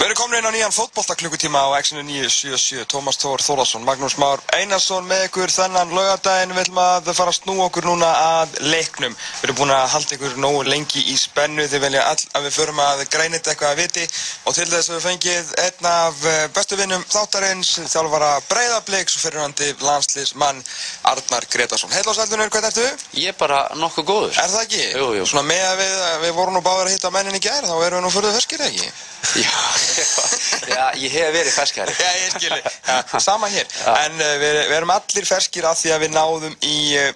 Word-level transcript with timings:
Við 0.00 0.06
erum 0.06 0.16
komin 0.16 0.38
inn 0.38 0.46
á 0.48 0.52
nýjan 0.54 0.72
fótbolltaklukkutíma 0.72 1.60
á 1.60 1.76
X-inu 1.76 2.00
977, 2.08 2.86
Tómas 2.88 3.18
Tór 3.20 3.42
Þórðarsson, 3.44 3.82
Magnús 3.84 4.14
Már 4.16 4.40
Einarsson 4.56 5.04
með 5.04 5.26
ykkur 5.26 5.52
þennan 5.52 5.92
laugadaginn. 5.92 6.54
Við 6.56 6.62
ætlum 6.62 6.80
að 6.80 7.10
fara 7.18 7.28
að 7.28 7.36
snú 7.36 7.60
okkur 7.66 7.84
núna 7.84 8.08
að 8.08 8.56
leiknum. 8.64 9.12
Við 9.12 9.44
erum 9.44 9.58
búin 9.58 9.74
að 9.76 9.92
halda 9.92 10.16
ykkur 10.16 10.38
nógu 10.40 10.62
lengi 10.70 11.04
í 11.04 11.18
spennu. 11.20 11.68
Þið 11.68 11.84
velja 11.84 12.06
all 12.14 12.24
að 12.32 12.48
við 12.48 12.56
förum 12.56 12.80
að 12.86 13.04
grænit 13.12 13.44
eitthvað 13.44 13.74
að 13.74 13.82
viti 13.82 14.08
og 14.48 14.56
til 14.56 14.68
þess 14.72 14.88
að 14.88 14.96
við 14.96 15.04
fengið 15.10 15.52
einn 15.66 15.90
af 15.92 16.24
eh, 16.32 16.48
bestu 16.56 16.80
vinnum 16.80 17.04
þáttarins, 17.12 17.76
þjálfara 17.92 18.32
Breiðabliks 18.48 19.20
og 19.20 19.24
fyrirhandi 19.26 19.68
landslismann 19.84 20.64
Arnar 21.12 21.44
Gretarsson. 21.52 21.92
Heil 21.92 22.08
á 22.08 22.16
sælunir, 22.16 22.48
hvernig 22.48 22.72
ertu? 22.72 22.88
Ég 23.20 23.36
er 23.36 23.40
bara 23.44 23.66
nokkuð 23.76 24.08
góður. 24.14 24.32
Er 24.32 24.48
það 24.48 24.64
ekki? 24.64 24.84
Jú, 24.96 25.12
jú. 25.20 25.28
Svona 25.28 25.44
með 25.52 25.68
að 25.68 25.80
við, 25.84 25.94
við 26.24 26.36
að? 29.20 29.40
Já, 29.40 30.74
já, 30.74 30.84
ég 30.98 31.14
hef 31.14 31.32
verið 31.34 31.54
ferskari. 31.54 31.96
Já, 31.96 32.10
ég 32.18 32.36
skilji. 32.36 32.60
Ja, 32.88 33.20
sama 33.22 33.50
hér. 33.52 33.66
En 33.94 34.20
uh, 34.20 34.36
við, 34.40 34.60
við 34.70 34.76
erum 34.78 34.94
allir 34.94 35.28
ferskir 35.28 35.66
af 35.68 35.80
því 35.80 35.94
að 35.94 36.04
við 36.04 36.14
náðum 36.16 36.56
í 36.66 36.76
uh, 37.00 37.10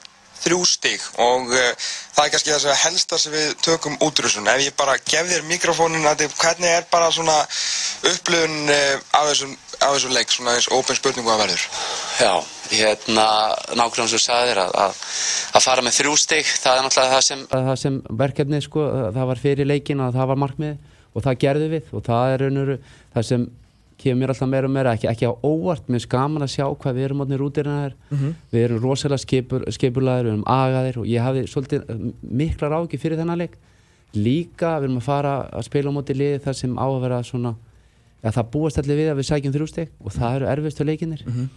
þrjú 0.44 0.60
stig 0.68 1.04
og 1.24 1.52
uh, 1.54 1.90
það 2.14 2.24
er 2.26 2.32
kannski 2.34 2.52
það 2.52 2.62
sem 2.64 2.80
helsta 2.84 3.20
sem 3.20 3.34
við 3.34 3.52
tökum 3.64 3.98
útrúsun. 4.04 4.48
Ef 4.52 4.64
ég 4.66 4.76
bara 4.78 4.96
gef 5.00 5.30
þér 5.30 5.46
mikrofónin 5.48 6.08
að 6.10 6.24
þið, 6.24 6.38
hvernig 6.42 6.72
er 6.72 6.88
bara 6.92 7.12
svona 7.14 7.36
upplifun 8.12 8.74
af 8.74 9.30
þessum, 9.30 9.54
af 9.78 9.94
þessum 9.96 10.14
leik, 10.14 10.34
svona 10.34 10.58
eins 10.58 10.68
ópen 10.74 10.98
spurningu 10.98 11.32
að 11.32 11.46
verður? 11.46 11.68
Já, 12.20 12.34
hérna, 12.74 13.28
nákvæmlega 13.72 14.10
sem 14.12 14.18
þú 14.18 14.22
sagðir 14.26 14.60
að, 14.66 14.74
að, 14.84 15.00
að 15.56 15.64
fara 15.64 15.84
með 15.86 15.96
þrjú 15.98 16.16
stig, 16.20 16.50
það 16.60 16.76
er 16.76 16.86
náttúrulega 16.86 17.14
það 17.16 17.24
sem... 17.28 17.46
það 17.54 17.78
sem 17.82 18.00
verkefnið 18.24 18.66
sko, 18.68 18.84
það 19.16 19.30
var 19.32 19.42
fyrir 19.42 19.70
leikin 19.70 20.04
að 20.04 20.18
það 20.20 20.30
var 20.32 20.42
markmið 20.44 20.76
og 21.14 21.24
það 21.24 21.38
gerði 21.44 21.68
við 21.74 21.92
og 21.92 22.04
það 22.04 22.32
er 22.32 22.44
raunur 22.44 22.72
það 23.14 23.28
sem 23.30 23.46
kemur 23.98 24.20
mér 24.20 24.32
alltaf 24.34 24.50
meira 24.50 24.68
og 24.68 24.74
meira 24.74 24.94
ekki, 24.96 25.08
ekki 25.08 25.28
á 25.30 25.32
óvart, 25.46 25.86
mér 25.88 26.00
er 26.00 26.04
skaman 26.04 26.44
að 26.44 26.52
sjá 26.54 26.64
hvað 26.66 26.96
við 26.96 27.06
erum 27.08 27.22
átnið 27.24 27.40
rútirina 27.40 27.76
þér 27.84 27.94
mm 27.94 28.16
-hmm. 28.18 28.32
við 28.50 28.64
erum 28.64 28.82
rosalega 28.82 29.22
skipur, 29.22 29.64
skipurlaðir, 29.70 30.24
við 30.24 30.32
erum 30.32 30.48
agaðir 30.50 30.98
og 30.98 31.06
ég 31.06 31.22
hafi 31.22 31.46
svolítið 31.46 31.84
eh, 31.88 32.12
mikla 32.22 32.68
ráki 32.68 32.98
fyrir 32.98 33.18
þennan 33.18 33.38
leik. 33.38 33.54
Líka 34.14 34.78
við 34.78 34.84
erum 34.84 34.98
að 34.98 35.08
fara 35.08 35.34
að 35.52 35.62
spila 35.62 35.90
á 35.90 35.96
móti 35.96 36.14
liði 36.14 36.42
þar 36.42 36.54
sem 36.54 36.74
á 36.78 36.86
að 36.86 37.00
vera 37.00 37.22
svona 37.22 37.54
ja, 38.22 38.30
það 38.30 38.50
búast 38.50 38.78
allir 38.78 38.96
við 38.96 39.10
að 39.12 39.18
við 39.20 39.28
sækjum 39.28 39.54
þrjústeg 39.54 39.88
og 40.00 40.12
það 40.12 40.36
eru 40.36 40.50
erfiðstu 40.52 40.84
leikinir 40.84 41.22
mm 41.26 41.32
-hmm. 41.32 41.48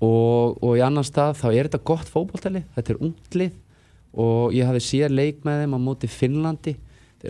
og, 0.00 0.62
og 0.62 0.72
í 0.78 0.84
annan 0.84 1.04
stað 1.04 1.38
þá 1.40 1.48
er 1.52 1.68
þetta 1.68 1.84
gott 1.84 2.08
fókbóltali, 2.08 2.64
þetta 2.74 2.92
er 2.92 3.00
unglið 3.00 3.52
og 4.14 4.54
ég 4.54 4.66
hafi 4.66 4.80
séð 4.80 5.10
leik 5.10 5.44
með 5.44 5.64
þeim 5.64 5.74
á 5.74 5.78
móti 5.78 6.06
Finnlandi 6.06 6.76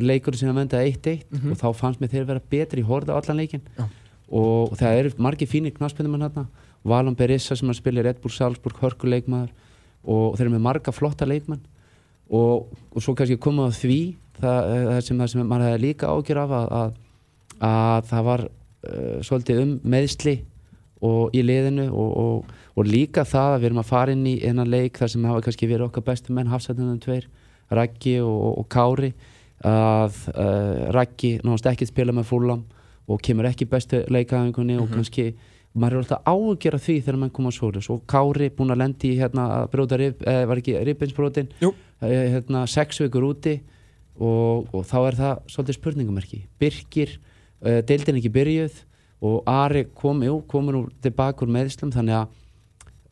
leikur 0.00 0.36
sem 0.36 0.50
að 0.50 0.58
mynda 0.60 0.82
1-1 0.82 1.24
mm 1.30 1.38
-hmm. 1.38 1.50
og 1.52 1.58
þá 1.60 1.68
fannst 1.78 2.00
mér 2.00 2.10
þeir 2.10 2.26
vera 2.26 2.40
betri 2.50 2.80
í 2.80 2.88
horda 2.88 3.14
allan 3.14 3.36
leikin 3.36 3.62
ja. 3.78 3.88
og, 4.28 4.72
og 4.72 4.78
það 4.78 4.98
eru 4.98 5.12
margi 5.18 5.46
fínir 5.46 5.74
knaspindumann 5.74 6.22
hérna 6.22 6.46
Valon 6.84 7.16
Berissa 7.16 7.56
sem 7.56 7.70
að 7.70 7.80
spila 7.80 8.00
í 8.00 8.04
Red 8.04 8.20
Bull 8.20 8.32
Salzburg, 8.32 8.76
hörkuleikmaður 8.76 9.50
og 10.04 10.36
þeir 10.36 10.46
eru 10.46 10.54
með 10.54 10.66
marga 10.66 10.92
flotta 10.92 11.24
leikmann 11.24 11.62
og, 12.28 12.68
og 12.92 13.02
svo 13.02 13.14
kannski 13.14 13.38
koma 13.40 13.68
á 13.68 13.70
því 13.72 14.16
það, 14.40 14.58
það 14.88 15.00
sem, 15.06 15.22
sem 15.28 15.46
maður 15.46 15.68
hefði 15.68 15.84
líka 15.86 16.10
ágjör 16.12 16.42
af 16.42 16.50
að, 16.58 16.66
að, 16.80 16.98
að 17.68 18.10
það 18.10 18.26
var 18.28 18.44
uh, 18.48 19.22
svolítið 19.24 19.62
um 19.62 19.72
meðsli 19.94 20.36
og 21.04 21.36
í 21.36 21.42
liðinu 21.44 21.88
og, 21.92 22.52
og 22.74 22.88
líka 22.88 23.24
það 23.28 23.54
að 23.54 23.58
við 23.60 23.68
erum 23.70 23.82
að 23.82 23.90
fara 23.90 24.14
inn 24.14 24.26
í 24.28 24.34
einan 24.44 24.70
leik 24.72 24.98
þar 25.00 25.12
sem 25.12 25.24
hafa 25.28 25.44
kannski 25.44 25.68
verið 25.68 25.88
okkar 25.88 26.06
bestu 26.06 26.36
menn 26.36 26.52
hafsætunum 26.52 27.00
tveir, 27.02 27.26
Raggi 27.74 28.18
og 28.20 28.64
Kári 28.72 29.14
að 29.64 30.16
uh, 30.34 30.92
Raggi 30.94 31.38
náttúrulega 31.40 31.72
ekki 31.72 31.88
spila 31.88 32.12
með 32.12 32.28
fúlam 32.28 32.64
og 33.08 33.20
kemur 33.24 33.48
ekki 33.48 33.68
bestu 33.68 34.04
leikaðingunni 34.08 34.74
mm 34.74 34.78
-hmm. 34.78 34.82
og 34.82 34.88
mhm. 34.88 34.94
kannski 34.94 35.34
maður 35.74 35.96
er 35.96 36.02
alltaf 36.04 36.28
ágjör 36.30 36.76
af 36.76 36.84
því 36.84 36.96
þegar 37.02 37.18
mann 37.18 37.30
koma 37.34 37.50
á 37.50 37.54
sólu 37.54 37.82
og 37.90 38.02
Kári 38.06 38.50
búin 38.54 38.70
að 38.70 38.78
lendi 38.78 39.10
í 39.10 39.18
hérna 39.18 39.46
að 39.58 39.70
bróta 39.72 39.98
rib, 39.98 40.22
eh, 40.22 40.44
var 40.46 40.60
ekki 40.60 40.76
ribbinsbrótin 40.86 41.48
eh, 41.60 42.30
hérna 42.30 42.66
sex 42.66 43.00
vikur 43.02 43.26
úti 43.34 43.60
og, 44.14 44.68
og 44.72 44.86
þá 44.86 44.98
er 45.08 45.14
það 45.18 45.40
svolítið 45.50 45.78
spurningamerki 45.78 46.46
Birkir, 46.60 47.18
eh, 47.62 47.82
deildin 47.82 48.20
ekki 48.20 48.30
byrjuð 48.30 48.84
og 49.24 49.42
Ari 49.50 49.86
kom, 49.94 50.22
jú, 50.22 50.42
komur 50.46 50.74
úr 50.74 50.88
tilbaka 51.02 51.44
úr 51.44 51.50
meðslum 51.50 51.90
þannig 51.90 52.22
að 52.22 52.40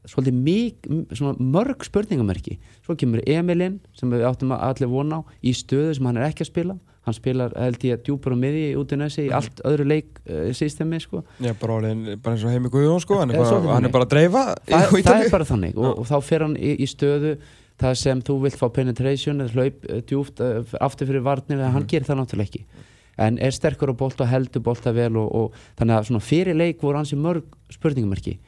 svolítið 0.08 0.38
mjög, 0.42 1.36
mörg 1.38 1.84
spurningamerki. 1.86 2.56
Svo 2.82 2.96
kemur 2.98 3.22
Emilinn 3.28 3.78
sem 3.96 4.10
við 4.10 4.24
áttum 4.26 4.54
að 4.54 4.64
allir 4.68 4.90
vona 4.90 5.20
á 5.22 5.26
í 5.42 5.52
stöðu 5.54 5.94
sem 5.96 6.08
hann 6.08 6.18
er 6.18 6.26
ekki 6.30 6.46
að 6.46 6.50
spila. 6.50 6.76
Hann 7.06 7.16
spilar 7.16 7.54
held 7.58 7.82
ég 7.82 7.96
að 7.96 8.04
djúpar 8.06 8.34
á 8.34 8.38
miði 8.38 8.66
út 8.78 8.92
í 8.94 8.98
næsi 8.98 9.24
í 9.24 9.30
mm. 9.30 9.34
allt 9.34 9.62
öðru 9.66 9.86
leiksystemi 9.90 11.00
uh, 11.00 11.02
sko. 11.02 11.22
Já, 11.42 11.50
bara, 11.58 11.94
bara 12.22 12.36
eins 12.36 12.44
og 12.46 12.54
heimi 12.54 12.70
Guðjón 12.70 13.02
sko, 13.02 13.18
hann 13.18 13.34
er, 13.34 13.40
bara, 13.42 13.74
hann 13.74 13.88
er 13.88 13.94
bara 13.94 14.06
að 14.06 14.12
dreifa 14.12 14.44
Þa, 14.68 14.82
Það 14.92 15.24
er 15.24 15.34
bara 15.34 15.48
þannig. 15.48 15.80
Og, 15.82 15.98
og 15.98 16.06
þá 16.06 16.14
fer 16.28 16.46
hann 16.46 16.54
í, 16.58 16.76
í 16.78 16.86
stöðu 16.90 17.34
það 17.82 17.98
sem 17.98 18.22
þú 18.22 18.38
vilt 18.44 18.58
fá 18.60 18.68
penetration 18.74 19.42
eða 19.42 19.58
hlaup 19.58 19.90
uh, 19.90 19.98
djúft 20.06 20.42
aftur 20.78 21.10
fyrir 21.10 21.26
varnir 21.26 21.58
mm. 21.58 21.74
hann 21.74 21.90
gerir 21.90 22.06
það 22.06 22.22
náttúrulega 22.22 22.50
ekki. 22.52 22.88
En 23.22 23.42
er 23.42 23.54
sterkur 23.54 23.90
á 23.90 23.94
bólta 23.98 24.22
og 24.22 24.30
heldur 24.30 24.62
bólta 24.66 24.94
vel 24.94 25.10
og, 25.20 25.26
og 25.26 25.58
þannig 25.78 26.06
að 26.06 26.22
fyrir 26.26 26.58
leik 26.58 26.86
voru 26.86 27.02
hans 27.02 27.14
í 27.14 27.18
mörg 27.18 27.50
spurningamerki 27.74 28.38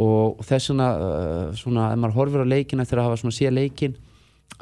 og 0.00 0.40
þess 0.46 0.70
vegna 0.72 0.88
uh, 0.96 1.50
svona, 1.56 1.90
ef 1.92 2.00
maður 2.00 2.16
horfir 2.16 2.44
á 2.44 2.52
leikin 2.52 2.80
eftir 2.80 3.00
að 3.00 3.10
hafa 3.10 3.32
sé 3.34 3.50
leikin 3.52 3.98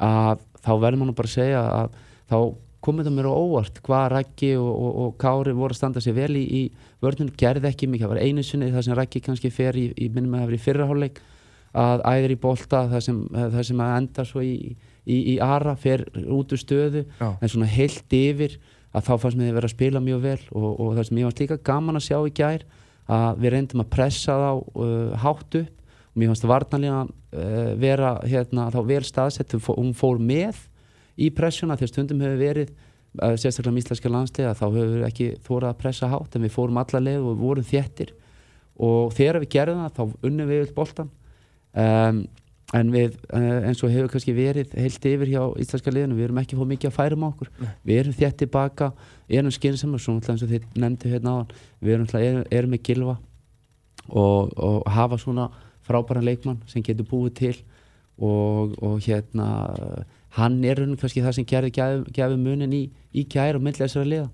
að 0.01 0.43
þá 0.61 0.73
verður 0.81 0.99
maður 1.01 1.17
bara 1.21 1.31
að 1.31 1.37
segja 1.37 1.61
að 1.61 1.95
þá 2.31 2.37
komið 2.81 3.07
það 3.07 3.15
mér 3.15 3.29
á 3.29 3.33
óvart 3.37 3.81
hvað 3.85 4.05
Rækki 4.15 4.51
og, 4.57 4.71
og, 4.71 4.93
og 5.01 5.11
Kári 5.21 5.53
voru 5.53 5.75
að 5.75 5.77
standa 5.77 6.01
sér 6.01 6.15
vel 6.17 6.33
í, 6.39 6.43
í 6.43 6.61
vörðunum, 7.03 7.35
gerði 7.37 7.69
ekki 7.69 7.89
mikið, 7.91 8.07
það 8.07 8.13
var 8.15 8.21
einu 8.25 8.45
sinni 8.45 8.71
það 8.73 8.85
sem 8.87 8.97
Rækki 8.97 9.21
kannski 9.27 9.51
fer 9.53 9.77
í, 9.77 9.85
í 9.93 10.09
minnum 10.09 10.35
að 10.35 10.41
það 10.41 10.49
var 10.49 10.57
í 10.57 10.61
fyrraháleik 10.65 11.21
að 11.81 12.03
æðir 12.09 12.33
í 12.33 12.39
bolta 12.41 12.81
það 12.91 13.05
sem, 13.05 13.19
það 13.37 13.61
sem 13.69 13.83
að 13.85 13.93
enda 13.99 14.25
svo 14.27 14.43
í, 14.43 14.55
í 15.05 15.35
Ara, 15.45 15.75
fer 15.79 16.03
út 16.25 16.51
úr 16.51 16.59
stöðu 16.59 17.05
Já. 17.05 17.29
en 17.29 17.53
svona 17.53 17.69
heilt 17.71 18.17
yfir 18.17 18.57
að 18.91 19.07
þá 19.07 19.13
fannst 19.23 19.39
mér 19.39 19.53
að 19.53 19.59
vera 19.59 19.69
að 19.69 19.75
spila 19.75 20.03
mjög 20.03 20.23
vel 20.25 20.39
og, 20.51 20.69
og 20.71 20.95
það 20.97 21.07
sem 21.07 21.21
ég 21.21 21.29
var 21.29 21.37
líka 21.39 21.59
gaman 21.71 21.99
að 21.99 22.07
sjá 22.09 22.17
í 22.19 22.33
gær 22.41 22.65
að 23.09 23.41
við 23.41 23.53
reyndum 23.55 23.83
að 23.83 23.91
pressa 23.95 24.37
þá 24.37 24.51
uh, 24.51 25.15
hátt 25.23 25.59
upp. 25.61 25.77
Og 26.11 26.19
mér 26.19 26.31
fannst 26.31 26.47
varnarlega 26.49 27.01
uh, 27.07 27.73
vera 27.79 28.15
hérna, 28.27 28.69
þá 28.73 28.79
vel 28.89 29.03
staðsett. 29.07 29.55
Hún 29.69 29.93
fór 29.97 30.19
með 30.19 30.59
í 31.21 31.29
pressjuna 31.35 31.77
þegar 31.79 31.93
stundum 31.93 32.23
hefur 32.25 32.41
verið 32.41 32.73
uh, 32.73 33.35
sérstaklega 33.35 33.75
með 33.75 33.85
íslenska 33.85 34.11
landslega 34.11 34.57
þá 34.57 34.65
hefur 34.67 34.91
við 34.97 35.07
ekki 35.07 35.29
þórað 35.45 35.69
að 35.71 35.79
pressa 35.85 36.11
hátt 36.11 36.35
en 36.35 36.45
við 36.45 36.55
fórum 36.55 36.81
alla 36.81 37.03
leið 37.07 37.31
og 37.31 37.41
vorum 37.41 37.67
þéttir. 37.67 38.13
Og 38.81 39.15
þegar 39.15 39.41
við 39.43 39.53
gerðum 39.55 39.83
það 39.85 39.97
þá 39.97 40.27
unnum 40.29 40.51
við 40.51 40.63
öll 40.65 40.75
boltan 40.75 41.11
um, 41.77 42.21
en 42.77 42.91
við 42.93 43.17
uh, 43.33 43.67
eins 43.67 43.81
og 43.83 43.91
hefur 43.91 44.11
kannski 44.13 44.35
verið 44.35 44.75
heilt 44.79 45.07
yfir 45.07 45.31
hjá 45.33 45.41
íslenska 45.59 45.91
liðinu, 45.91 46.15
við 46.17 46.29
erum 46.29 46.39
ekki 46.41 46.59
fóð 46.59 46.69
mikið 46.71 46.91
að 46.91 46.95
færa 46.95 47.17
um 47.17 47.25
okkur, 47.27 47.51
Nei. 47.59 47.71
við 47.89 47.99
erum 48.03 48.15
þétt 48.19 48.37
tilbaka 48.43 48.91
erum 49.27 49.55
skynnsamur, 49.55 50.03
svona 50.03 50.31
eins 50.31 50.45
og 50.45 50.53
þið 50.53 50.69
nefndi 50.79 51.11
hérna 51.11 51.35
á 51.35 51.35
hann, 51.41 51.51
við 51.81 51.97
erum, 51.97 52.07
erum, 52.21 52.45
erum 52.59 52.73
með 52.75 52.83
gilva 52.87 53.17
og, 54.07 54.55
og 54.55 54.87
hafa 54.91 55.19
svona 55.19 55.49
frábæra 55.87 56.23
leikmann 56.23 56.61
sem 56.71 56.83
getur 56.85 57.09
búið 57.09 57.35
til 57.41 57.55
og, 58.21 58.77
og 58.79 59.01
hérna 59.03 59.49
hann 60.37 60.63
er 60.63 60.79
hún 60.79 60.95
kannski 60.99 61.23
það 61.23 61.37
sem 61.39 61.47
gerði 61.47 61.73
gefið 61.75 62.39
munin 62.39 62.73
í, 62.75 62.85
í 63.11 63.25
kæri 63.27 63.59
og 63.59 63.65
myndlega 63.65 63.89
þessari 63.89 64.13
liða 64.13 64.29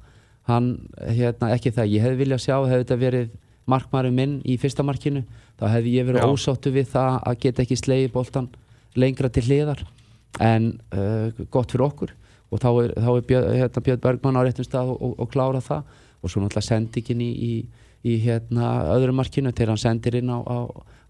hann, 0.47 0.71
hérna, 1.01 1.51
ekki 1.55 1.73
það, 1.75 1.91
ég 1.95 2.05
hefði 2.05 2.21
viljað 2.21 2.43
sjá 2.43 2.55
hefði 2.59 2.83
þetta 2.83 2.99
verið 3.01 3.35
markmæri 3.67 4.11
minn 4.15 4.37
í 4.47 4.55
fyrsta 4.61 4.85
markinu 4.85 5.25
þá 5.57 5.65
hefði 5.73 5.93
ég 5.97 6.07
verið 6.07 6.27
ósáttu 6.29 6.73
við 6.73 6.89
það 6.93 7.19
að 7.23 7.39
geta 7.43 7.63
ekki 7.63 7.77
sleiði 7.79 8.11
bóltan 8.13 8.49
lengra 8.97 9.29
til 9.33 9.45
hliðar. 9.47 9.83
En 10.43 10.75
uh, 10.93 11.45
gott 11.53 11.73
fyrir 11.73 11.87
okkur. 11.87 12.13
Og 12.53 12.61
þá 12.63 12.69
er, 12.83 12.93
þá 12.95 13.09
er 13.11 13.25
Björn, 13.31 13.49
hérna, 13.57 13.83
Björn 13.87 14.03
Bergman 14.03 14.39
á 14.39 14.41
réttum 14.45 14.67
stað 14.67 14.93
og, 14.93 15.01
og, 15.03 15.15
og 15.23 15.31
klára 15.33 15.63
það. 15.63 15.97
Og 16.21 16.31
svo 16.31 16.43
náttúrulega 16.43 16.67
sendingin 16.67 17.23
í, 17.23 17.31
í, 17.31 17.87
í 18.07 18.19
hérna, 18.23 18.69
öðru 18.95 19.15
markinu 19.17 19.53
til 19.55 19.67
hann 19.69 19.81
sendir 19.81 20.19
inn 20.19 20.31
á, 20.33 20.39
á, 20.41 20.57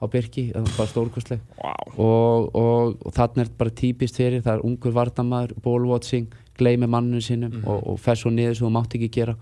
á 0.01 0.05
Birki, 0.11 0.49
það 0.53 0.71
var 0.77 0.89
stórkostleg. 0.91 1.43
Wow. 1.59 1.93
og, 2.07 2.57
og 3.05 3.13
þannig 3.15 3.43
er 3.43 3.47
þetta 3.49 3.61
bara 3.61 3.75
típist 3.81 4.19
fyrir, 4.19 4.43
það 4.45 4.59
er 4.59 4.65
ungur 4.67 4.95
vartamæður 4.95 5.55
bólvótsing, 5.63 6.27
gleimi 6.57 6.89
manninu 6.89 7.21
sinum 7.21 7.51
mm 7.51 7.61
-hmm. 7.63 7.87
og 7.91 7.99
fer 8.01 8.19
svo 8.19 8.31
niður 8.33 8.57
sem 8.57 8.67
þú 8.67 8.73
mátt 8.73 8.97
ekki 8.97 9.11
gera. 9.19 9.37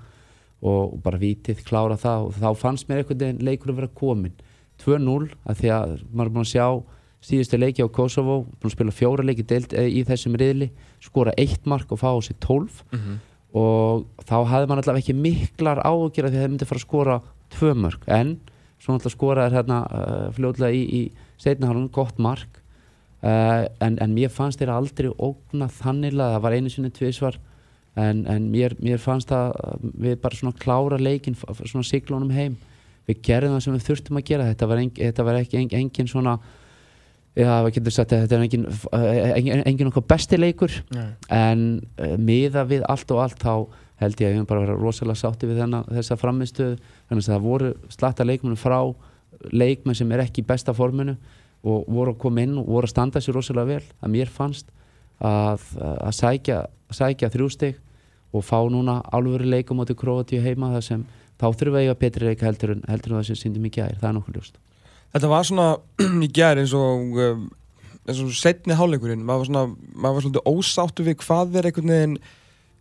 Og 0.65 0.99
bara 1.03 1.17
vitið, 1.17 1.63
klára 1.63 1.97
það. 1.97 2.27
Og 2.27 2.33
þá 2.41 2.49
fannst 2.57 2.89
mér 2.89 3.03
einhvern 3.03 3.19
veginn 3.19 3.45
leikur 3.45 3.71
að 3.71 3.75
vera 3.75 3.95
komin 3.95 4.33
2-0 4.83 5.29
að 5.45 5.61
því 5.61 5.71
að 5.75 5.95
maður 6.11 6.29
er 6.29 6.33
búin 6.35 6.45
að 6.45 6.51
sjá 6.51 6.67
síðustu 7.25 7.59
leiki 7.59 7.85
á 7.85 7.89
Kosovo 7.89 8.41
búin 8.59 8.69
að 8.69 8.75
spila 8.75 8.95
fjóra 8.95 9.25
leiki 9.25 9.45
deilt 9.47 9.73
eh, 9.73 9.87
í 9.89 10.03
þessum 10.07 10.35
riðli 10.39 10.69
skora 11.03 11.33
eitt 11.41 11.65
mark 11.69 11.91
og 11.91 12.01
fá 12.01 12.11
á 12.13 12.19
sig 12.21 12.37
12 12.39 12.83
mm 12.91 12.99
-hmm. 12.99 13.17
og 13.53 14.05
þá 14.25 14.37
hafði 14.45 14.67
maður 14.67 14.83
allavega 14.83 15.03
ekki 15.03 15.13
miklar 15.13 15.81
ágjör 15.81 16.29
því 16.29 16.37
að 16.37 16.43
það 16.43 16.51
myndi 16.51 16.69
fara 16.69 16.81
að 16.81 16.87
skora 16.87 17.21
tvö 17.49 17.73
mark 17.73 18.03
en 18.07 18.37
svona 18.79 18.99
alltaf 18.99 19.15
skora 19.15 19.45
er 19.45 19.55
hérna 19.55 19.79
uh, 19.89 20.27
fljóðlega 20.35 20.71
í, 20.75 20.83
í 20.83 21.01
setnahalunum 21.41 21.89
gott 21.89 22.19
mark. 22.19 22.61
Uh, 23.23 23.65
en, 23.81 23.97
en 24.01 24.13
mér 24.13 24.29
fannst 24.29 24.59
þeirra 24.59 24.77
aldrei 24.77 25.09
ógna 25.17 25.67
þannig 25.71 26.13
að 26.13 26.33
það 26.35 26.41
var 26.43 26.53
einu 26.53 26.69
sinni 26.69 26.91
tvísvar 26.93 27.39
en, 27.95 28.25
en 28.27 28.49
mér, 28.51 28.75
mér 28.83 28.99
fannst 29.01 29.31
að 29.33 29.55
við 29.81 30.19
bara 30.21 30.37
svona 30.37 30.59
klára 30.59 30.99
leikin 31.01 31.37
svona 31.39 31.87
siglunum 31.87 32.33
heim 32.35 32.57
við 33.09 33.23
gerðum 33.25 33.57
það 33.57 33.65
sem 33.65 33.75
við 33.77 33.87
þurftum 33.89 34.19
að 34.19 34.27
gera. 34.29 34.51
Þetta 34.51 34.69
var, 34.71 34.81
en, 34.81 34.91
þetta 34.99 35.25
var 35.27 35.39
ekki 35.39 35.59
en, 35.61 35.71
engin 35.79 36.11
svona 36.11 36.35
já, 37.35 37.49
við 37.65 37.71
getum 37.77 37.95
sagt 37.95 38.13
að 38.15 38.25
þetta 38.25 38.37
er 38.37 38.45
engin 38.45 38.67
engin, 39.39 39.63
engin 39.71 39.91
okkar 39.91 40.07
besti 40.15 40.39
leikur. 40.39 40.77
Nei. 40.95 41.09
en 41.33 41.65
uh, 41.99 42.15
miða 42.17 42.65
við 42.69 42.85
allt 42.89 43.11
og 43.15 43.23
allt 43.25 43.41
þá 43.43 43.83
held 44.01 44.19
ég 44.19 44.27
að 44.27 44.31
við 44.31 44.37
höfum 44.39 44.49
bara 44.49 44.63
verið 44.65 44.81
rosalega 44.83 45.21
sátti 45.21 45.47
við 45.47 45.61
þennan, 45.61 45.85
þessa 45.87 46.17
framistuð 46.19 46.73
þannig 47.07 47.21
að 47.21 47.29
það 47.31 47.45
voru 47.45 47.73
slatta 47.93 48.25
leikmennu 48.27 48.59
frá 48.59 48.79
leikmenn 49.55 49.95
sem 49.95 50.11
er 50.11 50.25
ekki 50.25 50.43
í 50.43 50.47
besta 50.47 50.73
forminu 50.75 51.15
og 51.65 51.85
voru 51.89 52.13
að 52.13 52.19
koma 52.21 52.43
inn 52.43 52.57
og 52.59 52.67
voru 52.67 52.89
að 52.89 52.93
standa 52.93 53.21
sér 53.23 53.37
rosalega 53.39 53.77
vel. 53.77 53.93
Að 54.03 54.13
mér 54.13 54.31
fannst 54.31 54.71
að, 55.23 55.63
að 55.79 56.13
sækja, 56.17 56.59
sækja 56.93 57.31
þrjústig 57.33 57.79
og 58.35 58.43
fá 58.43 58.59
núna 58.69 58.99
alvöru 59.15 59.47
leikum 59.47 59.79
átti 59.81 59.95
Kroatíu 59.97 60.43
heima 60.43 60.73
þar 60.75 60.85
sem 60.85 61.05
þá 61.41 61.45
þurfum 61.49 61.75
við 61.75 61.81
að 61.81 61.85
eiga 61.85 61.99
betri 62.05 62.29
leika 62.29 62.47
heldur 62.47 62.75
en, 62.75 62.81
heldur 62.89 63.13
en 63.13 63.19
það 63.19 63.27
sem 63.29 63.41
síndum 63.41 63.67
í 63.67 63.73
gæri, 63.75 63.99
það 63.99 64.09
er 64.09 64.17
nokkuð 64.19 64.39
ljóst. 64.39 64.57
Þetta 65.15 65.31
var 65.31 65.47
svona 65.47 65.67
í 66.25 66.31
gær 66.35 66.61
eins 66.61 66.73
og 66.77 67.19
um, 67.25 67.45
eins 68.05 68.21
og 68.21 68.33
setni 68.37 68.77
hálfleikurinn 68.77 69.23
maður 69.25 69.43
var 69.43 69.49
svona, 69.49 69.63
maður 69.95 70.17
var 70.17 70.25
svolítið 70.25 70.49
ósáttu 70.51 71.05
við 71.07 71.17
hvað 71.23 71.59
er 71.59 71.69
einhvern 71.69 71.93
veginn 71.95 72.17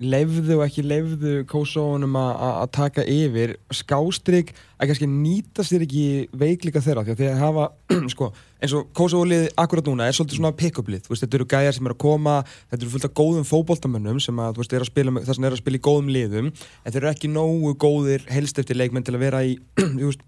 leifðu 0.03 0.57
og 0.59 0.65
ekki 0.65 0.83
leifðu 0.85 1.35
kósóunum 1.51 2.17
að 2.19 2.71
taka 2.75 3.05
yfir. 3.07 3.55
Skástrík 3.75 4.51
að 4.79 4.91
kannski 4.91 5.09
nýta 5.11 5.65
sér 5.67 5.85
ekki 5.87 6.05
veiklika 6.35 6.83
þeirra 6.83 7.05
því 7.07 7.15
að 7.15 7.23
þeir 7.23 7.39
hafa 7.41 7.69
sko, 8.15 8.31
eins 8.59 8.75
og 8.75 8.91
kósóulið 8.97 9.47
akkurat 9.61 9.89
núna 9.89 10.09
er 10.09 10.17
svolítið 10.17 10.41
svona 10.41 10.55
pick-up-lið. 10.59 11.07
Þetta 11.09 11.39
eru 11.39 11.49
gæjar 11.55 11.79
sem 11.79 11.89
er 11.89 11.95
að 11.95 12.03
koma 12.05 12.37
þetta 12.49 12.81
eru 12.81 12.93
fullt 12.97 13.09
af 13.09 13.17
góðum 13.23 13.49
fókbóltamönnum 13.49 14.21
sem 14.25 14.45
að, 14.45 14.61
veist, 14.61 14.75
er 14.75 14.85
að 14.85 14.91
spila, 14.91 15.17
þess 15.23 15.39
að 15.39 15.49
er 15.49 15.59
að 15.59 15.63
spila 15.63 15.81
í 15.81 15.87
góðum 15.89 16.13
liðum 16.19 16.53
en 16.53 16.91
þeir 16.91 17.03
eru 17.03 17.13
ekki 17.15 17.33
nógu 17.33 17.75
góðir 17.87 18.29
helst 18.35 18.61
eftir 18.61 18.81
leikmenn 18.81 19.07
til 19.07 19.17
að 19.17 19.27
vera 19.29 19.45
í 19.47 19.57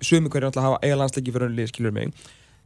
sumi 0.00 0.30
hverju 0.30 0.50
alltaf 0.52 0.70
hafa 0.70 0.82
eiga 0.84 1.00
landsleiki 1.02 1.34
fyrir 1.34 1.50
önnu 1.50 1.60
lið 1.60 1.72
skilur 1.74 1.96
mig 1.96 2.14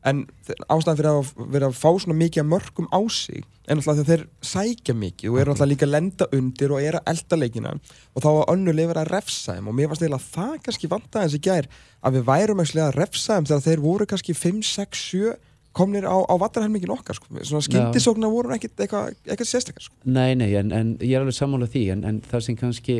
en 0.08 0.22
ástæðan 0.70 0.98
fyrir 0.98 1.10
að 1.10 1.32
vera 1.52 1.68
að 1.68 1.76
fá 1.76 1.90
svona 2.00 2.16
mikið 2.16 2.46
mörgum 2.48 2.88
á 2.88 3.00
sig 3.12 3.44
en 3.68 3.78
alltaf 3.78 3.98
þegar 3.98 4.08
þeir 4.08 4.22
sækja 4.50 4.94
mikið 4.96 5.32
og 5.32 5.40
eru 5.42 5.52
alltaf 5.52 5.68
líka 5.68 5.86
að 5.86 5.92
lenda 5.94 6.28
undir 6.36 6.72
og 6.72 6.80
eru 6.82 7.00
að 7.02 7.12
elda 7.12 7.38
leikina 7.38 7.74
og 7.76 8.24
þá 8.24 8.30
að 8.30 8.48
önnu 8.54 8.74
lifir 8.76 9.00
að 9.02 9.12
refsa 9.12 9.56
þeim 9.58 9.68
og 9.70 9.76
mér 9.76 9.90
fannst 9.90 10.06
eiginlega 10.06 10.30
það 10.38 10.56
kannski 10.64 10.90
vanda 10.94 11.22
eins 11.22 11.36
og 11.36 11.44
gær 11.44 11.68
að 12.00 12.16
við 12.16 12.26
værum 12.30 12.64
ekki 12.64 12.82
að 12.86 12.96
refsa 12.96 13.36
þeim 13.36 13.50
þegar 13.50 13.66
þeir 13.68 13.84
voru 13.84 14.08
kannski 14.10 14.36
5, 14.40 14.64
6, 14.72 15.04
7 15.12 15.36
komnir 15.76 16.08
á, 16.08 16.16
á 16.26 16.34
vattarhelmingin 16.40 16.90
okkar 16.96 17.14
sko. 17.14 17.28
svona 17.46 17.62
skindisóknar 17.62 18.32
voru 18.32 18.56
ekkert 18.56 18.80
eitthvað 18.82 19.12
eitthva 19.22 19.46
sérstakar 19.46 19.84
sko. 19.84 19.94
Nei, 20.02 20.34
nei, 20.34 20.50
en, 20.58 20.72
en 20.74 20.96
ég 20.98 21.14
er 21.14 21.22
alveg 21.22 21.36
sammálað 21.36 21.76
því 21.76 21.84
en, 21.94 22.06
en 22.08 22.18
það 22.26 22.46
sem 22.46 22.58
kannski 22.58 22.96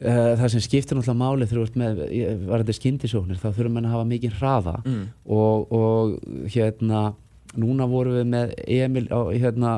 það 0.00 0.50
sem 0.52 0.64
skiptir 0.64 0.98
náttúrulega 0.98 1.20
máli 1.22 1.46
þegar 1.48 1.60
þú 1.60 1.66
ert 1.66 1.78
með 1.80 2.00
var 2.48 2.62
þetta 2.62 2.76
skindisóknir 2.76 3.38
þá 3.40 3.46
þurfum 3.48 3.78
við 3.78 3.86
að 3.86 3.94
hafa 3.94 4.08
mikið 4.10 4.34
hraða. 4.40 4.74
Mm. 4.84 5.06
og, 5.24 5.72
og 5.72 6.50
hérna 6.52 7.04
núna 7.56 7.86
vorum 7.88 8.18
við 8.18 8.26
með 8.28 8.52
Emil 8.66 9.06
hérna, 9.08 9.70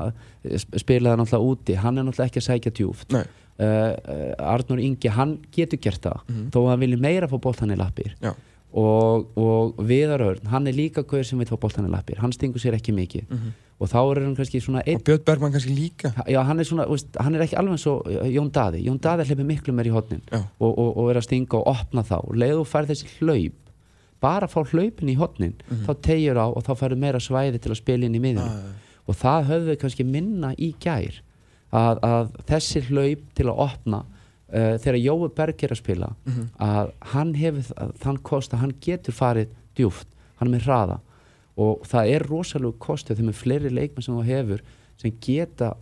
spilaði 0.48 1.20
náttúrulega 1.20 1.52
úti. 1.52 1.76
Hann 1.78 2.00
er 2.00 2.08
náttúrulega 2.08 2.32
ekki 2.32 2.42
að 2.42 2.48
sækja 2.48 2.74
djúft 2.74 3.14
uh, 3.14 3.22
uh, 3.62 4.52
Arnur 4.54 4.82
Ingi, 4.82 5.12
hann 5.14 5.38
getur 5.54 5.82
gert 5.86 6.02
það. 6.08 6.26
Mm. 6.26 6.44
þó 6.54 6.60
að 6.64 6.70
hann 6.72 6.82
vilja 6.82 7.00
meira 7.06 7.30
fá 7.30 7.38
bólt 7.38 7.62
hann 7.62 7.74
í 7.74 7.78
lappir. 7.78 8.16
Já. 8.24 8.34
og, 8.78 9.30
og 9.38 9.78
Viðarörn 9.86 10.50
hann 10.50 10.66
er 10.68 10.76
líka 10.76 11.06
hver 11.06 11.24
sem 11.26 11.38
vil 11.38 11.48
fá 11.48 11.56
bólt 11.60 11.78
hann 11.78 11.86
í 11.86 11.94
lappir. 11.94 12.18
Hann 12.24 12.34
stingur 12.34 12.62
sér 12.62 12.78
ekki 12.80 12.96
mikið. 12.96 13.30
-hmm 13.30 13.56
og 13.78 13.90
þá 13.90 13.98
er 14.00 14.22
hann 14.24 14.34
kannski 14.38 14.60
svona 14.60 14.82
einn... 14.82 14.98
og 14.98 15.06
Björn 15.06 15.24
Bergman 15.24 15.52
kannski 15.54 15.74
líka. 15.74 16.10
Já, 16.26 16.40
hann 16.42 16.58
er 16.58 16.66
svona, 16.66 16.88
veist, 16.90 17.14
hann 17.22 17.34
er 17.38 17.44
ekki 17.44 17.56
alveg 17.60 17.76
eins 17.76 17.86
og 17.86 18.08
Jón 18.26 18.50
Daði, 18.50 18.82
Jón 18.88 18.98
Daði 19.02 19.28
hleypur 19.28 19.46
miklu 19.46 19.74
meir 19.76 19.90
í 19.90 19.94
hodnin 19.94 20.24
og, 20.34 20.72
og, 20.72 20.90
og 20.96 21.10
er 21.12 21.20
að 21.20 21.28
stinga 21.28 21.60
og 21.60 21.70
opna 21.70 22.02
þá. 22.02 22.18
Og 22.24 22.34
leiðu 22.34 22.64
og 22.64 22.68
fær 22.68 22.90
þessi 22.90 23.06
hlaup 23.20 23.68
bara 24.22 24.48
fá 24.50 24.60
hlaupin 24.66 25.12
í 25.12 25.16
hodnin 25.18 25.54
mm 25.54 25.76
-hmm. 25.76 25.86
þá 25.86 26.02
tegjur 26.02 26.38
á 26.42 26.46
og 26.50 26.62
þá 26.66 26.72
færðu 26.74 26.96
meira 26.98 27.20
svæði 27.20 27.58
til 27.58 27.72
að 27.72 27.80
spila 27.80 28.06
inn 28.06 28.14
í 28.14 28.20
miðunum 28.20 28.48
ah, 28.48 28.74
og 29.06 29.14
það 29.16 29.48
höfðu 29.50 29.76
kannski 29.78 30.04
minna 30.04 30.54
í 30.58 30.74
gær 30.80 31.22
að, 31.70 31.98
að 32.02 32.30
þessi 32.46 32.80
hlaup 32.88 33.22
til 33.34 33.46
að 33.46 33.58
opna 33.58 33.98
uh, 34.52 34.74
þegar 34.78 34.98
Jói 34.98 35.28
Berg 35.36 35.62
er 35.62 35.72
að 35.72 35.82
spila 35.82 36.08
mm 36.24 36.32
-hmm. 36.32 36.46
að 36.58 36.92
hann 37.12 37.34
hefur 37.34 37.92
þann 38.02 38.18
kost 38.22 38.54
að 38.54 38.58
hann 38.58 38.74
getur 38.80 39.14
farið 39.14 39.48
djúft, 39.76 40.08
hann 40.36 40.48
er 40.48 40.58
með 40.58 40.66
hraða 40.66 41.00
og 41.58 41.82
það 41.88 42.12
er 42.14 42.26
rosalega 42.28 42.82
kostið 42.82 43.18
þegar 43.18 43.28
með 43.28 43.40
fleiri 43.40 43.74
leikmenn 43.74 44.06
sem 44.06 44.14
þú 44.14 44.24
hefur 44.28 44.62
sem 45.00 45.18
geta 45.24 45.72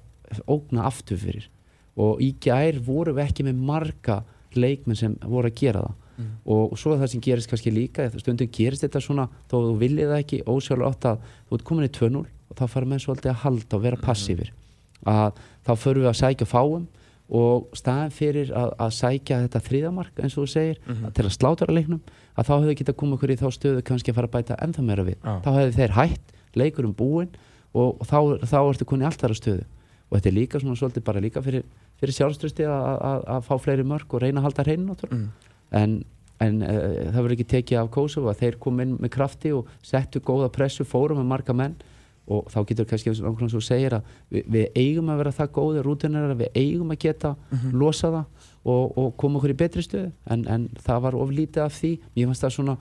ógna 0.48 0.86
aftur 0.88 1.20
fyrir 1.20 1.50
og 1.96 2.20
í 2.24 2.32
gær 2.42 2.80
voru 2.84 3.14
við 3.16 3.28
ekki 3.28 3.46
með 3.46 3.62
marga 3.70 4.18
leikmenn 4.56 4.98
sem 4.98 5.16
voru 5.24 5.50
að 5.50 5.58
gera 5.60 5.84
það 5.84 5.94
mm. 6.16 6.32
og, 6.44 6.62
og 6.72 6.80
svo 6.80 6.94
er 6.94 7.02
það 7.02 7.12
sem 7.12 7.24
gerist 7.26 7.50
kannski 7.52 7.72
líka 7.72 8.08
stundum 8.16 8.52
gerist 8.52 8.84
þetta 8.86 9.02
svona 9.04 9.28
þó 9.50 9.56
þú 9.56 9.72
viljið 9.82 10.12
það 10.12 10.24
ekki 10.24 10.42
ósjálfur 10.48 10.88
átt 10.90 11.08
að 11.12 11.30
þú 11.48 11.58
ert 11.58 11.66
komin 11.70 11.88
í 11.88 11.94
2-0 11.98 12.22
og 12.24 12.60
þá 12.60 12.66
fara 12.72 12.90
menn 12.90 13.02
svolítið 13.02 13.32
að 13.32 13.42
halda 13.44 13.78
og 13.78 13.86
vera 13.86 14.02
passífir 14.02 14.52
að 15.06 15.40
þá 15.66 15.72
förum 15.82 16.06
við 16.06 16.12
að 16.12 16.20
sækja 16.22 16.48
fáum 16.50 16.86
og 17.36 17.72
staðin 17.74 18.14
fyrir 18.14 18.52
að, 18.54 18.72
að 18.78 18.92
sækja 18.94 19.40
þetta 19.44 19.62
þrýðamark 19.66 20.20
eins 20.22 20.36
og 20.36 20.46
þú 20.46 20.50
segir 20.52 20.78
mm 20.78 20.94
-hmm. 20.94 21.12
til 21.12 21.24
að 21.26 21.34
sláta 21.34 21.66
leiknum 21.72 22.00
að 22.36 22.48
þá 22.48 22.54
hefðu 22.54 22.76
geta 22.80 22.96
komið 23.00 23.16
okkur 23.16 23.32
í 23.32 23.38
þá 23.40 23.46
stöðu 23.56 23.84
kannski 23.86 24.12
að 24.12 24.18
fara 24.18 24.30
að 24.30 24.36
bæta 24.36 24.58
ennþá 24.64 24.84
meira 24.84 25.06
við 25.06 25.16
ah. 25.22 25.38
þá 25.44 25.50
hefðu 25.56 25.76
þeir 25.78 25.94
hætt, 25.96 26.34
leikurum 26.56 26.94
búin 26.96 27.30
og, 27.72 27.96
og 27.96 28.04
þá, 28.08 28.18
þá 28.44 28.58
ertu 28.60 28.88
konið 28.88 29.08
allt 29.10 29.24
þar 29.24 29.34
að 29.34 29.40
stöðu 29.40 29.64
og 30.06 30.18
þetta 30.18 30.30
er 30.30 30.36
líka 30.36 30.60
svona 30.62 30.78
svolítið 30.78 31.06
bara 31.06 31.22
líka 31.22 31.42
fyrir, 31.42 31.64
fyrir 32.00 32.16
sjálfströsti 32.16 32.66
að 32.68 33.40
fá 33.48 33.54
fleiri 33.62 33.86
mörg 33.86 34.12
og 34.14 34.22
reyna 34.22 34.42
að 34.42 34.48
halda 34.48 34.66
hreinu 34.66 34.94
mm. 35.08 35.24
en, 35.80 35.96
en 36.44 36.62
uh, 36.62 36.76
það 37.10 37.18
verður 37.18 37.36
ekki 37.36 37.48
tekið 37.56 37.80
af 37.80 37.90
Kosovo 37.96 38.30
að 38.30 38.44
þeir 38.44 38.58
kom 38.62 38.84
inn 38.84 38.94
með 39.00 39.12
krafti 39.16 39.52
og 39.56 39.72
settu 39.84 40.22
góða 40.22 40.52
pressu, 40.54 40.86
fórum 40.86 41.18
með 41.22 41.30
marga 41.32 41.56
menn 41.56 41.74
og 42.26 42.48
þá 42.50 42.58
getur 42.66 42.88
kannski 42.90 43.12
nákvæmlega 43.14 43.52
svo 43.52 43.62
segir 43.62 43.94
að 43.98 44.08
við, 44.30 44.46
við 44.50 44.66
eigum 44.74 45.10
að 45.12 45.20
vera 45.22 45.34
það 45.36 45.52
góði 45.54 45.84
rútinir 45.86 46.26
að 46.26 46.40
við 46.42 46.58
eigum 46.58 46.90
að 46.90 47.00
geta 47.04 47.34
mm 47.34 47.58
-hmm. 47.58 47.78
losa 47.78 48.10
það 48.10 48.24
og, 48.64 48.98
og 48.98 49.16
koma 49.16 49.38
okkur 49.38 49.54
í 49.54 49.58
betri 49.62 49.82
stöðu. 49.82 50.10
En, 50.26 50.46
en 50.48 50.68
það 50.82 51.02
var 51.02 51.14
oflítið 51.14 51.62
af 51.62 51.72
því. 51.78 51.92
Ég 52.16 52.26
fannst 52.26 52.42
það 52.42 52.56
svona 52.56 52.76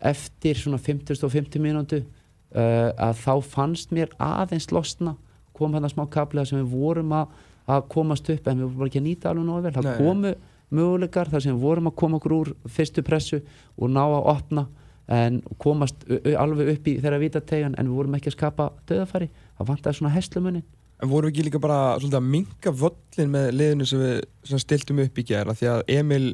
eftir 0.00 0.56
svona 0.56 0.78
50 0.78 1.24
og 1.24 1.32
50 1.32 1.60
mínútu 1.60 2.00
uh, 2.00 2.90
að 2.96 3.14
þá 3.20 3.34
fannst 3.42 3.92
mér 3.92 4.08
aðeins 4.18 4.70
losna 4.72 5.16
kom 5.56 5.72
hérna 5.72 5.88
smá 5.88 6.04
kaplega 6.10 6.46
sem 6.46 6.60
við 6.60 6.72
vorum 6.72 7.12
að, 7.16 7.28
að 7.66 7.86
komast 7.92 8.28
upp 8.32 8.48
en 8.48 8.60
við 8.60 8.72
vorum 8.72 8.90
ekki 8.90 9.00
að 9.00 9.08
nýta 9.08 9.30
alveg 9.30 9.46
náðu 9.46 9.62
vel. 9.62 9.74
Það 9.76 10.00
komu 10.00 10.34
mögulegar 10.76 11.30
þar 11.30 11.44
sem 11.44 11.54
við 11.54 11.62
vorum 11.62 11.90
að 11.90 11.96
koma 12.02 12.18
okkur 12.20 12.36
úr 12.36 12.52
fyrstu 12.68 13.04
pressu 13.06 13.40
og 13.76 13.92
ná 13.92 14.02
að 14.04 14.28
opna 14.34 14.66
en 15.12 15.42
komast 15.62 16.02
alveg 16.38 16.72
upp 16.72 16.88
í 16.90 16.96
þeirra 17.02 17.20
vítategan 17.22 17.76
en 17.78 17.86
við 17.86 18.00
vorum 18.00 18.16
ekki 18.18 18.32
að 18.32 18.38
skapa 18.38 18.72
döðafæri 18.90 19.28
það 19.30 19.70
vant 19.70 19.86
að 19.86 19.98
svona 20.00 20.16
heslumunni 20.16 20.64
En 20.96 21.10
vorum 21.12 21.28
við 21.28 21.34
ekki 21.34 21.50
líka 21.50 21.60
bara 21.60 21.78
svolítið 22.00 22.18
að 22.18 22.28
minka 22.32 22.72
völlin 22.72 23.32
með 23.32 23.50
liðinu 23.52 23.86
sem 23.88 24.00
við 24.00 24.20
sem 24.48 24.60
stiltum 24.62 25.02
upp 25.04 25.18
í 25.20 25.24
gera 25.28 25.54
því 25.56 25.68
að 25.74 25.82
Emil 25.92 26.28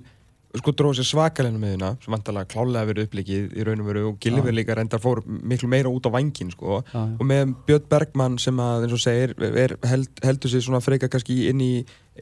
sko 0.60 0.74
dróði 0.76 1.00
sér 1.00 1.08
svakalegna 1.08 1.60
með 1.60 1.72
hérna 1.72 1.90
sem 2.02 2.12
vantalega 2.12 2.50
klálega 2.52 2.88
verið 2.90 3.06
upplikið 3.08 3.54
í 3.56 3.64
raun 3.66 3.82
og 3.82 3.88
veru 3.88 4.02
og 4.10 4.18
Gilvið 4.22 4.54
líka 4.58 4.76
reyndar 4.76 5.00
fór 5.00 5.22
miklu 5.24 5.70
meira 5.72 5.90
út 5.90 6.06
á 6.06 6.12
vangin 6.12 6.52
sko. 6.52 6.82
Já, 6.84 6.92
já. 6.92 7.14
og 7.16 7.24
með 7.26 7.54
Björn 7.68 7.88
Bergmann 7.94 8.36
sem 8.42 8.60
að 8.60 8.86
eins 8.86 8.96
og 8.98 9.02
segir 9.02 9.32
er, 9.48 9.74
held, 9.88 10.12
heldur 10.22 10.52
sér 10.52 10.66
svona 10.66 10.82
freka 10.84 11.08
kannski 11.12 11.38
inn 11.48 11.64
í 11.64 11.72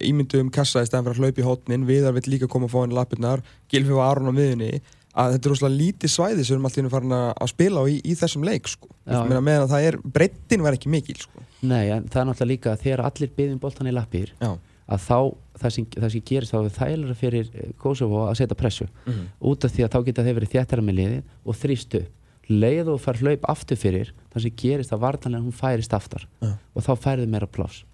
ímyndu 0.07 0.41
um 0.45 0.53
kassa 0.55 0.85
í 0.85 0.87
stæðan 0.87 1.09
fyrir 1.09 1.19
að 1.19 1.27
hlaupa 1.27 1.43
í 1.43 1.49
hotnin 1.49 1.89
Viðar 1.91 2.15
vill 2.21 2.31
líka 2.31 2.49
koma 2.51 2.71
að 2.71 2.77
fá 2.77 2.81
henni 2.85 2.99
lappirnar. 3.01 3.45
Gilvið 3.73 3.99
var 3.99 4.13
Aron 4.15 4.31
á 4.31 4.35
miðunni 4.39 4.73
að 5.21 5.35
þetta 5.35 5.49
er 5.49 5.55
rosalega 5.55 5.81
lítið 5.81 6.13
svæði 6.15 6.45
sem 6.45 6.51
við 6.51 6.55
erum 6.55 6.69
alltaf 6.69 6.95
farin 6.95 7.15
að 7.19 7.51
spila 7.53 7.83
á 7.83 7.85
í, 7.91 7.97
í 8.01 8.17
þessum 8.19 8.47
leik 8.47 8.71
sko. 8.71 8.91
meðan 9.07 9.71
það 9.71 9.87
er, 9.89 9.99
breyttin 10.17 10.65
var 10.65 10.77
ekki 10.77 10.93
mikil 10.93 11.17
sko. 11.21 11.45
Nei, 11.61 11.91
en 11.93 12.07
það 12.09 12.23
er 12.23 12.29
náttúrulega 12.31 12.53
líka 12.55 12.73
að 12.73 12.85
þegar 12.87 13.05
allir 13.09 13.33
byggðum 13.37 13.61
boltan 13.61 13.91
í 13.91 13.95
lappir 13.95 14.33
Já. 14.41 14.55
að 14.91 15.03
þá, 15.05 15.19
það 15.61 15.75
sem, 15.77 15.89
það 15.97 16.15
sem 16.15 16.25
gerist 16.31 16.55
þá 16.55 16.59
er 16.61 16.73
þægilega 16.79 17.19
fyrir 17.21 17.51
eh, 17.53 17.75
Kosovo 17.81 18.23
að 18.29 18.39
setja 18.41 18.59
pressu 18.63 18.87
mm 18.87 19.13
-hmm. 19.13 19.29
út 19.51 19.67
af 19.67 19.75
því 19.75 19.85
að 19.85 19.93
þá 19.93 20.01
geta 20.09 20.25
þeir 20.25 20.39
verið 20.39 20.55
þjættara 20.55 20.87
með 20.87 20.99
liði 21.01 21.21
og 21.45 21.61
þrýstu 21.61 22.03
leið 22.51 22.89
og 22.95 23.01
fær 23.01 23.21
hlaup 23.21 23.45
aftur 23.53 23.79
fyrir 23.79 24.15
það 24.33 24.43
sem 24.43 24.57
gerist 24.57 24.93
að 24.93 25.03
vartanlega 25.05 25.45
hún 25.45 25.55
færist 25.55 25.95
aftar 25.95 26.27
Já. 26.41 26.57
og 26.75 26.83
þá 26.83 26.93
færðu 26.97 27.29
meira 27.31 27.47
pláss 27.47 27.85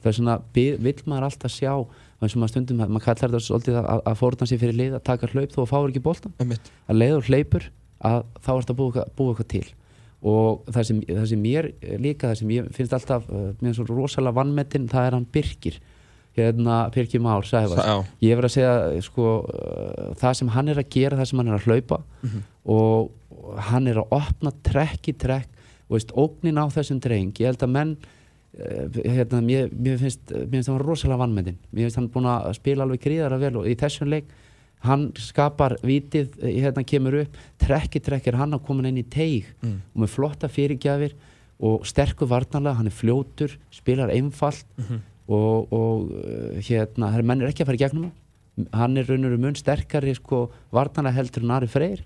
það 0.00 0.10
er 0.10 0.16
svona, 0.16 0.38
vil 0.54 0.94
maður 1.04 1.28
alltaf 1.28 1.52
sjá 1.52 1.74
og 2.20 2.26
eins 2.26 2.36
og 2.36 2.42
maður 2.42 2.52
stundum, 2.52 2.80
maður 2.84 3.04
kallar 3.06 3.32
þetta 3.32 3.38
svolítið 3.46 3.76
að, 3.80 4.00
að 4.10 4.16
fórna 4.20 4.46
sér 4.48 4.58
fyrir 4.60 4.76
lið, 4.76 4.96
að 4.98 5.04
taka 5.08 5.28
hlaup 5.32 5.54
þó 5.54 5.60
að 5.62 5.70
fáur 5.70 5.92
ekki 5.92 6.02
bóltan, 6.04 6.34
að 6.44 6.98
leiður 7.00 7.30
hleypur 7.30 7.68
að 8.04 8.26
þá 8.44 8.50
ert 8.56 8.72
að 8.72 8.80
búa, 8.80 9.04
búa 9.16 9.32
eitthvað 9.32 9.48
til. 9.54 9.68
Og 10.20 10.66
það 10.68 10.84
sem, 10.90 10.98
það 11.08 11.24
sem 11.30 11.40
mér 11.40 11.70
líka, 12.00 12.28
það 12.28 12.42
sem 12.42 12.52
ég 12.52 12.68
finnst 12.76 12.96
alltaf 12.96 13.24
uh, 13.32 13.46
mér 13.62 13.70
er 13.72 13.78
svo 13.78 13.86
rosalega 13.88 14.36
vannmetinn, 14.36 14.88
það 14.92 15.08
er 15.08 15.16
hann 15.16 15.26
Birkir. 15.32 15.80
Hérna 16.36 16.82
Birkir 16.94 17.24
Már 17.24 17.48
Sæfars, 17.48 18.12
ég 18.22 18.36
verð 18.38 18.50
að 18.50 18.56
segja 18.58 19.02
sko, 19.04 19.30
uh, 19.48 20.12
það 20.20 20.36
sem 20.42 20.52
hann 20.52 20.72
er 20.72 20.82
að 20.82 20.92
gera, 20.92 21.18
það 21.22 21.32
sem 21.32 21.40
hann 21.40 21.50
er 21.50 21.56
að 21.56 21.66
hlaupa 21.70 22.02
mm 22.04 22.28
-hmm. 22.28 22.44
og 22.76 23.64
hann 23.70 23.88
er 23.88 24.02
að 24.04 24.12
opna 24.20 24.52
trekk 24.62 25.08
í 25.08 25.16
trekk. 25.16 25.48
Og 25.88 25.96
veist, 25.96 26.12
ógnin 26.14 26.60
á 26.60 26.68
þessum 26.70 27.00
dreng, 27.02 27.32
ég 27.40 27.48
held 27.50 27.62
að 27.64 27.72
menn 27.74 27.96
eh, 27.96 28.19
hérna, 28.60 29.40
mér, 29.40 29.70
mér 29.72 29.98
finnst 30.00 30.30
finnst 30.30 30.68
hann 30.68 30.80
rosalega 30.82 31.22
vannmyndin 31.22 31.58
mér 31.70 31.86
finnst 31.86 32.00
hann 32.00 32.08
búin 32.12 32.28
að 32.30 32.54
spila 32.58 32.86
alveg 32.86 33.02
gríðara 33.04 33.40
vel 33.40 33.56
og 33.60 33.68
í 33.70 33.76
þessum 33.80 34.10
leik 34.12 34.30
hann 34.86 35.10
skapar 35.20 35.76
vitið, 35.84 36.38
eh, 36.40 36.60
hérna 36.64 36.84
kemur 36.84 37.20
upp 37.22 37.36
trekki 37.60 38.00
trekkir 38.00 38.38
hann 38.40 38.56
að 38.56 38.64
koma 38.64 38.88
inn 38.88 39.00
í 39.00 39.04
teig 39.04 39.50
og 39.94 40.00
með 40.02 40.14
flotta 40.14 40.48
fyrirgjafir 40.48 41.14
og 41.60 41.84
sterkur 41.84 42.28
varnarlega, 42.28 42.78
hann 42.78 42.88
er 42.88 42.96
fljótur 42.96 43.58
spilar 43.70 44.08
einfalt 44.08 44.64
og, 45.28 45.72
og 45.72 46.10
eh, 46.16 46.60
hérna, 46.64 47.10
það 47.12 47.18
er 47.18 47.28
menn 47.28 47.42
er 47.42 47.52
ekki 47.52 47.62
að 47.64 47.70
fara 47.70 47.80
í 47.80 47.84
gegnum 47.84 48.10
hann. 48.72 48.96
Er 48.96 49.06
raunur 49.08 49.36
mun 49.38 49.54
sterkari 49.54 50.14
sko, 50.16 50.50
varnarlega 50.72 51.16
heldur 51.16 51.44
en 51.44 51.50
Ari 51.50 51.68
Freyr. 51.70 52.02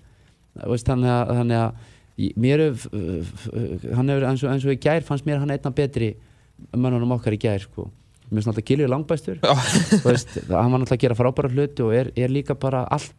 Þannig 0.55 1.09
að, 1.11 1.31
þannig 1.39 1.57
að 1.59 1.73
mér 2.39 2.61
er 2.63 2.75
hann 3.95 4.11
hefur 4.11 4.27
eins 4.29 4.43
og, 4.43 4.51
eins 4.51 4.65
og 4.67 4.75
í 4.75 4.79
gær 4.79 5.03
fannst 5.03 5.25
mér 5.27 5.41
hann 5.41 5.51
einna 5.51 5.71
betri 5.75 6.13
mönnunum 6.75 7.15
okkar 7.17 7.35
í 7.35 7.39
gær 7.41 7.63
sko. 7.63 7.89
mér 8.29 8.39
finnst 8.41 8.49
náttúrulega 8.49 8.69
Gilvið 8.71 8.91
langbæstur 8.93 9.39
hann 9.43 10.71
var 10.71 10.81
náttúrulega 10.81 10.95
að 10.97 11.03
gera 11.03 11.17
frábæra 11.19 11.51
hluti 11.53 11.85
og 11.85 11.93
er, 11.93 12.11
er 12.15 12.31
líka 12.33 12.55
bara 12.57 12.85
allt 12.89 13.13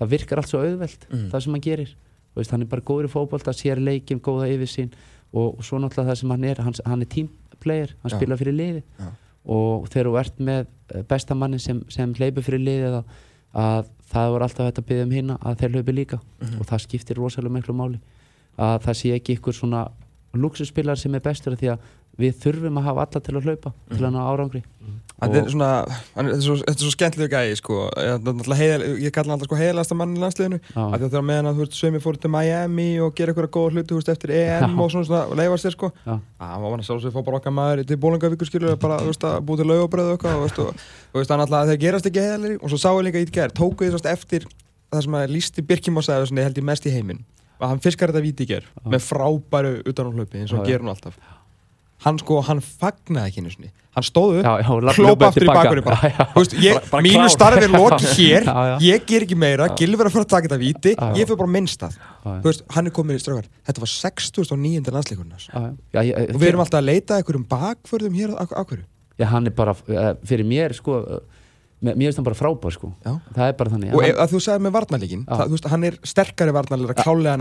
það 0.00 0.12
virkar 0.16 0.42
allt 0.42 0.50
svo 0.50 0.60
auðvelt 0.62 1.06
það 1.30 1.40
sem 1.44 1.56
hann 1.56 1.64
gerir. 1.64 1.96
Veist, 2.34 2.52
hann 2.54 2.62
er 2.64 2.68
bara 2.70 2.80
góður 2.82 3.08
í 3.08 3.12
fótbolta, 3.12 3.52
sér 3.52 3.80
leikin, 3.80 4.20
góða 4.24 4.48
yfirsýn 4.48 4.92
og, 5.32 5.58
og 5.58 5.64
svo 5.66 5.78
náttúrulega 5.80 6.12
það 6.12 6.20
sem 6.22 6.30
hann 6.32 6.46
er 6.48 6.62
hann, 6.64 6.76
hann 6.88 7.04
er 7.04 7.10
teamplayer, 7.12 7.92
hann 8.02 8.12
Já. 8.12 8.16
spila 8.16 8.38
fyrir 8.40 8.56
liði 8.56 8.82
Já. 8.98 9.10
og 9.56 9.88
þegar 9.92 10.08
þú 10.08 10.16
ert 10.22 10.40
með 10.40 10.62
eh, 10.94 11.04
besta 11.10 11.36
manni 11.36 11.60
sem, 11.60 11.82
sem 11.92 12.14
hleypur 12.16 12.46
fyrir 12.46 12.64
liðið 12.64 12.96
að, 13.02 13.18
að 13.62 13.90
það 14.12 14.32
voru 14.34 14.48
alltaf 14.48 14.68
hægt 14.70 14.80
að 14.80 14.88
byggja 14.88 15.06
um 15.08 15.14
hinna 15.18 15.38
að 15.40 15.58
þeir 15.60 15.76
hlaupi 15.76 15.96
líka. 15.96 16.20
Og 16.58 16.64
það 16.68 16.84
skiptir 16.86 17.20
rosalega 17.20 17.56
miklu 17.58 17.76
máli 17.76 18.00
að 18.60 18.78
það 18.86 18.98
sé 19.00 19.12
ekki 19.16 19.36
ykkur 19.38 19.56
svona 19.56 19.86
luxuspillar 20.32 20.96
sem 21.00 21.14
er 21.14 21.24
bestur 21.24 21.56
því 21.60 21.74
að 21.74 21.86
við 22.20 22.36
þurfum 22.42 22.78
að 22.80 22.88
hafa 22.90 23.06
alla 23.06 23.22
til 23.24 23.34
að 23.38 23.46
hlaupa 23.48 23.72
til 23.92 24.04
að 24.04 24.12
ná 24.12 24.20
árangri. 24.26 24.62
Þetta 25.22 25.38
er 25.38 25.50
svona, 25.52 25.66
er- 25.86 26.26
þetta 26.26 26.34
er 26.34 26.40
svo, 26.42 26.54
svo 26.82 26.90
skemmtilega 26.90 27.38
gæði 27.38 27.58
sko, 27.60 27.76
ég, 27.94 28.30
heiðal, 28.58 28.86
ég 28.98 29.12
kalla 29.14 29.36
alltaf 29.36 29.46
sko 29.46 29.58
heiðalasta 29.60 29.94
mann 29.94 30.16
í 30.16 30.18
landsliðinu. 30.18 30.58
Já. 30.74 30.82
af 30.82 30.98
því 30.98 31.10
að 31.20 31.26
meðan 31.28 31.46
að 31.46 31.54
þú 31.60 31.62
veist, 31.62 31.76
sömi 31.78 32.00
fóru 32.02 32.18
til 32.18 32.30
Miami 32.32 32.86
og 32.98 33.14
gera 33.14 33.30
eitthvað 33.30 33.52
góða 33.54 33.76
hluti, 33.76 33.88
þú 33.92 33.98
veist, 34.00 34.10
eftir 34.10 34.32
EM 34.34 34.80
og 34.82 34.90
svona 34.90 35.06
svona, 35.06 35.20
og 35.30 35.38
leifa 35.38 35.58
sér 35.62 35.76
sko. 35.76 35.92
Að 36.02 36.18
hann 36.42 36.62
var 36.64 36.74
hann 36.74 36.82
sjálfsög 36.88 37.14
fá 37.14 37.20
bara 37.22 37.38
okkar 37.38 37.54
maður 37.54 37.84
til 37.86 38.00
bólingavíkur 38.02 38.50
skilur, 38.50 38.74
bara, 38.82 38.98
þú 38.98 39.12
veist, 39.12 39.26
að 39.30 39.38
búið 39.46 39.62
til 39.62 39.68
laugabröð 39.70 40.10
og 40.10 40.16
eitthvað, 40.18 40.34
og 40.34 40.42
veist, 40.48 40.86
veist, 41.14 41.30
hann 41.30 41.44
alltaf, 41.46 41.70
þeir 41.70 41.82
gerast 41.86 42.08
ekki 42.10 42.24
heiðalir 42.26 42.56
og 42.58 42.72
svo 42.72 42.80
sá 42.82 42.90
ég 42.90 43.06
líka 43.06 43.22
í 43.22 43.30
gær, 43.30 43.54
tóku 43.54 43.86
því 43.86 43.92
svona 43.94 44.16
eftir 44.16 44.48
það 44.90 45.06
sem 45.06 45.14
að 45.20 45.30
lísti 45.36 45.62
Birkjum 45.70 46.02
á 46.02 46.02
segðu, 46.02 46.32
svona, 46.32 46.42
ég 46.42 46.50
held 46.50 46.58
ég 46.58 46.66
mest 46.66 46.88
í 46.90 46.94
heiminn, 46.96 47.22
að 47.62 47.70
hann 47.70 47.84
fiskar 47.84 48.10
þetta 48.10 48.26
víti 48.26 48.42
í 48.42 48.50
gær, 48.50 48.66
með 48.82 49.06
frábæru 49.06 49.76
utanumhlaupi 49.86 50.42
eins 50.42 50.50
og 50.50 50.58
hann 50.60 50.66
já. 50.66 50.74
gerir 50.74 50.82
hann 50.82 50.92
alltaf 50.96 51.14
hann 52.04 52.18
sko, 52.22 52.40
hann 52.46 52.60
fagnaði 52.60 53.30
ekki 53.30 53.42
einu 53.42 53.52
sinni. 53.54 53.70
Hann 53.92 54.04
stóð 54.06 54.38
upp, 54.40 54.46
Já, 54.46 54.52
já, 54.64 54.76
la- 54.80 54.92
klópa 54.96 55.26
aftur 55.28 55.44
í 55.44 55.48
bakgrunni 55.52 55.82
bara, 55.84 55.96
Já, 56.00 56.12
já. 56.16 56.24
Þú 56.32 56.40
veist, 56.40 56.54
ég, 56.64 56.78
Bara- 56.90 57.02
mínu 57.04 57.18
klár. 57.20 57.32
starfi 57.34 57.64
er 57.66 57.72
lokið 57.82 58.14
hér. 58.16 58.46
Já, 58.48 58.78
ég 58.86 59.04
ger 59.10 59.26
ekki 59.26 59.36
meira, 59.36 59.66
Gilvi 59.76 60.00
er 60.00 60.08
að 60.08 60.14
fara 60.14 60.24
að 60.24 60.30
taka 60.32 60.48
þetta 60.48 60.94
já. 60.96 61.10
ég 61.20 61.28
fyrir 61.28 61.36
bara 61.42 61.52
minnst 61.52 61.84
að 61.84 61.98
þú 62.24 62.46
veist, 62.48 62.64
hann 62.72 62.86
er 62.88 62.94
komin 62.96 63.18
í 63.18 63.20
strafgar 63.20 63.50
þetta 63.68 63.84
var 63.84 63.92
6009. 63.92 64.88
landsleikurinn 64.96 65.34
Já, 65.36 65.60
já, 65.92 66.00
já, 66.08 66.14
og 66.32 66.40
við 66.40 66.48
erum 66.48 66.64
alltaf 66.64 66.80
að 66.80 66.88
leita 66.88 67.18
einhverjum 67.20 67.44
bakförðum 67.52 68.16
hér 68.16 68.32
á 68.40 68.44
hverju 68.64 68.84
já, 69.20 69.26
hann 69.28 69.46
er 69.46 69.50
bara, 69.60 69.76
eh, 69.92 70.14
fyrir 70.24 70.46
mér 70.48 70.72
sko, 70.72 70.96
eh, 71.04 71.20
mér 71.84 72.00
finnst 72.00 72.16
hann 72.16 72.24
bara 72.24 72.38
frábær 72.38 72.72
sko. 72.72 72.94
Það 73.04 73.44
er 73.48 73.52
bara 73.58 73.70
þannig. 73.70 73.92
Og 73.92 74.00
hann, 74.00 74.10
ef, 74.10 74.16
að 74.24 74.32
þú 74.32 74.40
sagði 74.40 74.64
með 74.64 74.72
varnarleikin 74.78 75.24
þú 75.28 75.50
veist, 75.52 75.68
hann 75.68 75.84
er 75.84 75.98
sterkari 76.02 76.52
varnarleira 76.56 76.94
klálega 76.96 77.36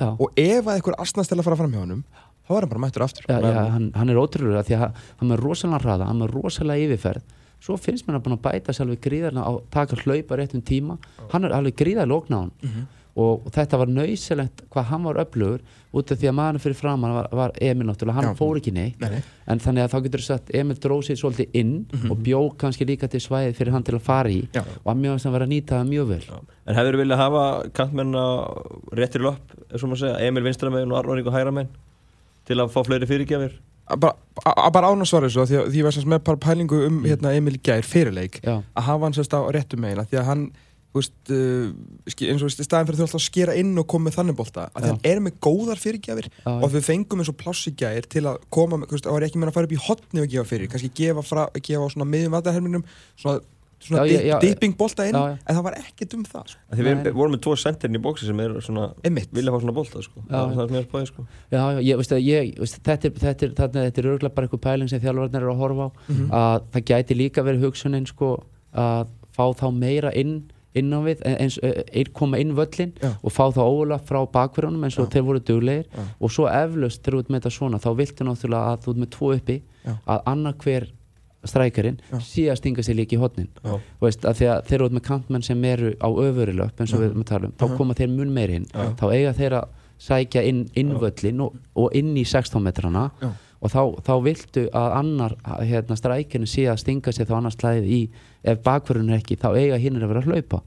Já. 0.00 0.10
og 0.18 0.28
ef 0.36 0.64
að 0.64 0.74
einhver 0.80 0.94
asnast 0.98 1.28
til 1.30 1.38
að 1.38 1.44
fara 1.44 1.56
fram 1.56 1.70
hjá 1.70 1.80
honum 1.84 2.04
þá 2.48 2.50
er 2.56 2.60
hann 2.60 2.68
bara 2.74 2.80
mættur 2.86 3.02
aftur. 3.06 3.24
Já, 3.28 3.40
já, 3.40 3.70
hann, 3.72 3.90
hann 3.94 4.10
er 4.10 4.16
ótrúlega 4.20 4.64
því 4.64 4.74
að 4.76 4.80
hann- 4.84 4.94
hann 5.20 5.30
er 5.32 5.38
rosalega 5.40 5.82
hraða, 5.84 6.06
hann 6.06 6.22
er 6.22 6.28
rosalega 6.28 6.88
yfirferð. 6.88 7.22
Svo 7.64 7.78
finnst 7.80 8.04
mér 8.06 8.18
hann 8.18 8.22
búin 8.22 8.36
að 8.38 8.42
bæta 8.44 8.72
sér 8.76 8.84
alveg 8.84 9.00
gríðarna 9.00 9.40
á 9.46 9.52
taka 9.70 9.96
hlaupa 9.96 10.36
réttum 10.36 10.60
tíma. 10.62 10.98
Hann 11.32 11.44
er 11.44 11.50
alveg 11.56 11.74
gríðarlega 11.76 12.20
ógna 12.20 12.36
á 12.36 12.40
hann 12.44 12.52
Mhm. 12.62 12.86
og 13.16 13.44
þetta 13.54 13.78
var 13.78 13.86
nöysilegt 13.86 14.64
hvað 14.70 14.84
hann 14.84 15.02
var 15.04 15.14
öflugur 15.14 15.60
út 15.94 16.10
af 16.10 16.18
því 16.18 16.28
að 16.28 16.34
maður 16.34 16.58
fyrir 16.60 16.74
framann 16.74 17.14
var, 17.14 17.28
var 17.32 17.50
Emil 17.62 17.86
náttúrulega, 17.86 18.12
hann 18.14 18.24
Já. 18.24 18.34
fór 18.34 18.56
ekki 18.58 18.72
neitt. 18.74 19.00
Nei, 19.00 19.22
en 19.46 19.58
þannig 19.60 19.84
að 19.84 19.90
þá 19.94 20.02
getur 20.02 20.18
þú 20.20 20.24
sagt 20.26 20.50
Emil 20.52 20.76
dróð 20.76 21.04
sér 21.06 21.16
svolítið 21.22 21.48
inn 21.54 21.86
og 22.10 22.18
bjó 22.18 22.50
kannski 22.58 22.84
líka 22.84 23.08
til 23.08 23.20
svæðið 23.20 23.54
fyrir 23.54 23.70
hann 23.72 23.82
til 23.84 23.94
að 23.94 24.00
fara 24.02 24.28
í. 24.28 24.48
Já. 24.52 24.60
og 24.60 24.84
hann 24.92 25.00
mjög 25.00 25.24
að 25.24 25.32
vera 25.32 25.46
að 25.46 25.52
nýta 25.54 25.78
það 25.78 25.88
mjög 25.88 26.06
vel. 26.08 26.22
En 26.66 26.74
hefur 26.74 26.96
viljað 27.00 27.16
hafa 27.16 27.70
kantmenn 27.72 28.12
réttir 28.92 29.22
löpp, 29.22 29.40
er 29.72 29.78
svo 29.78 29.88
maður 29.88 29.94
að 29.94 30.04
segja, 30.04 30.26
Emil 30.28 30.42
vinstramegin 30.42 30.92
og 30.92 31.04
Arnórík 31.04 31.26
og 31.26 31.32
hægramenn 31.34 31.68
til 32.48 32.58
að 32.60 32.74
fá 32.74 32.82
fleiri 32.86 33.08
fyrirgjafir? 33.10 33.56
Að 33.84 34.00
bara, 34.00 34.68
bara 34.72 34.90
án 34.92 35.04
að 35.04 35.10
svara 35.10 35.28
þessu 35.28 35.42
af 35.42 35.50
því 35.50 35.58
að 35.60 35.66
því 35.72 35.80
ég 35.80 35.86
var 35.86 35.96
semst 35.96 36.08
með 36.08 36.22
bara 36.28 36.40
pælingu 36.40 36.84
um 36.86 37.02
hérna, 37.04 37.34
Emil 37.36 37.58
í 37.58 37.64
gær 37.64 37.84
fyrirleik 37.84 38.38
Já. 38.40 38.62
að 38.62 38.86
hafa 38.86 39.04
hann 39.04 39.16
sérst 39.16 39.36
á 39.36 39.40
réttu 39.52 39.80
megin 39.80 40.00
af 40.00 40.08
því 40.08 40.22
að 40.22 40.30
hann 40.30 40.46
veist, 40.94 41.14
uh, 41.34 41.72
eins 42.06 42.42
og 42.42 42.48
veist, 42.48 42.62
í 42.62 42.66
staðin 42.66 42.88
fyrir 42.88 43.00
þú 43.00 43.06
alltaf 43.08 43.18
að 43.18 43.24
skera 43.26 43.56
inn 43.58 43.72
og 43.80 43.86
koma 43.90 44.08
með 44.08 44.18
þannig 44.18 44.38
bolta 44.38 44.66
að 44.70 44.86
hann 44.88 45.00
er 45.10 45.20
með 45.24 45.38
góðar 45.42 45.80
fyrirgjafir 45.82 46.28
Já, 46.30 46.50
og 46.54 46.68
við 46.72 46.86
fengum 46.86 47.22
eins 47.22 47.30
og 47.32 47.38
pláss 47.40 47.68
í 47.70 47.74
gær 47.78 48.06
til 48.10 48.24
að 48.30 48.38
koma 48.54 48.78
með, 48.78 48.92
þú 48.92 48.98
veist, 48.98 49.08
og 49.10 49.18
er 49.18 49.26
ekki 49.28 49.40
meina 49.42 49.50
að 49.50 49.58
fara 49.58 49.68
upp 49.68 49.74
í 49.74 49.82
hotni 49.88 50.22
og 50.22 50.30
gefa 50.30 50.46
fyrir, 50.52 50.70
kannski 50.70 50.92
gefa, 51.02 51.24
fra, 51.26 51.48
gefa 51.58 51.88
á 51.90 51.92
svona 51.94 52.08
miðjum 52.12 52.38
aðarhelminum 52.38 52.86
svona, 53.20 53.42
svona 53.80 54.04
Já, 54.08 54.20
já, 54.24 54.38
dipping 54.40 54.76
bolta 54.78 55.06
inn 55.08 55.14
Já, 55.14 55.22
já. 55.32 55.38
en 55.48 55.56
það 55.56 55.62
var 55.64 55.74
ekkert 55.80 56.14
um 56.14 56.24
það 56.24 56.44
sko. 56.52 56.60
Af 56.70 56.78
Því 56.78 56.84
við 56.86 57.02
Nei. 57.02 57.12
vorum 57.12 57.32
með 57.34 57.40
tvo 57.44 57.56
sendirinn 57.56 57.96
í 57.98 58.02
bóksi 58.04 58.26
sem 58.26 58.40
er 58.40 58.54
svona, 58.60 58.86
Einmitt. 59.04 59.28
vilja 59.32 59.52
fá 59.52 59.60
svona 59.60 59.74
bolta, 59.74 60.02
sko. 60.02 60.22
Það 60.30 60.62
er 60.64 60.76
er 60.78 60.86
spáðið, 60.88 61.06
sko. 61.12 61.26
Já, 61.52 61.62
já, 61.74 61.80
ég, 61.88 61.96
veist 61.96 62.12
að 62.12 62.24
ég, 62.24 62.54
veist, 62.58 62.80
þetta, 62.82 63.04
er, 63.04 63.10
þetta, 63.10 63.46
er, 63.48 63.54
þetta, 63.54 63.78
er, 63.84 63.90
þetta 63.90 63.98
er 64.04 64.10
örgulega 64.14 64.34
bara 64.34 64.46
eitthvað 64.48 64.64
pæling 64.68 64.88
sem 64.90 65.00
þjálfarnir 65.00 65.42
eru 65.42 65.52
að 65.54 65.62
horfa 65.64 65.84
á 65.84 65.90
Mhm. 66.08 66.30
að 66.30 66.62
það 66.72 66.84
gæti 66.92 67.14
líka 67.18 67.42
verið 67.44 67.64
hugsunin 67.68 68.06
sko, 68.06 68.32
að 68.74 69.06
fá 69.36 69.44
þá 69.54 69.70
meira 69.74 70.10
inn 70.14 70.50
inn 70.74 70.90
á 70.90 70.98
við, 71.06 71.20
eins, 71.22 71.56
einn 71.62 72.08
koma 72.12 72.36
inn 72.36 72.50
völlin 72.52 72.92
Já. 72.98 73.12
og 73.22 73.30
fá 73.30 73.46
þá 73.54 73.62
óla 73.62 73.98
frá 74.02 74.26
bakverðunum 74.26 74.82
eins 74.82 74.98
og 74.98 75.06
Já. 75.06 75.12
þeir 75.20 75.22
voru 75.28 75.38
duglegir 75.38 75.84
Já. 75.86 76.02
og 76.20 76.30
svo 76.34 76.48
eflaust 76.50 76.98
þegar 77.02 77.14
þú 77.14 77.18
ert 77.22 77.28
með 77.30 77.40
þetta 77.40 77.52
svona 77.54 77.78
þá 77.78 77.90
viltu 77.94 78.24
náttúrulega 78.26 78.72
að 78.74 78.80
þú 78.82 78.90
ert 78.90 78.98
með 79.04 79.10
tvo 79.14 79.28
uppi 79.36 79.62
Já. 79.86 79.92
að 80.08 80.22
annað 80.26 80.56
hver 80.64 80.88
strækarinn 81.50 82.00
Já. 82.10 82.18
sé 82.24 82.48
að 82.50 82.60
stinga 82.60 82.84
sér 82.86 82.98
líka 82.98 83.16
í 83.16 83.20
hotnin 83.20 83.48
Já. 83.62 83.78
veist, 84.00 84.24
að 84.24 84.44
að 84.48 84.66
þeir 84.68 84.78
eru 84.78 84.90
út 84.90 84.98
með 84.98 85.06
kantmenn 85.08 85.46
sem 85.46 85.64
eru 85.64 85.94
á 86.00 86.08
öfurilöp 86.08 86.80
eins 86.80 86.92
og 86.94 87.00
við 87.02 87.10
erum 87.10 87.24
að 87.24 87.30
tala 87.32 87.50
um 87.50 87.56
þá 87.60 87.76
koma 87.78 87.96
þeir 87.98 88.12
mun 88.14 88.34
meir 88.34 88.50
inn. 88.58 88.68
Já. 88.72 88.92
þá 89.00 89.06
eiga 89.12 89.32
þeir 89.38 89.58
að 89.60 89.80
sækja 90.04 90.42
inn, 90.42 90.68
inn 90.74 90.94
völlin 91.00 91.40
og, 91.44 91.56
og 91.78 91.94
inn 91.96 92.14
í 92.18 92.24
16 92.26 92.62
metrana 92.62 93.08
og 93.64 93.70
þá, 93.72 93.80
þá 94.04 94.14
viltu 94.26 94.66
að 94.76 94.94
annar 94.98 95.34
hérna, 95.64 95.96
strækinu 95.96 96.46
sé 96.50 96.66
að 96.68 96.82
stinga 96.82 97.12
sér 97.14 97.28
þá 97.30 97.38
annars 97.38 97.56
slæðið 97.56 97.86
í 97.94 98.00
ef 98.44 98.58
bakverðin 98.66 99.14
er 99.14 99.22
ekki 99.22 99.38
þá 99.40 99.54
eiga 99.56 99.78
hinn 99.80 99.96
að 100.02 100.10
vera 100.12 100.20
að 100.20 100.28
hlaupa. 100.32 100.60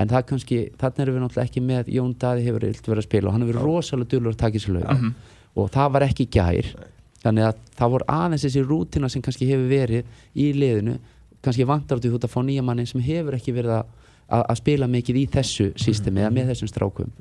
En 0.00 0.08
það 0.10 0.24
kannski, 0.30 0.56
þannig 0.80 1.02
erum 1.04 1.14
við 1.18 1.22
náttúrulega 1.26 1.50
ekki 1.50 1.60
með 1.66 1.90
Jón 1.92 2.14
Daði 2.18 2.46
hefur 2.46 2.64
verið 2.64 2.96
að 2.96 3.04
spila 3.04 3.28
og 3.28 3.34
hann 3.36 3.44
hefur 3.44 3.52
verið 3.52 3.66
rosalega 3.68 4.10
dulur 4.14 4.32
að 4.32 4.40
taka 4.40 4.62
sér 4.64 4.78
hlaup. 4.78 5.04
Og 5.52 5.68
það 5.74 5.92
var 5.92 6.06
ekki 6.08 6.26
gær 6.32 6.70
þannig 7.22 7.48
að 7.48 7.58
það 7.78 7.92
voru 7.94 8.08
aðeins 8.16 8.46
þessi 8.46 8.62
rútina 8.66 9.10
sem 9.12 9.24
kannski 9.24 9.48
hefur 9.50 9.68
verið 9.70 10.22
í 10.34 10.48
liðinu. 10.56 10.96
Kannski 11.42 11.66
vantar 11.66 12.00
þú 12.02 12.16
ert 12.16 12.26
að 12.28 12.34
fá 12.34 12.40
nýja 12.46 12.62
manni 12.66 12.86
sem 12.86 13.02
hefur 13.02 13.36
ekki 13.38 13.54
verið 13.56 13.76
að, 13.78 13.92
að, 14.28 14.42
að 14.44 14.60
spila 14.62 14.90
mikið 14.90 15.20
í 15.22 15.24
þessu 15.32 15.70
systemi 15.80 16.22
eða 16.22 16.34
með 16.34 16.52
þessum 16.52 16.70
strákum. 16.70 17.12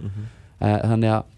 Uh, 0.61 0.77
þannig 0.91 1.15
að 1.15 1.29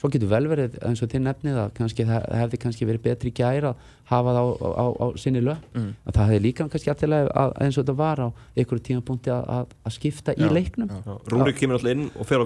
svo 0.00 0.08
getur 0.12 0.30
vel 0.30 0.46
verið 0.48 0.76
eins 0.88 1.02
og 1.04 1.10
þið 1.12 1.24
nefnið 1.26 1.58
að 1.60 1.72
kannski 1.76 2.06
það 2.08 2.28
hefði 2.40 2.60
kannski 2.62 2.86
verið 2.88 3.02
betri 3.04 3.30
í 3.30 3.34
gær 3.36 3.66
að 3.70 3.88
hafa 4.10 4.32
það 4.34 4.48
á, 4.50 4.68
á, 4.80 4.86
á 4.90 5.06
sinni 5.20 5.42
lög. 5.44 5.66
Mm. 5.76 5.90
að 6.08 6.16
það 6.16 6.30
hefði 6.30 6.40
líka 6.46 6.66
kannski 6.72 6.90
alltaf 6.90 7.12
að, 7.14 7.52
eins 7.62 7.76
og 7.76 7.84
þetta 7.84 7.96
var 8.00 8.22
á 8.24 8.28
einhverju 8.56 8.84
tímapunkti 8.88 9.32
að, 9.34 9.44
að, 9.56 9.74
að 9.86 9.94
skipta 9.94 10.34
í 10.34 10.40
Já, 10.40 10.50
leiknum. 10.56 10.88
já. 10.90 11.02
Já. 11.04 11.16
Rúrik 11.34 11.58
kemur 11.60 11.78
alltaf 11.78 11.92
inn 11.94 12.06
og 12.16 12.28
fer 12.30 12.40
á 12.40 12.44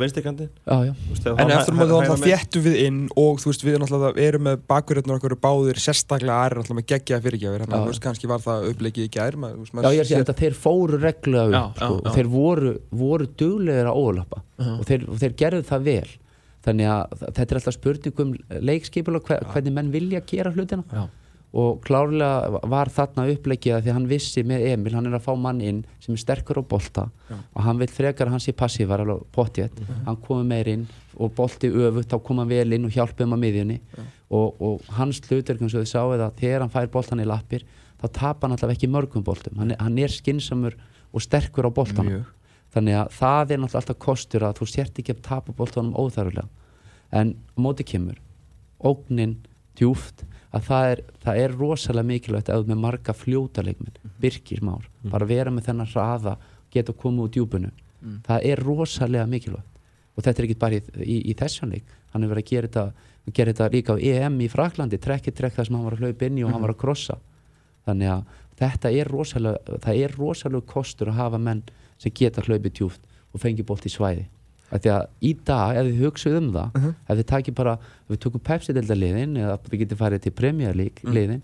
já, 0.84 0.92
En 1.34 1.54
eftir 1.54 1.78
að 1.78 1.94
það 2.10 2.24
þéttu 2.26 2.64
við 2.64 2.78
inn 2.84 3.00
og 3.22 3.40
þú 3.40 3.52
veist 3.52 3.64
við 3.64 3.78
erum 4.26 4.46
með 4.48 4.66
bakverðinu 4.74 5.16
okkur 5.16 5.36
báðir 5.46 5.80
sérstaklega 5.80 6.40
aðrir 6.42 6.60
náttúrulega 6.60 6.80
með 6.80 6.88
geggjaða 6.92 7.26
fyrirgjafir 7.28 7.64
þannig 7.64 7.78
að 7.78 7.86
þú 7.86 7.94
veist 7.94 8.04
kannski 8.04 8.30
var 8.34 8.44
það 8.44 8.68
uppleikið 8.72 9.06
í 9.06 9.12
gær 9.14 9.38
maður, 9.40 9.56
þú 9.56 9.64
veist, 9.64 9.74
Já, 9.74 9.94
ég 9.94 10.02
er 10.02 10.04
að 10.04 10.10
segja 10.10 10.26
að 10.34 10.42
þeir 10.42 10.58
fóru 10.64 11.00
upp 11.04 11.54
já, 11.54 11.62
sko, 11.78 11.92
og 12.02 12.18
þeir 12.18 12.30
voru, 12.34 12.74
voru 13.04 13.30
duglegir 13.40 13.90
að 13.90 14.02
og, 14.58 14.84
þeir, 14.86 15.08
og 15.10 15.18
þeir 15.22 15.34
gerðu 15.38 15.64
það 15.66 15.88
vel 15.88 16.10
þannig 16.64 16.88
að 16.90 17.18
þetta 17.24 17.44
er 17.44 17.60
alltaf 17.60 17.76
spurning 17.76 18.24
um 18.24 18.32
leikskipul 18.70 19.18
og 19.18 19.28
hver, 19.28 19.44
hvernig 19.52 19.76
menn 19.76 19.92
vilja 19.94 20.24
gera 20.26 20.52
hlutina. 20.54 20.84
Já. 20.92 21.04
og 21.54 21.84
klárlega 21.86 22.58
var 22.66 22.90
þarna 22.90 23.28
upplegið 23.30 23.76
að 23.76 23.84
því 23.84 23.92
hann 23.94 24.08
vissi 24.10 24.42
með 24.42 24.64
Emil, 24.72 24.94
hann 24.96 25.06
er 25.06 25.14
að 25.14 25.26
fá 25.28 25.36
mann 25.38 25.60
inn 25.62 25.84
sem 26.02 26.16
er 26.16 26.22
sterkur 26.24 26.58
á 26.58 26.64
bolta 26.66 27.04
Já. 27.28 27.36
og 27.38 27.60
hann 27.62 27.78
vil 27.78 27.90
frekar 27.94 28.26
að 28.26 28.34
hann 28.34 28.42
sé 28.42 28.54
passívar 28.58 29.04
alveg 29.04 29.22
pottjett, 29.30 29.78
hann 30.08 30.18
komi 30.24 30.48
meir 30.50 30.72
inn 30.72 30.88
og 31.14 31.30
bolti 31.36 31.70
öfugt, 31.70 32.10
þá 32.10 32.18
kom 32.26 32.42
hann 32.42 32.50
vel 32.50 32.74
inn 32.74 32.88
og 32.88 32.96
hjálpa 32.96 33.22
um 33.22 33.36
að 33.36 33.44
miðjunni. 33.44 33.78
Og, 34.34 34.56
og 34.58 34.80
hans 34.96 35.20
hlutur, 35.28 35.60
eins 35.60 35.76
og 35.76 35.84
þið 35.84 35.92
sáið 35.92 36.24
að 36.24 36.38
þegar 36.40 36.64
hann 36.64 36.72
fær 36.74 36.90
boltan 36.90 37.22
í 37.22 37.28
lappir 37.28 37.62
þá 38.00 38.08
tapar 38.12 38.48
hann 38.48 38.56
allavega 38.56 38.78
ekki 38.78 38.90
mörgum 38.90 39.24
boltum. 39.24 39.58
Hann 39.60 39.72
er, 39.74 39.80
hann 39.80 39.98
er 39.98 40.12
skinsamur 40.12 40.74
og 41.14 41.22
sterkur 41.22 41.68
á 41.68 41.72
boltanum. 41.74 42.18
Mjög. 42.18 42.32
Þannig 42.74 42.98
að 42.98 43.16
það 43.16 43.54
er 43.54 43.62
náttúrulega 43.62 43.80
alltaf 43.82 44.00
kostur 44.02 44.46
að 44.46 44.60
þú 44.60 44.70
sért 44.70 45.00
ekki 45.00 45.14
að 45.14 45.24
tapa 45.28 45.56
boltanum 45.56 45.96
óþærulega 45.96 46.48
en 47.14 47.34
á 47.54 47.58
móti 47.62 47.86
kemur 47.86 48.18
ógnin 48.84 49.38
djúft 49.78 50.26
að 50.54 50.68
það 50.68 50.90
er, 50.90 51.00
það 51.22 51.40
er 51.44 51.56
rosalega 51.58 52.10
mikilvægt 52.10 52.50
að 52.50 52.68
með 52.70 52.82
marga 52.82 53.14
fljóta 53.16 53.62
leikmenn 53.66 54.12
Birkir 54.22 54.62
Már, 54.62 54.84
bara 55.10 55.26
vera 55.26 55.50
með 55.54 55.70
þennan 55.70 55.90
hraða 55.90 56.36
geta 56.74 56.94
komið 56.94 57.26
úr 57.26 57.32
djúbunu 57.34 57.72
það 58.24 58.46
er 58.50 58.62
rosalega 58.64 59.26
mikilvægt. 59.28 59.70
Og 60.14 60.22
þetta 60.22 60.40
er 60.40 60.46
ekki 60.46 60.58
bara 60.60 60.78
í, 60.78 60.82
í, 61.02 61.16
í 61.32 61.34
þessan 61.38 61.72
leik. 61.74 61.94
Hann 62.12 62.22
hefur 62.22 62.36
verið 62.36 62.44
að 62.44 62.50
gera 62.50 62.68
þetta, 62.68 63.08
gera 63.34 63.54
þetta 63.54 63.68
líka 63.72 63.96
á 63.96 64.04
EM 64.10 64.36
í 64.44 64.50
Fraklandi, 64.52 65.00
trekki 65.02 65.34
trekk 65.34 65.56
það 65.56 65.68
sem 65.68 65.78
hann 65.78 65.86
var 65.88 65.96
að 65.96 66.04
hlaupa 66.04 66.28
inn 66.28 66.38
í 66.38 66.44
og 66.44 66.52
hann 66.54 66.62
var 66.62 66.74
að 66.74 66.80
krossa. 66.84 67.16
Þannig 67.88 68.12
að 68.12 68.36
þetta 68.60 68.92
er 68.94 69.10
rosalega 69.10 69.80
það 69.82 70.02
er 70.04 70.14
rosalega 70.20 70.70
kostur 70.70 71.10
að 71.10 71.18
hafa 71.18 71.40
menn 71.42 71.64
sem 72.04 72.14
geta 72.14 72.44
hlaupið 72.44 72.76
djúft 72.78 73.04
og 73.34 73.42
fengi 73.42 73.66
bólt 73.66 73.86
í 73.88 73.92
svæði. 73.92 74.28
Því 74.74 74.90
að 74.90 75.02
í 75.22 75.32
dag, 75.46 75.76
ef 75.78 75.88
þið 75.88 76.00
hugsið 76.02 76.36
um 76.38 76.46
það 76.54 76.78
ef 76.90 77.18
þið 77.18 77.26
takir 77.30 77.54
bara, 77.54 77.74
ef 78.04 78.14
við 78.14 78.22
tökum 78.24 78.42
Pepsi-delda 78.48 78.96
liðin 78.98 79.36
eða 79.38 79.58
þið 79.66 79.82
getið 79.84 80.00
farið 80.00 80.22
til 80.24 80.32
Premier 80.34 80.78
League 80.78 81.14
liðin, 81.14 81.42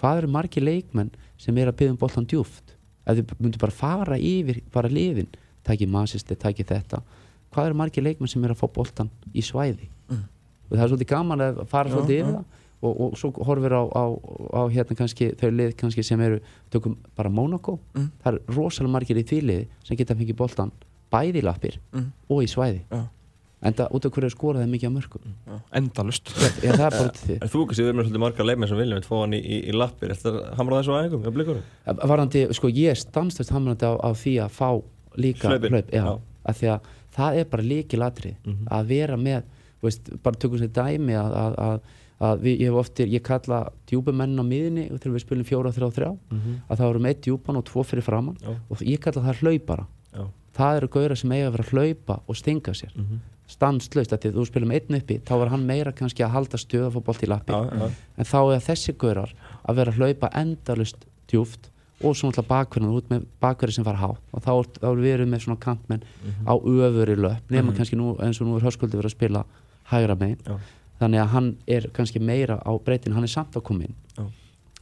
hvað 0.00 0.22
eru 0.22 0.30
margir 0.32 0.64
leikmenn 0.64 1.10
sem 1.40 1.58
er 1.60 1.68
að 1.68 1.76
byggja 1.80 1.94
um 1.94 1.98
boltan 2.00 2.28
djúft 2.30 2.76
ef 3.04 3.18
þið 3.18 3.34
myndu 3.42 3.60
bara 3.60 3.74
fara 3.74 4.16
yfir 4.16 4.62
bara 4.72 4.88
liðin, 4.92 5.28
takið 5.66 5.92
Manchester, 5.92 6.38
takið 6.40 6.70
þetta 6.72 7.02
hvað 7.50 7.68
eru 7.70 7.78
margir 7.82 8.06
leikmenn 8.06 8.30
sem 8.30 8.44
er 8.46 8.54
að 8.54 8.62
fá 8.62 8.68
boltan 8.72 9.10
í 9.34 9.42
svæði? 9.44 9.90
Og 10.70 10.76
það 10.76 10.84
er 10.84 10.90
svolítið 10.92 11.10
gaman 11.10 11.44
að 11.44 11.62
fara 11.70 11.90
svolítið 11.90 12.20
yfir 12.22 12.34
það 12.38 12.44
og, 12.80 12.92
og 13.00 13.16
svo 13.20 13.30
horfir 13.44 13.74
á, 13.76 13.82
á, 13.92 14.04
á 14.56 14.62
hérna 14.72 14.96
kannski 14.96 15.32
þau 15.40 15.50
lið 15.52 15.74
kannski 15.80 16.04
sem 16.06 16.20
eru 16.24 16.40
tökum 16.72 16.96
bara 17.16 17.30
Monaco, 17.32 17.78
það 18.22 18.34
er 18.34 18.40
rosalega 18.56 18.94
margir 18.96 19.20
í 19.20 19.24
því 19.28 19.40
liði 19.44 19.66
sem 19.84 19.98
geta 20.00 20.16
fengið 20.16 20.38
boltan 20.40 20.72
bæði 21.12 21.42
í 21.42 21.46
lappir 21.46 21.80
og 22.30 22.44
í 22.44 22.46
svæði. 22.48 22.84
Já. 22.90 23.02
en 23.60 23.74
það 23.76 23.90
út 23.92 24.06
af 24.08 24.12
hverju 24.14 24.30
skoraði 24.32 24.68
mikið 24.72 24.88
á 24.88 24.92
mörgum 24.94 25.32
endalust 25.76 26.30
ég, 26.64 26.70
það 26.72 26.86
er 26.86 26.94
bara 26.94 27.10
til 27.12 27.26
því. 27.26 27.34
Er 27.44 27.50
þú 27.52 27.64
ekki 27.66 27.76
sér 27.76 27.90
með 27.92 28.06
svolítið 28.06 28.22
margar 28.24 28.46
leikmenn 28.48 28.70
sem 28.70 28.80
viljum 28.80 29.02
fá 29.04 29.16
hann 29.18 29.34
í, 29.36 29.40
í, 29.42 29.58
í 29.68 29.74
lappir? 29.76 30.14
Er 30.14 30.16
þetta 30.22 30.54
hamrað 30.56 30.86
þessu 30.86 31.20
hjá 31.26 31.34
blikurum? 31.34 31.66
varandi, 32.14 32.46
sko 32.56 32.70
ég 32.72 32.94
er 32.94 33.00
stanslust 33.02 33.52
hamrandi 33.52 33.84
á, 33.84 33.92
á 34.00 34.10
því 34.16 34.34
að 34.46 34.56
fá 34.56 34.70
líka 35.20 35.52
hlaup. 35.52 36.24
Að 36.40 36.56
því 36.56 36.70
að 36.72 36.88
það 37.12 37.40
er 37.42 37.48
bara 37.52 37.66
líki 37.66 37.98
latri 38.00 38.36
að 38.70 38.92
vera 38.94 39.16
með, 39.20 39.44
þú 39.80 39.88
veist, 39.90 40.10
bara 40.24 40.40
tökum 40.40 40.60
sér 40.62 40.72
dæmi 40.76 41.16
að, 41.18 41.36
að, 41.42 41.58
að, 41.66 41.96
að 42.20 42.44
við, 42.44 42.60
ég 42.60 42.68
hef 42.68 42.78
oftir, 42.82 43.08
ég 43.08 43.24
kalla 43.24 43.60
djúbumenn 43.88 44.36
á 44.36 44.44
miðinni 44.44 44.86
þegar 44.92 45.14
við 45.14 45.24
spilum 45.24 45.48
fjóra, 45.48 45.72
þrjá, 45.72 45.88
þrjá. 45.96 46.10
Að 46.68 46.76
það 46.82 46.90
voru 46.90 47.02
með 47.06 47.22
djúpan 47.26 47.60
og 47.60 47.64
tvo 47.70 47.84
fyrir 47.86 48.04
framann 48.04 48.36
Já. 48.42 48.52
og 48.68 48.84
ég 48.84 49.00
kalla 49.00 49.24
það 49.24 49.40
hlaupara. 49.40 49.86
Já. 50.10 50.26
það 50.60 50.76
eru 50.76 50.88
gauðra 50.90 51.16
sem 51.16 51.32
eiga 51.32 51.48
að 51.48 51.52
vera 51.54 51.64
að 51.64 51.72
hlaupa 51.72 52.20
og 52.26 52.36
stinga 52.36 52.72
sér. 52.74 52.92
Mm 52.96 53.04
-hmm. 53.06 53.18
því 53.50 54.28
að 54.28 54.34
þú 54.36 54.46
spilum 54.46 54.70
einn 54.70 54.96
uppi 54.98 55.20
þá 55.24 55.34
var 55.38 55.48
hann 55.48 55.66
meira 55.66 55.92
kannski 55.92 56.22
að 56.22 56.34
halda 56.34 56.58
stöð 56.58 56.86
að 56.86 56.94
fá 56.94 57.00
bolt 57.04 57.22
í 57.22 57.26
lappi. 57.26 57.52
Já, 57.52 57.90
en 58.16 58.24
þá 58.24 58.40
er 58.54 58.60
þessi 58.60 58.92
gaurar 58.98 59.34
að 59.64 59.76
vera 59.76 59.90
að 59.90 59.98
hlaupa 59.98 60.30
endalust 60.34 61.06
djúft 61.28 61.70
og 62.02 62.16
svo 62.16 62.28
náttúrulega 62.28 62.48
bakverðin 62.48 62.96
út 62.96 63.10
með 63.10 63.24
bakverði 63.40 63.74
sem 63.76 63.84
fara 63.84 64.00
há 64.00 64.10
og 64.10 64.42
þá, 64.42 64.52
þá 64.80 64.88
erum 64.88 65.02
við 65.04 65.26
með 65.28 65.42
svona 65.44 65.60
kantmenn 65.60 66.02
á 66.48 66.54
öfuri 66.56 67.16
löp 67.16 67.50
nema 67.50 67.72
kannski 67.72 67.96
nú, 67.96 68.16
eins 68.20 68.40
og 68.40 68.48
nú 68.48 68.56
er 68.56 68.64
höskuldi 68.64 68.96
verið 68.96 69.12
að 69.12 69.16
spila 69.16 69.44
hægra 69.90 70.16
megin. 70.16 70.38
Já. 70.46 70.56
Þannig 71.00 71.22
að 71.24 71.32
hann 71.34 71.50
er 71.66 71.88
kannski 71.96 72.20
meira 72.22 72.60
á 72.60 72.72
breytin 72.84 73.16
hann 73.16 73.24
er 73.26 73.32
samt 73.32 73.56
að 73.56 73.66
koma 73.70 73.88
inn. 73.88 73.96
Já. 74.18 74.24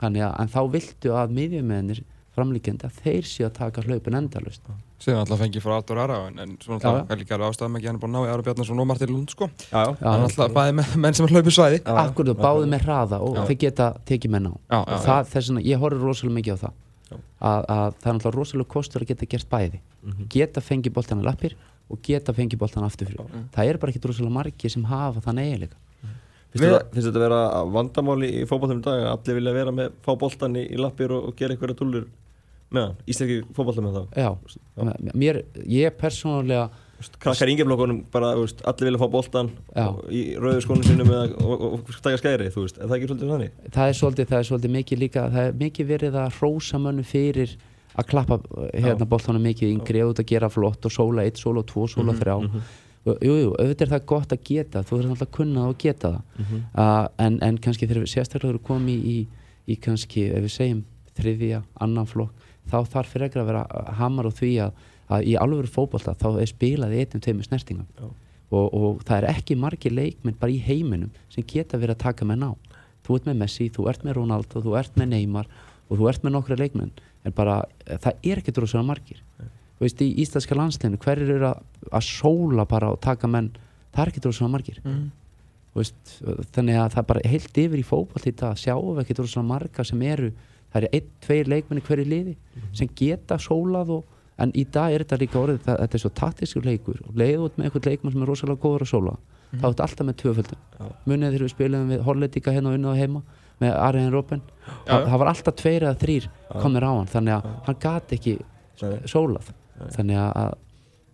þannig 0.02 0.26
að 0.28 0.36
en 0.44 0.52
þá 0.54 0.60
viltu 0.74 1.14
að 1.14 1.32
miðjumennir 1.38 2.02
framlíkjandi 2.38 2.86
að 2.86 3.00
þeir 3.02 3.24
séu 3.26 3.46
að 3.48 3.56
taka 3.58 3.82
hlaupin 3.82 4.14
endalust 4.14 4.62
síðan 5.02 5.20
alltaf 5.24 5.40
fengið 5.42 5.62
frá 5.62 5.72
Artur 5.78 5.98
Ara 6.02 6.16
en, 6.28 6.38
en 6.42 6.52
svo 6.62 6.74
Já, 6.74 6.82
já. 6.82 6.88
alltaf 6.90 7.12
er 7.14 7.20
líka 7.20 7.34
alveg 7.36 7.52
ástæðum 7.52 7.76
ekki 7.78 7.88
hann 7.88 7.98
er 7.98 8.02
búin 8.02 8.14
að 8.14 8.22
ná 8.24 8.28
í 8.28 8.32
Ara 8.34 8.44
Bjarnarsson 8.46 8.82
og 8.82 8.86
Martin 8.90 9.12
Lund 9.14 9.30
sko. 9.34 9.46
Já, 9.70 9.78
já. 9.78 9.90
Já, 10.00 10.06
hann 10.10 10.24
alltaf 10.26 10.54
bæði 10.56 10.74
með 10.78 10.94
menn 11.04 11.14
sem 11.18 11.26
er 11.28 11.34
hlaupið 11.36 11.54
svæði. 11.54 11.78
Já. 11.84 11.94
akkur 12.02 12.26
þú 12.30 12.34
báði 12.40 12.70
með 12.72 12.82
hraða 12.86 13.20
og 13.22 13.38
þeir 13.46 13.58
geta 13.62 13.86
tekið 14.10 14.32
menn 14.34 14.48
á. 14.50 14.54
Já, 14.58 14.78
og 14.80 14.90
já, 14.90 14.98
það, 15.06 15.30
þess 15.32 15.50
vegna, 15.52 15.62
ég 15.70 15.82
horfir 15.84 16.02
rosalega 16.08 16.38
mikið 16.40 16.54
á 16.54 16.58
það. 16.64 16.76
Að, 17.08 17.20
að 17.70 17.94
það 18.02 18.10
er 18.10 18.18
náttúrulega 18.18 18.36
rosalega 18.38 18.72
kostur 18.74 19.04
að 19.06 19.10
geta 19.12 19.30
gert 19.36 19.50
bæði. 19.54 19.80
Geta 20.34 20.64
fengið 20.66 20.96
boltan 20.98 21.22
að 21.22 21.28
lappir 21.30 21.54
og 21.88 22.02
geta 22.04 22.34
fengið 22.34 22.58
boltan 22.64 22.86
aftur 22.86 23.06
fyrir. 23.12 23.38
Það 23.54 23.70
er 23.70 23.78
bara 23.78 23.94
ekki 23.94 24.02
rosalega 24.10 24.34
margir 24.34 24.74
sem 24.74 24.84
hafa 24.90 25.22
þann 25.24 25.42
eiginleika 25.46 25.78
Finnst 26.52 26.64
þetta, 26.64 27.02
þetta 27.04 27.22
vera 27.22 27.40
vandamáli 27.68 28.32
í 28.40 28.44
fótballtum 28.48 28.80
í 28.80 28.84
dag 28.86 29.02
að 29.04 29.10
allir 29.12 29.38
vilja 29.38 29.56
vera 29.58 29.74
með, 29.74 29.96
fá 30.04 30.12
boltan 30.16 30.56
í, 30.56 30.64
í 30.72 30.80
lappir 30.80 31.12
og, 31.12 31.28
og 31.28 31.38
gera 31.38 31.54
einhverja 31.54 31.76
túlur 31.76 32.06
með 32.72 32.86
hann? 32.86 32.98
Íslenski 33.08 33.40
fótballtum 33.56 33.88
með 33.88 33.98
það? 33.98 34.06
já, 34.24 35.12
mér, 35.12 35.42
ég 35.68 35.98
persónulega 36.00 36.68
Krakkar 36.98 37.50
yngjaflokkunum 37.52 37.98
bara, 38.10 38.32
veist, 38.34 38.58
allir 38.66 38.88
vilja 38.88 38.98
fá 38.98 39.10
boltan 39.12 39.52
Já. 39.70 39.84
og, 39.84 40.00
í 40.10 40.22
rauðu 40.34 40.64
skónum 40.64 40.86
sínum 40.86 41.12
eða, 41.12 41.28
og, 41.44 41.52
og, 41.54 41.76
og 41.78 42.00
taka 42.02 42.18
skæri, 42.18 42.48
þú 42.50 42.64
veist, 42.64 42.80
er 42.80 42.88
það 42.88 42.94
ekki 42.96 43.10
svolítið 43.10 43.30
þannig? 43.34 43.52
það 43.76 43.90
er 43.92 43.98
svolítið, 44.00 44.28
það 44.32 44.38
er 44.40 44.48
svolítið 44.48 44.72
mikið 44.74 45.00
líka 45.04 45.26
það 45.36 45.44
er 45.44 45.60
mikið 45.60 45.88
verið 45.92 46.18
að 46.18 46.40
hrósa 46.40 46.80
mönnum 46.82 47.06
fyrir 47.06 47.54
að 47.98 48.08
klappa 48.10 48.40
eh, 48.42 48.82
hérna 48.82 49.08
boltanum 49.14 49.46
mikið 49.46 49.76
yngri 49.76 50.02
og 50.02 50.18
að 50.18 50.28
gera 50.32 50.50
flott 50.50 50.90
og 50.90 50.94
sóla 50.94 51.26
1, 51.30 51.38
sóla 51.38 51.62
2, 51.70 51.86
sóla 51.94 52.16
3 52.18 52.36
og 53.06 53.22
jú, 53.24 53.34
auðvitað 53.54 53.86
er 53.86 53.92
það 53.94 54.06
gott 54.12 54.32
að 54.34 54.44
geta 54.44 54.82
þú 54.82 54.96
þurfum 54.96 55.14
alltaf 55.14 55.28
að 55.28 55.36
kunna 55.38 55.64
það 55.64 55.72
og 55.72 55.78
geta 55.84 56.10
það. 56.14 56.22
Uh, 56.74 57.06
en, 57.24 57.38
en 57.42 57.58
kannski 57.64 57.86
þegar 57.86 58.04
við 58.04 58.12
sérstaklega 58.12 58.54
erum 58.54 58.66
komið 58.68 58.94
í, 58.98 59.14
í, 59.14 59.48
í 59.72 59.76
kannski, 59.76 60.28
ef 60.32 60.44
við 60.44 60.54
segjum 60.54 60.84
þriðja, 61.18 61.62
annan 61.84 62.08
flokk 62.08 62.46
þá 62.68 62.78
þarf 62.92 63.12
fyrir 63.12 63.28
ekki 63.28 63.40
að 63.40 63.50
vera 63.50 63.64
hamar 63.98 64.28
á 64.28 64.32
því 64.32 64.52
að, 64.66 64.80
að 65.08 65.28
í 65.30 65.36
alvöru 65.40 65.70
fótbolta 65.72 66.16
þá 66.18 66.28
er 66.42 66.50
spilað 66.50 66.94
í 66.94 67.02
einnum 67.02 67.24
tveimur 67.24 67.48
snertingum. 67.48 67.86
Já. 67.96 68.08
og, 68.50 68.66
og 68.74 69.02
það 69.08 69.16
er 69.18 69.28
ekki 69.32 69.56
margir 69.60 69.94
leikmenn 69.94 70.36
bara 70.40 70.52
í 70.52 70.60
heiminum 70.64 71.12
sem 71.32 71.46
geta 71.48 71.80
verið 71.80 71.96
að 71.96 72.04
taka 72.06 72.28
menn 72.28 72.44
á. 72.44 72.52
Þú 73.06 73.16
ert 73.16 73.28
með 73.28 73.40
Messi, 73.40 73.68
þú 73.72 73.88
ert 73.88 74.04
með 74.04 74.18
Ronaldo 74.18 74.62
þú 74.64 74.74
ert 74.76 74.96
með 75.00 75.14
Neymar 75.14 75.48
og 75.88 75.96
þú 75.96 76.08
ert 76.10 76.24
með 76.24 76.34
nokkra 76.34 76.58
leikmenn 76.60 76.92
en 77.24 77.34
bara, 77.36 77.62
það 77.86 78.20
er 78.22 78.40
ekki 78.42 78.54
droslega 78.56 78.84
margir 78.84 79.22
veist, 79.84 80.02
í 80.02 80.10
íslenska 80.24 80.58
landsleginu 80.58 81.00
hverjir 81.02 81.32
eru 81.36 81.48
að, 81.52 81.62
að 81.92 82.04
sóla 82.08 82.66
bara 82.68 82.92
og 82.94 83.00
taka 83.04 83.30
menn, 83.30 83.52
það 83.94 84.04
er 84.04 84.12
ekki 84.12 84.24
droslega 84.24 84.52
margir. 84.52 84.82
Þú 85.72 85.82
veist, 85.82 86.14
þannig 86.56 86.78
að 86.80 86.92
það 86.94 87.02
er 87.02 87.08
bara 87.12 87.30
heilt 87.30 87.58
yfir 87.64 87.78
í 87.78 87.86
fótboll 87.86 88.26
í 88.26 88.34
dag 88.34 88.58
sjáum 88.58 88.94
við 88.96 89.04
ekki 89.04 89.18
droslega 89.18 89.46
marga 89.46 89.84
sem 89.84 90.02
eru 90.02 90.32
það 90.72 90.82
eru 90.82 90.92
einn, 90.98 91.10
tveir 91.24 91.48
leikmenn 91.48 91.80
í 91.80 91.84
hverju 91.86 92.06
liði 92.08 92.36
sem 92.76 92.88
geta 92.98 93.38
sólað 93.40 93.92
og 93.98 94.16
en 94.38 94.52
í 94.54 94.64
dag 94.70 94.94
er 94.94 95.02
þetta 95.04 95.18
líka 95.22 95.40
orðið, 95.40 95.62
það, 95.64 95.78
þetta 95.82 95.96
er 95.96 96.02
svo 96.02 96.10
taktískur 96.14 96.66
leikur 96.66 97.00
og 97.06 97.16
leiðu 97.18 97.48
út 97.48 97.56
með 97.58 97.68
einhvern 97.68 97.88
leikmann 97.90 98.14
sem 98.14 98.22
er 98.22 98.30
rosalega 98.30 98.62
góður 98.62 98.84
að 98.84 98.92
sóla. 98.92 99.14
Þá 99.48 99.64
er 99.64 99.72
þetta 99.72 99.86
alltaf 99.86 100.06
með 100.06 100.18
tvöföldum 100.20 100.90
munið 101.08 101.32
þegar 101.32 101.44
við 101.46 101.52
spilum 101.54 101.88
við 101.88 102.02
Hollendika 102.06 102.52
hérna 102.54 102.70
og 102.70 102.76
unnið 102.78 102.92
á 102.92 103.00
heima 103.00 103.22
með 103.58 103.72
Arjen 103.82 104.12
Robben. 104.12 104.42
Það, 104.86 105.06
það 105.08 105.18
var 105.22 105.30
alltaf 105.32 105.56
tveir 105.58 105.86
eða 105.86 106.00
þrýr 106.02 106.28
komir 106.62 106.86
á 106.86 106.90
hann 106.92 107.10
þannig 107.14 107.38
að 107.38 107.48
hann 107.66 107.80
gat 107.82 108.14
ekki 108.18 108.36
sólað 109.08 109.50
þannig 109.96 110.18
að, 110.22 110.54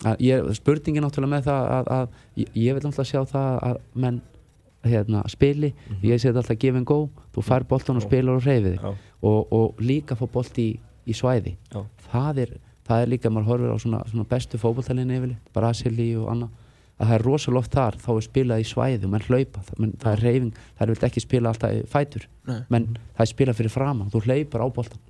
að, 0.04 0.22
ég, 0.24 0.52
spurningin 0.58 1.04
náttúrulega 1.06 1.34
með 1.36 1.48
það 1.48 1.68
að, 1.78 1.90
að 1.98 2.08
ég, 2.42 2.48
ég 2.64 2.74
vil 2.76 2.84
náttúrulega 2.84 3.10
sjá 3.10 3.24
það 3.34 3.58
að 3.70 3.80
menn 4.04 4.20
hérna, 4.84 5.22
spili, 5.32 5.70
ég 6.04 6.20
segi 6.20 6.36
alltaf 6.36 6.58
give 6.60 6.76
and 6.76 6.84
go 6.86 7.08
þú 7.32 7.42
fær 7.46 7.64
boltan 7.64 7.96
og 7.96 8.04
spilar 8.04 8.36
og 8.36 8.44
reyfið 8.44 8.82
og, 8.84 9.52
og 9.56 9.80
líka 9.80 10.16
fá 10.18 10.26
bolt 10.28 10.58
í, 10.60 10.74
í 11.08 11.14
svæði. 11.16 11.54
Það 12.12 12.38
er, 12.44 12.52
það 12.84 13.00
er 13.00 13.08
líka, 13.14 13.30
maður 13.32 13.48
horfir 13.54 13.72
á 13.72 13.78
svona, 13.80 14.02
svona 14.10 14.26
bestu 14.28 14.60
fótboltalinni 14.60 15.16
yfirleitt, 15.16 15.48
Brasili 15.56 16.10
og 16.20 16.28
annað 16.34 16.50
að 16.94 17.08
það 17.08 17.14
er 17.16 17.22
rosalega 17.26 17.58
oft 17.64 17.72
þar, 17.74 17.96
þá 17.98 18.10
er 18.14 18.22
spilað 18.28 18.60
í 18.60 18.66
svæði 18.70 19.06
og 19.08 19.10
menn 19.10 19.24
hlaupa, 19.26 19.62
það, 19.66 19.78
menn, 19.82 19.94
það 19.98 20.12
er 20.12 20.20
reyfing 20.22 20.52
það 20.60 20.84
er 20.84 20.92
vilt 20.92 21.06
ekki 21.08 21.22
spila 21.24 21.50
alltaf 21.50 21.72
í 21.74 21.80
fætur. 21.90 22.28
Menn 22.70 22.84
það 23.16 23.24
er 23.24 23.30
spilað 23.32 23.56
fyrir 23.58 23.72
framan, 23.74 24.10
þú 24.12 24.20
hlaupar 24.28 24.62
á 24.62 24.68
boltan 24.76 25.00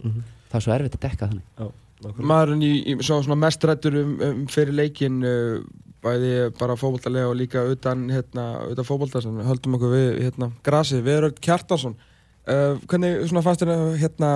það 0.49 0.55
er 0.61 0.65
svo 0.65 0.73
erfitt 0.79 0.95
að 0.97 1.05
dekka 1.05 1.29
þannig. 1.29 1.45
Nákvæmlega. 1.59 1.84
Maðurinn 2.19 2.65
í, 2.65 2.73
í 2.93 2.97
svo, 3.01 3.21
svona 3.25 3.39
mest 3.41 3.65
rættur 3.65 3.99
um, 4.01 4.15
um 4.27 4.41
fyrir 4.51 4.77
leikin 4.77 5.21
uh, 5.27 5.61
bæði 6.05 6.33
bara 6.59 6.77
fótboltalega 6.79 7.31
og 7.31 7.39
líka 7.39 7.65
utan, 7.71 8.09
hérna, 8.13 8.49
utan 8.71 8.89
fótbolta 8.89 9.23
sem 9.25 9.37
við 9.39 9.49
höldum 9.49 9.79
okkur 9.79 9.95
við 9.95 10.09
hérna, 10.27 10.51
grasi, 10.67 11.01
Viðröld 11.05 11.41
Kjartarsson 11.45 11.97
uh, 11.97 12.81
hvernig 12.89 13.25
svona 13.31 13.45
fannst 13.47 13.65
þér 13.65 13.75
hérna, 14.01 14.33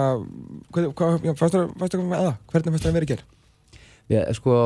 hvernig, 0.72 0.94
hvað, 0.98 1.18
já, 1.26 1.34
fannst 1.40 1.56
þér 1.56 1.66
fannst 1.80 1.96
þér 1.96 2.06
með 2.06 2.24
það, 2.28 2.38
hvernig 2.52 2.74
fannst 2.76 2.86
þér 2.86 2.92
að 2.92 2.98
vera 2.98 3.08
í 3.08 3.12
ger? 3.12 3.26
ég, 4.14 4.32
sko, 4.38 4.56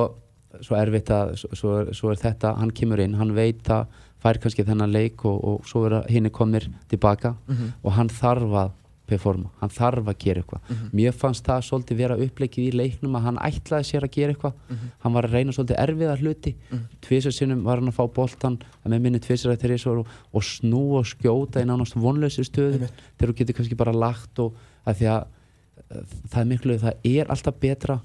svo 0.60 0.78
erfitt 0.78 1.12
að 1.14 1.34
svo, 1.42 1.52
svo, 1.58 1.74
er, 1.80 1.92
svo 1.98 2.12
er 2.12 2.22
þetta, 2.22 2.54
hann 2.60 2.74
kemur 2.76 3.02
inn 3.02 3.18
hann 3.18 3.34
veit 3.36 3.72
að 3.72 4.00
fær 4.22 4.38
kannski 4.42 4.66
þennan 4.66 4.94
leik 4.94 5.24
og, 5.26 5.40
og 5.42 5.66
svo 5.66 5.88
er 5.88 5.98
hinn 6.12 6.30
komir 6.30 6.68
tilbaka 6.92 7.34
og 7.82 7.96
hann 7.96 8.12
þarf 8.12 8.54
að 8.60 8.78
performa, 9.12 9.50
hann 9.60 9.72
þarf 9.72 10.10
að 10.10 10.18
gera 10.24 10.42
eitthvað. 10.42 10.72
Mér 10.96 11.14
fannst 11.16 11.46
það 11.46 11.66
svolítið 11.68 12.00
vera 12.02 12.18
uppleikið 12.26 12.64
í 12.66 12.78
leiknum 12.80 13.18
að 13.18 13.26
hann 13.28 13.40
ætlaði 13.46 13.88
sér 13.88 14.06
að 14.06 14.14
gera 14.16 14.34
eitthvað. 14.34 14.56
Hann 15.04 15.16
var 15.16 15.28
að 15.28 15.36
reyna 15.36 15.54
svolítið 15.56 15.80
erfiða 15.84 16.16
hluti. 16.20 16.54
Mm. 16.72 16.82
tvisar 17.06 17.36
sinnum 17.36 17.62
var 17.66 17.80
hann 17.80 17.92
að 17.92 17.98
fá 17.98 18.04
boltan 18.16 18.58
með 18.84 19.04
minni 19.06 19.20
tvisar 19.22 19.54
að 19.54 19.64
þeirri 19.64 19.78
og, 19.92 20.10
og 20.32 20.46
snú 20.46 20.82
og 20.98 21.06
skjóta 21.06 21.62
í 21.62 21.68
nánast 21.68 21.96
vonlausi 21.96 22.44
stöðu 22.46 22.82
þegar 22.82 23.32
þú 23.32 23.38
getur 23.38 23.58
kannski 23.58 23.78
bara 23.78 23.94
lagt 23.94 24.42
og 24.42 24.56
að 24.86 25.00
því 25.00 25.10
að 25.12 25.22
uh, 25.22 26.04
það 26.32 26.40
er 26.42 26.50
miklu, 26.50 26.78
það 26.82 27.08
er 27.12 27.32
alltaf 27.32 27.58
betra 27.62 27.98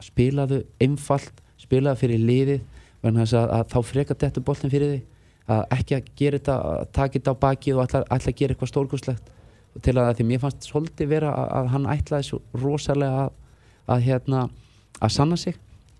að 0.00 0.08
spila 0.08 0.46
þau 0.50 0.60
einfalt 0.86 1.42
spila 1.60 1.94
það 1.94 2.04
fyrir 2.04 2.60
vegna 3.04 3.24
þess 3.24 3.36
að, 3.38 3.52
að 3.58 3.66
þá 3.72 3.78
frekar 3.90 4.20
þetta 4.22 4.44
boltin 4.44 4.72
fyrir 4.72 4.94
þig 4.94 5.02
að 5.54 5.62
ekki 5.76 5.96
að 5.96 6.10
gera 6.16 6.40
þetta, 6.40 6.56
að 6.56 6.84
taka 6.96 7.18
þetta 7.18 7.34
á 7.36 7.42
baki 7.44 7.74
og 7.74 7.82
að 7.84 8.28
gera 8.38 8.54
eitthvað 8.54 8.70
stórkostlegt 8.70 9.32
til 9.82 9.96
að 9.98 10.12
því 10.20 10.26
mér 10.28 10.42
fannst 10.44 10.68
svolítið 10.68 11.08
vera 11.10 11.32
að, 11.34 11.48
að 11.58 11.68
hann 11.74 11.86
ætlaði 11.94 12.28
svo 12.28 12.40
rosalega 12.62 13.24
að, 13.26 13.30
að 13.94 14.04
hérna 14.08 14.42
að 15.02 15.14
sanna 15.16 15.36
sig 15.40 15.56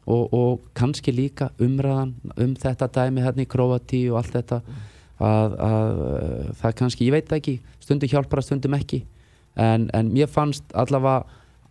og, 0.06 0.28
og 0.36 0.66
kannski 0.76 1.14
líka 1.16 1.50
umræðan 1.62 2.12
um 2.36 2.52
þetta 2.60 2.90
dæmi 2.94 3.24
hérna 3.24 3.42
í 3.42 3.48
Króati 3.50 4.02
og 4.12 4.20
allt 4.20 4.34
þetta 4.36 4.60
að, 5.24 5.56
að 5.64 6.02
uh, 6.04 6.52
það 6.60 6.76
kannski, 6.82 7.08
ég 7.08 7.14
veit 7.16 7.32
ekki 7.32 7.56
stundum 7.82 8.10
hjálpar 8.12 8.42
að 8.42 8.48
stundum 8.50 8.76
ekki 8.78 9.00
en, 9.56 9.88
en 9.94 10.12
mér 10.12 10.30
fannst 10.30 10.64
allavega 10.74 11.24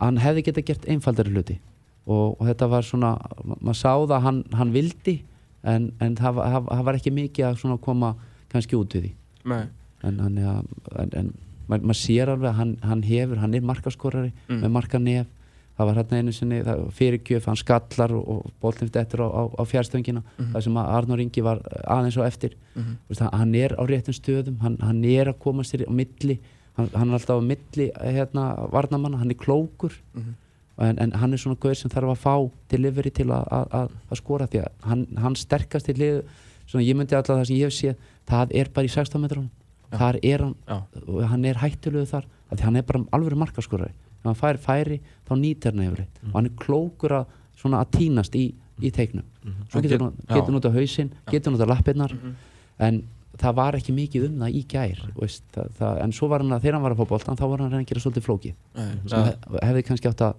hann 0.04 0.18
hefði 0.20 0.44
geta 0.50 0.64
gert 0.66 0.88
einfaldari 0.92 1.32
hluti 1.32 1.60
og, 2.04 2.34
og 2.40 2.44
þetta 2.50 2.68
var 2.72 2.84
svona, 2.88 3.14
ma- 3.48 3.60
maður 3.62 3.80
sá 3.80 3.92
það 3.94 4.16
að 4.18 4.26
hann, 4.28 4.44
hann 4.60 4.74
vildi 4.76 5.16
en, 5.64 5.92
en 6.04 6.18
það, 6.20 6.42
það, 6.44 6.68
það 6.74 6.86
var 6.90 7.00
ekki 7.00 7.14
mikið 7.16 7.48
að 7.48 7.78
koma 7.86 8.14
kannski 8.52 8.76
út 8.80 8.96
við 8.98 9.06
því 9.08 9.14
Nei. 9.54 9.64
en, 10.04 10.20
en, 10.28 11.14
en 11.22 11.30
maður 11.74 11.90
mað 11.92 12.00
sér 12.00 12.34
alveg 12.34 12.52
að 12.52 12.60
hann, 12.62 12.76
hann 12.84 13.08
hefur, 13.08 13.42
hann 13.44 13.58
er 13.58 13.66
markaskorari 13.74 14.34
með 14.62 14.76
marka 14.78 15.02
nef 15.02 15.32
það 15.74 15.90
var 15.90 15.98
hérna 15.98 16.20
einu 16.22 16.34
sinni 16.34 16.60
fyrirgjöf, 16.94 17.48
hann 17.50 17.58
skallar 17.58 18.14
og, 18.14 18.28
og 18.30 18.52
boltin 18.62 18.92
eftir 18.94 19.24
á, 19.26 19.28
á, 19.28 19.42
á 19.58 19.64
fjárstöngina 19.66 20.22
það 20.38 20.66
sem 20.68 20.78
Arnur 20.78 21.24
Ingi 21.24 21.42
var 21.42 21.64
aðeins 21.90 22.18
á 22.22 22.24
eftir. 22.28 22.54
Mm 22.76 22.98
Vist, 23.10 23.22
hann, 23.22 23.56
er 23.56 23.74
á 23.74 23.84
réttum 23.86 24.14
stöðum 24.14 24.60
hann, 24.62 24.78
hann 24.82 25.04
er 25.04 25.32
að 25.34 25.40
koma 25.40 25.64
sér 25.64 25.86
á 25.90 25.92
milli. 25.92 26.40
Hann, 26.78 26.90
hann 26.94 27.10
er 27.10 27.18
alltaf 27.18 27.42
á 27.42 27.44
milli 27.44 27.90
hérna, 27.98 28.70
varnamanna, 28.72 29.18
hann 29.18 29.32
er 29.32 29.38
klókur. 29.38 29.94
En, 30.78 30.98
en 31.00 31.12
hann 31.12 31.34
er 31.34 31.38
svona 31.38 31.58
gauð 31.58 31.76
sem 31.78 31.90
þarf 31.90 32.14
að 32.14 32.22
fá 32.22 32.52
delivery 32.70 33.10
til 33.10 33.30
að, 33.32 33.90
skora 34.14 34.48
því 34.48 34.64
að 34.64 34.72
hann, 35.22 35.36
sterkast 35.36 35.90
í 35.90 35.94
lið 35.94 36.24
svona 36.66 36.86
ég 36.86 36.96
myndi 36.98 37.16
alltaf 37.16 37.38
það 37.38 37.48
sem 37.48 37.58
ég 37.58 37.70
hef 37.70 37.74
séð 37.74 37.96
það 38.30 38.56
er 38.58 38.70
bara 38.74 38.88
í 38.88 38.90
16 38.90 39.22
metrum 39.22 39.50
þar 40.00 40.20
er 40.24 40.44
hann, 40.46 40.56
Já. 40.68 40.78
og 41.08 41.22
hann 41.30 41.46
er 41.46 41.60
hættulegu 41.62 42.06
þar 42.10 42.26
af 42.52 42.58
því 42.58 42.64
hann 42.68 42.76
er 42.80 42.86
bara 42.90 43.04
alveg 43.18 43.38
markaskorari. 43.44 43.92
Ef 44.24 44.28
hann 44.30 44.36
fær 44.40 44.58
færi 44.64 45.00
þá 45.28 45.34
nýtir 45.40 45.72
hann 45.74 45.86
yfir 45.88 46.06
og 46.30 46.36
hann 46.38 46.46
er 46.50 46.56
klókur 46.60 47.12
að, 47.22 47.26
að 47.64 47.90
tínast 47.98 48.36
í, 48.40 48.46
í 48.82 48.92
teiknum. 48.92 49.26
Svo 49.44 49.80
Hann 49.80 49.84
getur 49.84 49.98
get- 50.00 50.30
hann 50.30 50.46
hann 50.48 50.56
út 50.60 50.66
á 50.70 50.72
hausinn 50.74 51.12
getur 51.32 51.52
hann 51.52 51.60
út 51.60 51.66
á 51.68 51.72
lappirnar 51.74 52.14
en 52.80 53.04
það 53.38 53.56
var 53.58 53.74
ekki 53.80 53.94
mikið 53.98 54.26
um 54.30 54.40
það 54.44 54.54
í 54.56 54.62
gær 54.70 55.00
veist, 55.18 55.44
það, 55.56 55.70
það, 55.80 56.02
en 56.04 56.12
svo 56.14 56.28
var 56.30 56.40
hann 56.44 56.54
að 56.54 56.62
þegar 56.64 56.74
hann 56.78 56.84
var 56.86 56.94
að 56.94 57.02
fá 57.02 57.08
boltan 57.10 57.36
þá 57.40 57.44
var 57.50 57.58
hann 57.64 57.68
að 57.68 57.74
reyna 57.74 57.84
að 57.84 57.90
gera 57.92 58.04
svolítið 58.04 58.26
flókið. 58.28 58.56
Sem 59.10 59.24
hef, 59.26 59.48
hefði 59.64 59.84
kannski 59.88 60.10
átt 60.12 60.22
að 60.22 60.36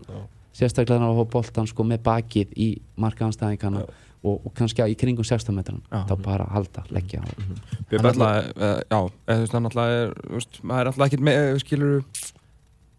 sérstaklega 0.54 1.00
hann 1.00 1.08
að 1.10 1.18
fá 1.18 1.30
boltan 1.34 1.66
sko 1.66 1.82
með 1.84 2.02
bakið 2.06 2.52
í 2.56 2.68
markaðanstæðingana 3.02 3.82
og, 4.24 4.46
og 4.48 4.54
kannski 4.56 4.86
í 4.88 4.96
kringum 4.98 5.26
16 5.26 5.54
metran 5.56 5.82
þá 5.90 6.14
bara 6.24 6.46
halda, 6.52 6.84
leggja 6.94 7.20
á. 7.20 7.28
Björn 7.90 8.06
Berla, 8.08 8.30
uh, 8.54 8.78
já, 8.88 9.00
þú 9.28 9.42
veist, 9.42 9.58
hann 9.58 9.68
alltaf 9.70 9.92
er, 9.98 10.14
veist, 10.38 10.62
maður 10.62 10.80
er 10.80 10.92
alltaf 10.92 11.06
ekkert 11.08 11.26
með, 11.28 11.42
eh, 11.42 11.60
skilur 11.62 12.00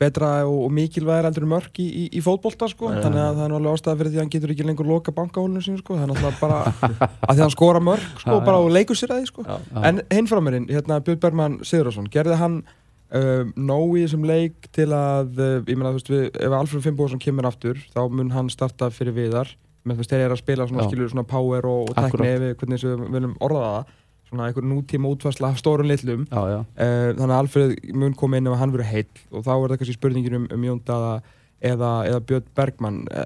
betra 0.01 0.29
og, 0.43 0.57
og 0.65 0.71
mikilvægir 0.75 1.29
heldur 1.29 1.45
en 1.47 1.51
mörk 1.53 1.79
í, 1.79 1.85
í, 1.87 2.05
í 2.19 2.21
fótbolta, 2.23 2.67
sko, 2.71 2.91
þannig 2.91 3.21
að 3.23 3.37
það 3.37 3.43
er 3.45 3.51
nú 3.51 3.59
alveg 3.59 3.77
ástæða 3.77 3.99
fyrir 4.01 4.11
því 4.11 4.19
að 4.19 4.23
hann 4.25 4.31
getur 4.33 4.53
ekki 4.53 4.67
lengur 4.67 4.89
loka 4.89 5.13
bankahólinu 5.15 5.63
sín, 5.63 5.77
sko, 5.79 5.95
það 5.95 6.07
er 6.07 6.15
alltaf 6.15 6.41
bara 6.43 6.57
að 6.67 7.29
því 7.29 7.35
að 7.35 7.43
hann 7.45 7.53
skora 7.55 7.83
mörk, 7.83 8.09
sko, 8.19 8.39
bara 8.43 8.59
og 8.59 8.73
leikur 8.75 8.99
sér 8.99 9.15
að 9.15 9.21
því, 9.21 9.29
sko. 9.31 9.59
En 9.87 10.01
hinn 10.11 10.27
frá 10.27 10.41
mér, 10.43 10.59
hérna, 10.67 10.99
Björn 11.05 11.21
Bergman 11.23 11.59
Sigurðarsson, 11.63 12.09
gerði 12.11 12.39
hann 12.41 12.59
uh, 12.65 13.47
nóg 13.55 13.95
í 13.95 14.03
þessum 14.03 14.27
leik 14.27 14.67
til 14.75 14.89
að, 14.91 15.31
uh, 15.39 15.55
ég 15.63 15.79
meina, 15.79 15.93
þú 15.93 16.01
veist, 16.01 16.11
við, 16.11 16.25
ef 16.43 16.57
Alfred 16.59 16.85
Fimboðsson 16.89 17.23
kemur 17.23 17.47
aftur, 17.47 17.79
þá 17.95 18.01
mun 18.11 18.35
hann 18.35 18.51
starta 18.51 18.91
fyrir 18.91 19.15
viðar, 19.15 19.55
með 19.85 19.95
þú 19.95 20.01
veist, 20.01 20.13
þeir 20.13 20.23
eru 20.25 20.35
að 20.35 20.41
spila 20.41 20.67
svona, 20.69 20.87
skilur, 20.89 21.11
svona 21.11 21.27
power 21.29 21.69
og, 21.69 21.91
og 21.91 21.99
tekni 21.99 22.33
við 22.41 22.57
hvernig 22.59 22.83
við 22.85 23.05
viljum 23.13 23.37
orða 23.45 23.61
það, 23.65 23.93
svona 24.25 24.49
einhver 24.49 24.65
nútíma 24.65 25.11
útvarsla 25.13 25.51
af 25.53 25.61
stórun 25.61 25.89
litlum, 25.91 26.25
já, 26.31 26.41
já, 26.49 26.59
uh, 26.65 27.09
þannig 27.13 27.35
að 27.35 27.37
Alfred 27.37 27.93
mun 27.93 28.17
koma 28.17 28.41
inn 28.41 28.49
ef 28.49 28.57
hann 28.59 28.73
verður 28.73 28.91
heill 28.91 29.23
og 29.31 29.45
þá 29.45 29.53
er 29.55 29.67
það 29.67 29.79
kannski 29.81 29.97
spurningin 29.99 30.39
um, 30.39 30.47
um 30.55 30.65
Jón 30.65 30.81
Daða 30.87 31.13
eða, 31.61 31.91
eða 32.09 32.21
Björn 32.29 32.51
Bergmann. 32.57 33.01
Uh, 33.13 33.25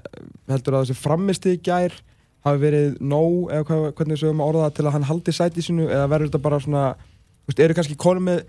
heldur 0.52 0.76
að 0.76 0.86
þessi 0.88 1.00
framisti 1.00 1.56
í 1.56 1.62
gær 1.64 1.96
hafi 2.46 2.62
verið 2.62 3.00
nóg 3.04 3.50
eða 3.52 3.80
hvernig 3.96 4.14
við 4.14 4.22
sögum 4.22 4.42
að 4.44 4.52
orða 4.52 4.66
það 4.66 4.76
til 4.76 4.86
að 4.86 4.94
hann 4.96 5.08
haldi 5.10 5.34
sæti 5.36 5.64
sínu 5.64 5.88
eða 5.88 6.08
verður 6.08 6.30
þetta 6.30 6.44
bara 6.44 6.60
svona 6.64 6.84
veist, 7.48 7.60
eru 7.60 7.76
kannski 7.76 7.98
konum 8.00 8.28
með 8.30 8.44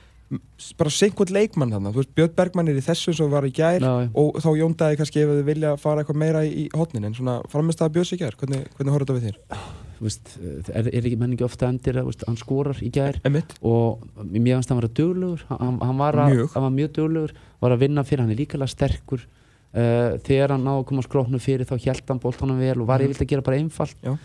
bara 0.80 0.92
senkvöld 0.94 1.32
leikmann 1.36 1.74
þannig, 1.74 1.96
veist, 1.98 2.12
Björn 2.16 2.34
Bergmann 2.38 2.70
er 2.72 2.78
í 2.80 2.84
þessu 2.86 3.14
sem 3.16 3.32
var 3.32 3.46
í 3.48 3.52
gær 3.56 3.84
já. 3.84 3.92
og 4.16 4.38
þá 4.40 4.50
Jón 4.60 4.76
Daði 4.80 5.00
kannski 5.02 5.24
ef 5.24 5.32
þið 5.34 5.42
vilja 5.50 5.74
fara 5.82 6.04
eitthvað 6.04 6.20
meira 6.22 6.44
í, 6.48 6.68
hotnin 6.78 7.08
en 7.10 7.18
svona 7.18 7.40
framistaða 7.52 7.96
Björns 7.98 8.14
í 8.16 8.20
gær, 8.22 8.38
hvernig, 8.40 8.64
hvernig 8.78 8.96
horfður 8.96 9.12
þetta 9.12 9.18
við 9.18 9.28
þér? 9.28 9.66
Þú 9.98 10.08
veist, 10.08 10.32
er, 10.72 10.88
er 10.88 11.04
ekki 11.04 11.20
menningi 11.20 11.46
ofta 11.46 11.68
endir 11.70 12.00
að 12.02 12.10
hann 12.24 12.40
skorar 12.40 12.80
í 12.82 12.90
gær 12.96 13.20
Emitt? 13.28 13.54
og 13.62 14.08
mér 14.24 14.56
finnst 14.56 14.72
hann 14.72 14.80
vera 14.80 14.94
duglegur 15.02 15.46
hann, 15.52 15.78
hann, 15.84 16.00
var 16.00 16.22
að, 16.24 16.34
Mjög. 16.38 16.50
hann 16.56 16.66
var 16.66 16.74
mjög 16.80 16.96
duglegur 16.96 17.36
var 17.62 17.76
að 17.76 17.84
vinna 17.84 18.08
fyrir, 18.08 18.24
hann 18.24 18.34
er 18.34 18.40
líkalega 18.42 18.72
sterkur 18.72 19.28
uh, 19.28 20.18
þegar 20.26 20.56
hann 20.56 20.66
náðu 20.66 20.86
að 20.86 20.90
koma 20.94 21.06
skróknu 21.06 21.44
fyrir 21.44 21.70
þá 21.70 21.76
held 21.76 22.16
hann 22.16 22.24
boltanum 22.24 22.64
vel 22.64 22.80
og 22.80 22.90
var 22.90 23.04
yfirleitt 23.04 23.28
að 23.28 23.34
gera 23.36 23.46
bara 23.46 23.62
einfalt 23.62 24.08
Já. 24.08 24.16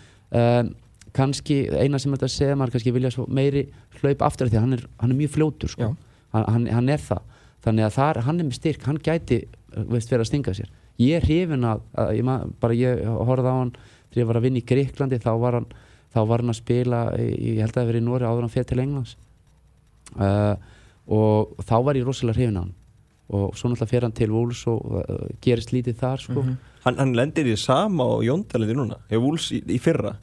Kannski 1.17 1.57
eina 1.73 1.99
sem 1.99 2.13
þetta 2.13 2.29
segja 2.31 2.57
maður 2.57 2.77
kannski 2.77 2.93
vilja 2.95 3.25
meiri 3.27 3.65
hlaup 3.99 4.23
aftur 4.27 4.47
af 4.47 4.53
því 4.53 4.59
að 4.59 4.65
hann 4.65 4.77
er, 4.77 4.85
hann 5.01 5.13
er 5.13 5.19
mjög 5.21 5.33
fljótur 5.35 5.73
sko. 5.73 5.91
Hann, 6.35 6.67
hann, 6.69 6.89
er 6.93 7.01
það. 7.01 7.35
Þannig 7.65 7.87
að 7.87 7.95
þar, 7.97 8.21
hann 8.27 8.39
er 8.39 8.47
með 8.47 8.59
styrk, 8.59 8.87
hann 8.87 9.01
gæti 9.03 9.41
uh, 9.47 9.83
veist, 9.89 10.11
verið 10.11 10.23
að 10.25 10.29
stinga 10.31 10.55
sér. 10.57 10.71
Ég 11.01 11.19
er 11.19 11.27
hrifin 11.27 11.67
að, 11.67 11.83
að 11.97 12.13
ég, 12.17 12.31
bara 12.61 12.77
ég 12.77 13.03
horfði 13.05 13.53
á 13.53 13.55
hann 13.57 13.75
þegar 13.77 14.21
ég 14.21 14.29
var 14.29 14.39
að 14.39 14.47
vinna 14.47 14.61
í 14.61 14.65
Greiklandi 14.71 15.21
þá 15.21 15.31
var 15.41 15.59
hann, 15.59 15.69
þá 16.13 16.19
var 16.29 16.43
hann 16.43 16.53
að 16.53 16.59
spila 16.61 17.01
ég 17.19 17.61
held 17.61 17.71
að 17.71 17.79
það 17.79 17.91
verið 17.91 18.03
í 18.03 18.07
Nóri 18.07 18.27
áður 18.27 18.45
hann 18.45 18.53
fyrir 18.53 18.69
til 18.71 18.81
Englands. 18.83 19.15
Uh, 20.17 20.55
og 21.07 21.65
þá 21.67 21.77
var 21.87 21.99
ég 21.99 22.07
rosalega 22.07 22.39
hrifin 22.39 22.59
á 22.59 22.63
hann 22.65 22.76
og 23.27 23.57
svo 23.59 23.69
náttúrulega 23.69 23.91
fer 23.91 24.05
hann 24.07 24.15
til 24.15 24.31
Wolves 24.31 24.63
og 24.71 24.97
uh, 25.01 25.27
gerist 25.43 25.73
lítið 25.75 25.97
þar 25.99 26.23
sko. 26.23 26.43
Hann, 26.87 26.95
hann 27.01 27.13
lendir 27.17 27.47
í 27.51 27.55
sama 27.59 28.05
og 28.13 28.21
Jóndalendi 28.23 28.75
núna 28.77 28.99
Hefur 29.09 29.25
Wools 29.25 29.49
í, 29.51 29.59
í 29.75 29.79
fyrra. 29.83 30.13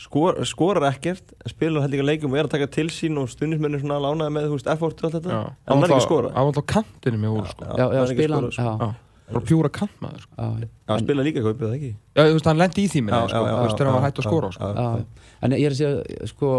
Skor, 0.00 0.38
Skorar 0.48 0.86
ekkert, 0.88 1.34
spilar 1.50 1.84
held 1.84 1.96
ekki 1.96 2.06
leikum 2.06 2.32
og 2.32 2.40
er 2.40 2.48
að 2.48 2.54
taka 2.54 2.68
til 2.72 2.86
sín 2.94 3.20
og 3.20 3.28
stundismenni 3.28 3.82
svona 3.82 3.98
lánaði 4.00 4.32
með, 4.36 4.46
þú 4.48 4.56
veist, 4.56 4.70
effort 4.72 5.02
og 5.02 5.08
allt 5.10 5.18
þetta. 5.18 5.40
En 5.42 5.74
hann 5.74 5.84
er 5.84 5.90
ekki 5.90 5.98
að 5.98 6.06
skora 6.06 6.30
Hann 6.32 6.46
var 6.46 6.54
alltaf 6.54 6.68
kantinu 6.72 7.20
með 7.20 7.36
úr, 7.36 7.50
sko. 7.52 7.68
Er 7.74 7.98
að 7.98 8.54
sko. 8.56 8.88
bara 9.34 9.42
pjúra 9.42 9.72
kantmaður, 9.74 10.24
sko. 10.24 10.48
Hann 10.86 11.04
spila 11.04 11.26
líka 11.26 11.44
kaupið 11.44 11.66
það 11.66 11.76
ekki? 11.76 11.92
Já, 12.14 12.22
þú 12.22 12.34
veist, 12.38 12.48
hann 12.48 12.60
lendi 12.62 12.84
í 12.86 12.90
því 12.92 13.00
minni, 13.02 13.20
Já, 13.20 13.30
sko, 13.32 13.46
þegar 13.74 13.88
hann 13.90 13.96
var 13.96 14.04
hægt 14.06 14.20
að 14.22 14.28
skora, 14.30 14.50
já, 14.52 14.56
sko. 14.56 14.68
já. 14.70 14.84
já. 15.02 15.32
en 15.42 15.56
ég 15.56 15.66
er 15.66 15.74
að 15.74 15.80
segja 15.80 16.28
sko 16.30 16.50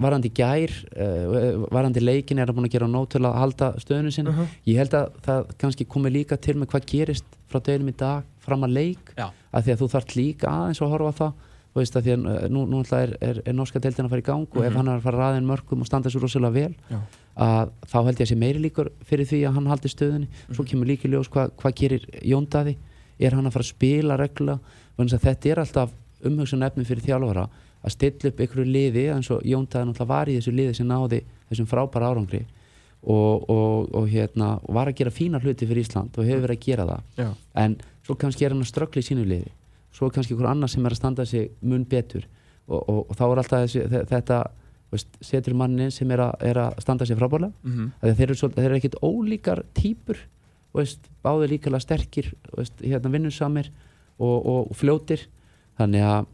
varandi 0.00 0.30
gær 0.34 0.70
uh, 0.96 1.66
varandi 1.70 2.00
leikin 2.00 2.38
er 2.40 2.46
hann 2.50 2.56
búin 2.56 2.68
að 2.68 2.72
gera 2.78 2.88
nóg 2.88 3.08
til 3.12 3.20
að 3.26 3.34
halda 3.40 3.68
stöðunum 3.82 4.12
sinni 4.14 4.30
Mhm. 4.32 4.46
ég 4.66 4.76
held 4.80 4.94
að 4.96 5.10
það 5.26 5.52
kannski 5.60 5.84
komi 5.86 6.10
líka 6.10 6.36
til 6.40 6.54
með 6.56 6.70
hvað 6.72 6.86
gerist 6.86 7.24
frá 7.50 7.60
deginum 7.60 7.88
í 7.92 7.96
dag 7.96 8.24
fram 8.40 8.62
að 8.64 8.72
leik 8.72 9.14
Já. 9.18 9.30
að 9.52 9.62
því 9.64 9.72
að 9.74 9.80
þú 9.82 9.88
þarft 9.94 10.16
líka 10.16 10.48
aðeins 10.48 10.80
að 10.82 10.90
horfa 10.94 11.12
það 11.20 11.32
þú 11.70 11.78
veist 11.80 11.96
að 11.96 12.02
því 12.06 12.12
að 12.16 12.24
uh, 12.26 12.48
nú, 12.48 12.66
nú 12.66 12.80
er, 12.82 13.16
er, 13.20 13.42
er 13.46 13.52
norska 13.54 13.78
deildin 13.78 14.06
að 14.06 14.10
fara 14.10 14.22
í 14.24 14.28
gang 14.30 14.46
og 14.56 14.64
ef 14.66 14.74
hann 14.74 14.88
er 14.88 14.96
að 14.98 15.02
fara 15.06 15.18
raðin 15.22 15.46
mörgum 15.46 15.80
og 15.80 15.86
standa 15.86 16.10
svo 16.10 16.20
rosalega 16.24 16.52
vel 16.52 16.74
Mhm. 16.88 16.90
Já. 16.90 17.00
að 17.40 17.70
þá 17.86 17.98
held 18.04 18.18
ég 18.18 18.26
að 18.26 18.30
sé 18.32 18.36
meiri 18.36 18.60
líkur 18.60 18.88
fyrir 19.06 19.26
því 19.26 19.38
að 19.48 19.54
hann 19.54 19.66
haldi 19.66 19.88
stöðunni 19.88 20.26
Mhm. 20.28 20.54
svo 20.56 20.64
kemur 20.64 20.86
líka 20.86 21.08
ljós 21.08 21.28
hvað, 21.30 21.50
hvað 21.60 21.74
gerir 21.78 22.06
Jóndaði 22.24 22.76
er 23.20 23.30
hann 23.34 23.46
að 23.46 23.52
fara 23.52 23.62
að 23.62 23.74
spila 23.76 24.16
reglulega 24.16 24.60
vegna 24.98 25.10
þess 25.10 25.20
að 25.20 25.26
þetta 25.28 25.50
er 25.50 25.58
alltaf 25.60 25.90
umhugsun 26.24 26.62
efni 26.66 26.84
fyrir 26.84 27.04
þjálfara 27.06 27.48
að 27.80 27.94
stilla 27.94 28.30
upp 28.30 28.40
einhverju 28.44 28.66
liði 28.68 29.04
eins 29.14 29.30
og 29.32 29.44
Jóndaði 29.46 29.88
náttúrulega 29.88 30.10
var 30.12 30.28
í 30.30 30.36
þessu 30.38 30.52
liði 30.54 30.74
sem 30.76 30.88
náði 30.90 31.22
þessum 31.50 31.68
frábæra 31.70 32.10
árangri 32.12 32.42
og, 33.02 33.46
og, 33.50 33.94
og 33.96 34.08
hérna 34.12 34.50
var 34.68 34.90
að 34.90 34.98
gera 35.00 35.10
fína 35.14 35.40
hluti 35.40 35.68
fyrir 35.68 35.84
Ísland 35.86 36.18
og 36.20 36.26
hefur 36.28 36.44
verið 36.44 36.58
að 36.58 36.66
gera 36.66 36.86
það. 36.90 37.02
Já. 37.16 37.28
en 37.62 37.76
svo 38.04 38.16
kannski 38.20 38.44
er 38.44 38.52
hann 38.54 38.64
að 38.64 38.68
ströggla 38.72 39.00
í 39.00 39.06
sínu 39.06 39.24
liði. 39.24 39.52
Svo 39.96 40.10
kannski 40.12 40.34
einhver 40.34 40.50
annar 40.50 40.70
sem 40.70 40.84
er 40.86 40.94
að 40.94 41.00
standa 41.00 41.24
sig 41.26 41.50
mun 41.62 41.86
betur. 41.88 42.26
Og, 42.70 42.82
og, 42.84 43.14
þá 43.16 43.22
er 43.26 43.40
alltaf 43.42 43.64
þessi, 43.64 43.86
þe- 43.90 44.02
þetta 44.10 44.40
veist, 44.92 45.16
setur 45.24 45.56
mannin 45.58 45.90
sem 45.94 46.10
er 46.14 46.22
að, 46.26 46.34
er 46.50 46.60
að 46.66 46.76
standa 46.84 47.06
sig 47.08 47.16
frábærlega. 47.18 47.52
Mhm. 47.64 47.88
mm 48.02 48.18
þeir 48.20 48.34
eru, 48.34 48.52
eru 48.66 48.76
ekkit 48.76 48.98
ólíkar 49.02 49.64
típur 49.74 50.20
veist, 50.76 51.08
báðir 51.24 51.56
líkala 51.56 51.80
sterkir 51.82 52.34
veist, 52.56 52.76
hérna, 52.84 53.64
og, 54.20 54.46
og 54.70 54.76
fljótir. 54.76 55.24
Þannig 55.80 56.04
að, 56.04 56.26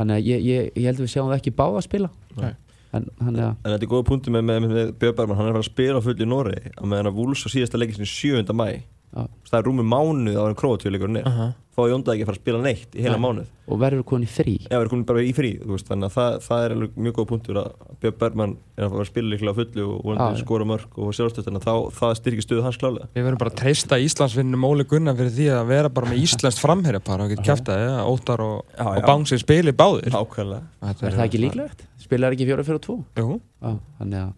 þannig 0.00 0.16
að 0.16 0.28
ég, 0.30 0.44
ég, 0.48 0.68
ég 0.74 0.88
held 0.90 0.98
að 1.00 1.06
við 1.06 1.12
sjáum 1.14 1.30
það 1.30 1.38
ekki 1.40 1.54
báða 1.60 1.80
að 1.80 1.86
spila 1.86 2.10
Nei. 2.40 2.52
en, 2.96 3.08
að 3.20 3.40
En 3.40 3.74
þetta 3.74 3.84
er 3.84 3.90
góða 3.92 4.08
punktu 4.10 4.34
með, 4.34 4.46
með, 4.48 4.68
með 4.70 4.94
Björn 5.02 5.18
Bergman, 5.20 5.40
hann 5.40 5.50
er 5.50 5.58
að 5.58 5.64
að 5.64 5.68
spila 5.70 6.00
á 6.00 6.06
fullu 6.06 6.26
í 6.26 6.30
Nóri 6.30 6.56
á 6.74 6.82
meðan 6.82 7.10
að 7.12 7.20
Wools 7.20 7.44
á 7.44 7.48
síðasta 7.52 7.80
leikið 7.80 8.00
sinni 8.00 8.10
7. 8.46 8.56
mæ 8.56 8.68
það 9.10 9.58
er 9.58 9.66
rúmið 9.66 9.88
mánuð 9.90 10.38
á 10.38 10.44
enn 10.46 10.58
króatíuleikurinn 10.58 11.20
er 11.20 11.26
Aha. 11.26 11.48
Þá 11.80 11.86
er 11.86 11.92
Jónda 11.94 12.12
ekki 12.14 12.24
að 12.24 12.28
fara 12.30 12.36
að 12.36 12.42
spila 12.44 12.60
neitt 12.64 12.94
í 12.94 13.04
heila 13.04 13.16
Nei. 13.16 13.24
mánuð. 13.24 13.48
Og 13.70 13.78
verður 13.80 14.04
komin 14.10 14.26
í 14.26 14.30
frí. 14.30 14.54
Já, 14.66 14.76
erum 14.76 14.90
komin 14.90 15.04
bara 15.08 15.22
í 15.24 15.30
frí, 15.34 15.50
þú 15.62 15.72
veist, 15.72 15.88
þannig 15.88 16.08
að 16.10 16.14
það, 16.16 16.36
það 16.46 16.64
er 16.64 16.74
alveg 16.74 16.96
mjög 17.06 17.16
góð 17.16 17.28
punktur 17.30 17.60
að 17.60 17.68
Björn 18.00 18.16
Bergman 18.20 18.54
er 18.76 18.86
að 18.86 18.94
fara 18.94 19.04
að 19.04 19.10
spila 19.10 19.30
líklega 19.30 19.56
fullu 19.60 19.84
og 19.86 20.00
vonandi 20.08 20.42
skora 20.42 20.66
mörg 20.66 20.98
og 21.00 21.12
sjálfstöð 21.16 21.46
þannig 21.48 21.60
að 21.60 21.68
þá, 21.68 22.00
það 22.00 22.14
styrkir 22.20 22.46
stuðu 22.46 22.64
hans 22.66 22.80
klálega. 22.80 23.10
Við 23.14 23.28
verðum 23.28 23.42
bara 23.44 23.54
að 23.54 23.60
treysta 23.62 24.00
Íslandsvinnum 24.04 24.66
Óli 24.66 24.88
Gunnar 24.90 25.18
fyrir 25.20 25.36
því 25.36 25.48
að 25.54 25.70
vera 25.70 25.92
bara 26.00 26.10
með 26.10 26.24
Íslands 26.24 26.58
framherja 26.60 27.02
bara 27.06 27.28
og 27.28 27.34
geta 27.34 27.46
kæft 27.46 27.70
að 27.70 27.84
það, 27.86 28.00
Óttar 28.10 28.44
og, 28.46 28.74
og. 28.74 29.00
Bánsir 29.06 29.44
spili 29.44 29.76
báðir. 29.76 30.18
Ákvæðlega 30.18 30.90
Þetta 30.90 31.06
er 31.06 31.18
það 31.20 31.26
ekki 31.28 31.44
líklegt? 31.44 31.86
spilar 32.10 32.34
ekki 32.34 32.48
4-4-2 32.48 32.98
Jú, 33.20 33.38
Já, 33.62 33.74
þannig 34.00 34.22
að 34.24 34.30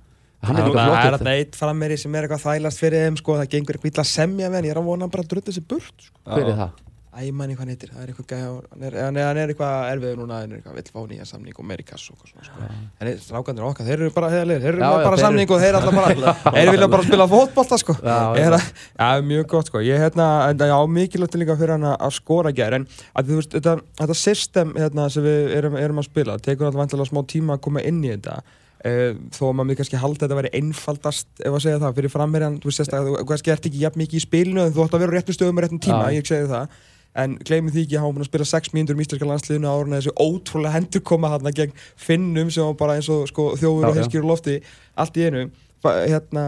hann 0.43 0.59
er 0.59 0.67
líka 0.69 0.85
Það 0.85 0.97
er 1.07 1.17
þarna 1.17 1.35
eitt 1.39 1.59
frammeri 1.59 1.99
sem 2.01 2.17
er 2.19 2.27
eitthvað 2.27 2.45
þælast 2.45 2.83
fyrir 2.83 3.05
þeim 3.07 3.19
sko, 3.21 3.37
það 3.39 3.53
gengur 3.55 3.79
eitthvað 3.79 3.93
illa 3.93 4.05
semja 4.11 4.49
við 4.49 4.59
hann, 4.59 4.67
ég 4.67 4.75
er 4.75 4.81
að 4.81 4.89
vona 4.91 5.07
hann 5.07 5.13
bara 5.15 5.25
að 5.25 5.31
drutta 5.33 5.55
sér 5.55 5.67
burt 5.71 6.07
sko. 6.09 6.17
hver 6.27 6.51
er 6.51 6.59
það? 6.59 6.81
Æ, 7.13 7.27
manni 7.37 7.53
hvað 7.53 7.67
hann 7.67 7.71
heitir, 7.75 7.91
það 7.93 8.03
er 8.07 8.11
eitthvað 8.13 8.27
gæja, 8.31 8.45
hann 8.73 8.85
er, 8.89 8.95
er, 8.97 9.17
hann 9.27 9.39
er 9.43 9.51
eitthvað 9.53 9.89
erfiður 9.93 10.21
núna, 10.23 10.37
hann 10.41 10.53
er 10.55 10.61
eitthvað 10.63 10.77
vill 10.79 10.93
fá 10.95 11.01
nýja 11.11 11.27
samning 11.29 11.59
og 11.61 11.67
meiri 11.69 11.85
kass 11.85 12.07
og 12.09 12.23
svona, 12.25 12.47
sko. 12.47 12.69
En 13.05 13.11
strákarnir 13.21 13.67
okkar, 13.69 13.85
þeir 13.91 13.99
eru 13.99 14.15
bara 14.15 14.31
heiðarlegir, 14.33 14.63
þeir 14.65 14.79
eru 14.79 14.87
Já, 14.87 15.05
bara 15.05 15.19
samning 15.21 15.53
og 15.53 15.61
þeir 15.61 15.77
alltaf 15.77 15.99
bara, 15.99 16.33
þeir 16.57 16.71
vilja 16.73 16.89
bara 16.95 17.07
spila 17.11 17.27
fótbolta, 17.29 17.79
sko. 17.83 17.97
Já, 18.01 18.17
já. 18.41 18.47
Er 18.47 18.57
að- 18.57 19.27
mjög 19.29 19.45
gott, 19.53 19.69
sko. 19.69 19.83
Ég, 19.85 20.01
hérna, 20.01 20.31
já, 20.57 20.79
mikilvægt 20.97 21.37
líka 21.43 21.59
fyrir 21.61 21.75
hann 21.77 21.85
að- 21.93 22.01
að 22.09 22.17
skora 22.17 22.55
gær, 22.57 22.79
en 22.81 22.89
að 23.13 23.29
þú 23.29 23.39
veist, 23.43 23.59
þetta, 23.59 23.77
þetta 24.01 24.17
system, 24.23 24.73
hérna, 24.81 25.11
sem 25.13 25.29
við 25.29 25.53
erum, 25.61 25.77
erum 25.85 26.01
að 26.01 26.09
spila, 26.09 26.39
tekur 26.41 26.71
alltaf 26.71 26.81
vantilega 26.81 27.13
smá 27.13 27.21
tíma 27.29 27.59
að 27.59 27.65
koma 27.69 27.85
inn 27.85 28.01
í 28.09 28.15
þetta. 28.17 28.41
Uh, 28.83 29.13
þó 29.31 29.45
að 29.47 29.53
maður 29.61 29.77
kannski 29.79 29.99
halda 30.03 30.17
að 30.17 30.23
þetta 30.25 30.37
væri 30.41 30.51
einfaldast 30.59 31.29
ef 31.47 31.53
að 31.55 31.61
segja 31.63 31.79
það 31.85 31.93
fyrir 32.01 32.11
framherjan 32.11 32.57
þú 32.59 32.67
veist 32.67 32.81
sérstaklega, 32.81 33.21
þú 33.21 33.27
kannski 33.31 33.53
ert 33.55 33.69
ekki 33.69 33.83
jafn 33.85 34.01
mikið 34.01 34.19
í 34.19 34.23
spilinu 34.25 34.65
en 34.65 34.73
þú 34.75 34.83
ætti 34.83 34.97
að 34.99 35.03
vera 35.05 35.13
á 35.13 35.17
réttum 35.21 35.37
stöðum 35.37 35.61
á 35.61 35.63
réttum 35.63 35.81
tíma, 35.85 36.01
Já. 36.11 36.17
ég 36.19 36.27
segi 36.27 36.49
það 36.51 36.81
en 37.19 37.35
gleymið 37.45 37.75
því 37.77 37.83
ekki 37.87 37.99
að 37.99 38.05
hafa 38.05 38.17
búin 38.17 38.25
að 38.25 38.31
spila 38.31 38.49
6 38.53 38.73
mínútur 38.77 38.97
í 38.97 39.05
íslenska 39.05 39.29
landsliðinu 39.29 39.69
á 39.69 39.75
árun 39.77 39.97
þessu 39.99 40.15
ótrúlega 40.17 40.77
hendur 40.79 41.05
koma 41.05 41.33
hann 41.35 41.53
gegn 41.53 41.75
Finnum 42.01 42.53
sem 42.53 42.65
var 42.65 42.79
bara 42.81 42.97
eins 42.97 43.11
og 43.13 43.27
sko, 43.29 43.51
þjófur 43.61 43.85
Já, 43.85 43.91
og 43.91 43.97
já. 43.97 44.01
hinskýr 44.01 44.29
lofti 44.29 44.57
allt 44.97 45.21
í 45.21 45.27
einu 45.29 45.45
hérna, 45.83 46.45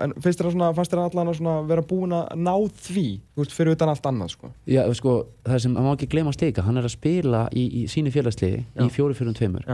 en 0.00 0.14
finnst 0.22 0.40
þér 0.40 0.54
að 0.64 0.78
fannst 0.78 0.92
þér 0.94 1.02
allan 1.04 1.30
að 1.52 1.68
vera 1.68 1.84
búin 1.84 2.14
að 2.16 2.30
ná 2.40 2.54
því 2.86 3.04
veist, 3.36 3.52
fyrir 3.52 3.76
utan 3.76 3.92
allt 3.92 4.06
annað 4.08 4.32
sko. 4.32 4.50
Já, 4.68 4.80
sko, 4.96 5.14
það 5.44 5.62
sem, 5.64 5.76
maður 5.76 5.98
ekki 5.98 6.10
gleyma 6.14 6.32
að 6.32 6.38
steika 6.38 6.64
hann 6.64 6.80
er 6.80 6.88
að 6.88 6.94
spila 6.94 7.44
í, 7.52 7.66
í 7.82 7.86
sínu 7.90 8.12
félagsliði 8.14 8.62
Já. 8.64 8.84
í 8.86 8.88
fjóri 8.94 9.18
fjórum 9.18 9.36
tveimur 9.36 9.68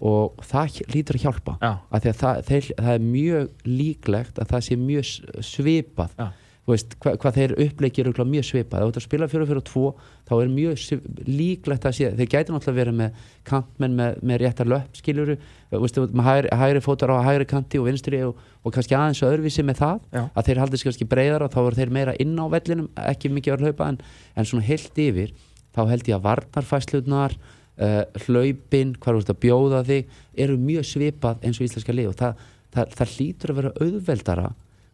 og 0.00 0.38
það 0.48 0.78
lítur 0.94 1.18
að 1.18 1.24
hjálpa 1.26 1.56
að 1.60 2.06
það, 2.22 2.44
þeir, 2.48 2.70
það 2.78 2.92
er 2.94 3.08
mjög 3.08 3.66
líklegt 3.68 4.38
að 4.40 4.54
það 4.54 4.64
sé 4.68 4.78
mjög 4.80 5.10
svipað 5.50 6.14
Já. 6.16 6.30
Veist, 6.70 6.94
hva, 7.02 7.14
hvað 7.20 7.36
þeir 7.36 7.52
uppleikir 7.64 8.08
er 8.10 8.18
mjög 8.30 8.46
svipað, 8.46 8.80
ef 8.80 8.84
þú 8.84 8.90
ert 8.90 8.98
að 9.00 9.04
spila 9.04 9.28
fjóri 9.30 9.46
fjórum 9.48 9.64
tvo 9.66 9.84
þá 10.28 10.32
er 10.36 10.50
mjög 10.52 11.00
líklegt 11.26 11.86
að 11.88 11.96
sé 11.96 12.10
þeir 12.18 12.30
gæti 12.30 12.54
náttúrulega 12.54 12.78
verið 12.78 12.96
með 13.00 13.24
kantmenn 13.48 13.96
með, 13.98 14.20
með 14.30 14.40
réttar 14.44 14.70
löpp, 14.70 15.00
með 15.00 16.26
hægri, 16.28 16.52
hægri 16.62 16.82
fótar 16.84 17.12
á 17.14 17.26
hægri 17.26 17.48
kanti 17.50 17.80
og 17.80 17.88
vinstri 17.88 18.22
og, 18.26 18.38
og 18.62 18.74
kannski 18.76 18.96
aðeins 18.98 19.22
öðruvísi 19.26 19.66
með 19.66 19.82
það 19.82 19.98
Já. 20.14 20.22
að 20.28 20.48
þeir 20.48 20.62
haldist 20.64 20.88
kannski 20.88 21.10
breyðar 21.10 21.46
og 21.46 21.52
þá 21.54 21.60
eru 21.64 21.80
þeir 21.80 21.94
meira 21.98 22.16
inn 22.22 22.36
á 22.38 22.46
vellinum, 22.54 22.90
ekki 23.10 23.32
mikið 23.34 23.56
að 23.56 23.66
hlaupa 23.66 23.90
en, 23.90 24.00
en 24.36 24.50
svona 24.50 24.66
heilt 24.68 25.00
yfir 25.00 25.34
þá 25.74 25.82
held 25.90 26.10
ég 26.10 26.16
að 26.18 26.26
varnarfæslunar 26.28 27.36
uh, 27.80 28.02
hlaupin, 28.26 28.96
hvað 28.96 29.12
þú 29.12 29.20
veist 29.20 29.34
að 29.34 29.42
bjóða 29.44 29.84
þig 29.88 30.18
eru 30.46 30.58
mjög 30.60 30.88
svipað 30.90 31.46
eins 31.46 31.60
og 31.60 31.68
íslenska 31.68 31.94
lið 31.94 32.10
og 32.12 32.18
það, 32.20 32.42
það, 32.74 32.98
það 32.98 33.14
hlýtur 33.16 33.54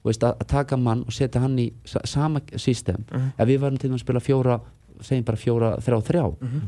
þú 0.07 0.13
veist, 0.13 0.25
að, 0.25 0.39
að 0.39 0.51
taka 0.53 0.79
mann 0.79 1.03
og 1.03 1.15
setja 1.15 1.43
hann 1.43 1.59
í 1.59 1.67
sa 1.89 1.99
sama 2.07 2.41
system. 2.55 3.03
Ef 3.35 3.49
við 3.49 3.59
varum 3.65 3.79
til 3.83 3.91
að 3.91 4.03
spila 4.05 4.23
fjóra 4.23 4.61
segjum 5.05 5.25
bara 5.27 5.41
fjóra, 5.41 5.71
þrjá, 5.85 5.97
þrjá 6.09 6.25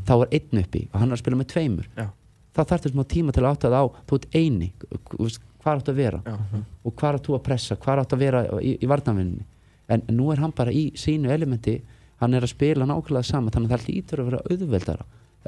þá 0.09 0.15
er 0.17 0.33
einn 0.39 0.63
uppi 0.63 0.83
og 0.91 0.97
hann 1.01 1.13
er 1.13 1.17
að 1.17 1.23
spila 1.23 1.39
með 1.41 1.51
tveimur. 1.53 1.91
Já. 1.97 2.09
það 2.57 2.71
þarf 2.73 2.83
þessum 2.85 3.05
tíma 3.09 3.33
til 3.33 3.45
að 3.45 3.51
átta 3.53 3.71
það 3.71 3.79
á 3.79 3.87
þú 4.09 4.17
ert 4.19 4.27
eini, 4.35 4.69
þú 5.13 5.21
veist, 5.23 5.45
hvað 5.63 5.79
áttu 5.79 5.93
að 5.93 6.01
vera? 6.03 6.21
Já. 6.27 6.65
og 6.85 6.97
hvað 6.99 7.19
áttu 7.19 7.37
að 7.37 7.45
pressa, 7.47 7.77
hvað 7.77 8.03
áttu 8.03 8.17
að 8.19 8.25
vera 8.25 8.43
í, 8.61 8.73
í 8.83 8.91
varnavinninni 8.91 9.47
en, 9.89 10.03
en 10.03 10.17
nú 10.19 10.33
er 10.33 10.43
hann 10.43 10.53
bara 10.57 10.75
í 10.75 10.89
sínu 10.99 11.33
elementi 11.33 11.79
hann 12.19 12.35
er 12.35 12.45
að 12.45 12.53
spila 12.53 12.89
nákvæmlega 12.89 13.31
sama 13.31 13.55
þannig 13.55 13.71
að 13.71 13.79
það 13.79 13.89
lítur 13.89 14.23
að 14.23 14.31
vera 14.31 14.43
auðveldara. 14.51 15.05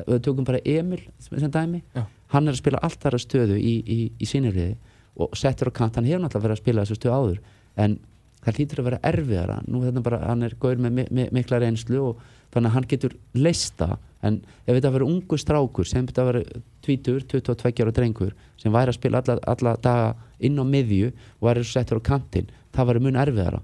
Við 0.06 0.20
tökum 0.24 0.46
bara 0.46 0.60
Emil 0.64 1.00
sem 1.18 1.40
sem 1.42 1.50
dæmi. 1.50 1.82
Já. 1.96 2.04
hann 2.30 2.46
er 2.46 2.54
að 2.54 2.60
spila 2.62 2.80
allt 2.86 3.00
þar 3.02 3.16
að 3.18 3.24
stöðu 3.24 3.56
í, 3.58 3.72
í, 3.82 3.98
í 4.16 4.28
sínirliði 4.28 4.76
og 5.20 5.34
settur 5.36 5.68
á 5.68 5.72
kant, 5.74 5.98
hann 5.98 6.06
hefur 6.06 6.22
náttúrulega 6.22 6.46
verið 6.46 6.56
að 6.56 6.62
spila 6.62 6.84
þessu 6.84 7.00
stöðu 7.00 7.16
áður 7.16 7.40
en 7.76 7.98
það 8.44 8.60
lítur 8.60 8.80
að 8.80 8.88
vera 8.88 9.00
erfiðara. 9.10 9.58
Nú 9.68 9.82
þetta 9.84 10.04
bara, 10.04 10.20
hann 10.30 10.46
er 10.46 10.56
gaur 10.60 10.80
með 10.80 11.02
mi 11.10 11.26
mikla 11.34 11.60
reynslu 11.60 12.00
og 12.10 12.22
þannig 12.54 12.70
að 12.70 12.76
hann 12.76 12.88
getur 12.90 13.16
leista 13.36 13.90
en 14.26 14.40
ef 14.66 14.74
þetta 14.74 14.92
verið 14.94 15.12
ungu 15.12 15.38
strákur 15.40 15.88
sem 15.88 16.06
þetta 16.08 16.24
verið 16.28 16.56
tvítur, 16.84 17.20
22 17.28 17.84
ára 17.84 17.94
drengur 17.96 18.32
sem 18.60 18.72
væri 18.72 18.92
að 18.92 18.98
spila 18.98 19.20
alla, 19.22 19.36
alla 19.48 19.76
daga 19.80 20.08
inn 20.44 20.58
á 20.60 20.64
miðju 20.64 21.12
og 21.12 21.46
væri 21.48 21.64
settur 21.68 22.00
á 22.00 22.08
kantinn 22.10 22.50
það 22.74 22.90
væri 22.90 23.04
mun 23.06 23.20
erfiðara 23.20 23.62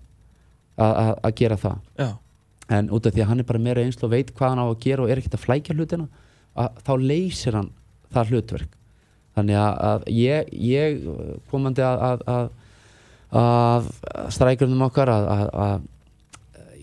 að 0.77 1.35
gera 1.39 1.57
það. 1.57 1.77
Já. 1.97 2.09
en 2.69 2.89
út 2.91 3.07
af 3.07 3.15
því 3.15 3.23
að 3.23 3.29
hann 3.31 3.41
er 3.41 3.47
bara 3.47 3.63
meira 3.63 3.83
einslu 3.85 4.09
og 4.09 4.13
veit 4.13 4.33
hvað 4.35 4.51
hann 4.53 4.61
á 4.61 4.67
að 4.67 4.81
gera 4.83 5.05
og 5.05 5.11
er 5.11 5.21
ekkert 5.21 5.37
að 5.39 5.45
flækja 5.45 5.77
hlutina 5.77 6.09
að, 6.59 6.81
þá 6.83 6.93
leysir 6.99 7.57
hann 7.57 7.71
það 8.13 8.33
hlutverk. 8.33 8.73
Þannig 9.37 9.59
að, 9.61 9.77
að 9.87 10.07
ég, 10.17 10.51
ég 10.67 11.05
komandi 11.53 11.85
að, 11.85 12.25
að, 12.27 12.49
að, 13.35 13.91
að 14.15 14.33
strækjum 14.37 14.83
okkar 14.87 15.11
að, 15.13 15.29
að, 15.35 15.45
að 15.67 15.87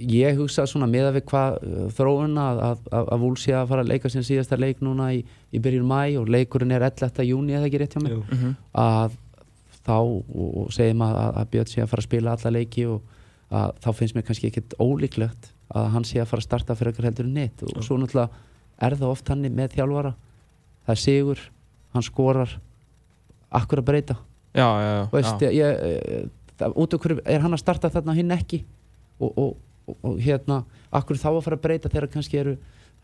ég 0.03 0.37
hugsa 0.37 0.65
svona 0.67 0.89
með 0.89 1.09
að 1.09 1.17
við 1.17 1.25
hvað 1.31 1.57
uh, 1.63 1.83
þróun 1.95 2.37
að, 2.41 2.61
að, 2.67 2.87
að, 2.91 3.11
að 3.15 3.23
Vúl 3.23 3.35
sé 3.39 3.55
að 3.55 3.67
fara 3.71 3.85
að 3.85 3.91
leika 3.93 4.11
sin 4.11 4.25
síðasta 4.27 4.59
leik 4.59 4.81
núna 4.83 5.11
í, 5.15 5.21
í 5.23 5.61
byrjun 5.63 5.87
mæ 5.87 6.17
og 6.19 6.31
leikurinn 6.33 6.73
er 6.75 6.87
11. 6.89 7.23
júni 7.29 7.55
eða 7.55 7.69
ekki 7.69 7.81
rétt 7.83 7.95
hjá 7.97 8.03
mig 8.03 8.15
Jú. 8.15 8.23
Mhm. 8.27 8.55
að 8.83 9.19
þá 9.83 9.97
og, 9.99 10.69
segjum 10.71 11.03
að, 11.03 11.17
að, 11.19 11.33
að 11.41 11.49
Björn 11.53 11.71
sé 11.71 11.83
að 11.83 11.89
fara 11.91 12.03
að 12.03 12.07
spila 12.09 12.35
alla 12.37 12.53
leiki 12.55 12.85
og 12.87 13.01
að 13.53 13.73
þá 13.83 13.89
finnst 13.99 14.15
mér 14.17 14.25
kannski 14.27 14.49
ekkert 14.49 14.75
ólíklegt 14.81 15.49
að 15.73 15.89
hann 15.93 16.05
sé 16.07 16.21
að 16.21 16.29
fara 16.31 16.43
að 16.43 16.47
starta 16.47 16.75
fyrir 16.77 16.93
eitthvað 16.93 17.09
heldur 17.09 17.29
neitt 17.29 17.63
og 17.65 17.83
svo 17.85 17.97
náttúrulega 17.99 18.29
er 18.83 18.95
það 18.97 19.11
oft 19.13 19.31
hann 19.31 19.43
með 19.53 19.75
þjálfara 19.75 20.13
það 20.83 20.93
er 20.95 21.01
sigur, 21.03 21.41
hann 21.93 22.05
skorar 22.05 22.55
akkur 23.53 23.83
að 23.83 23.89
breyta 23.91 24.17
Já, 24.53 24.67
já, 24.83 24.93
veist, 25.09 25.41
ég, 25.41 25.55
ég, 25.57 26.31
það, 26.61 26.75
út 26.83 26.95
hverju 27.01 27.23
er 27.25 27.41
hann 27.41 27.55
að 27.55 27.63
starta 27.63 27.89
þarna 27.93 28.13
hinn 28.17 28.33
ekki? 28.35 28.61
Og, 29.17 29.31
og, 29.31 29.55
og, 29.89 29.97
og 29.97 30.19
hérna 30.21 30.61
akkur 30.93 31.17
þá 31.17 31.29
að 31.31 31.43
fara 31.47 31.57
að 31.57 31.63
breyta 31.63 31.89
þegar 31.89 32.11
kannski 32.13 32.39
eru 32.41 32.53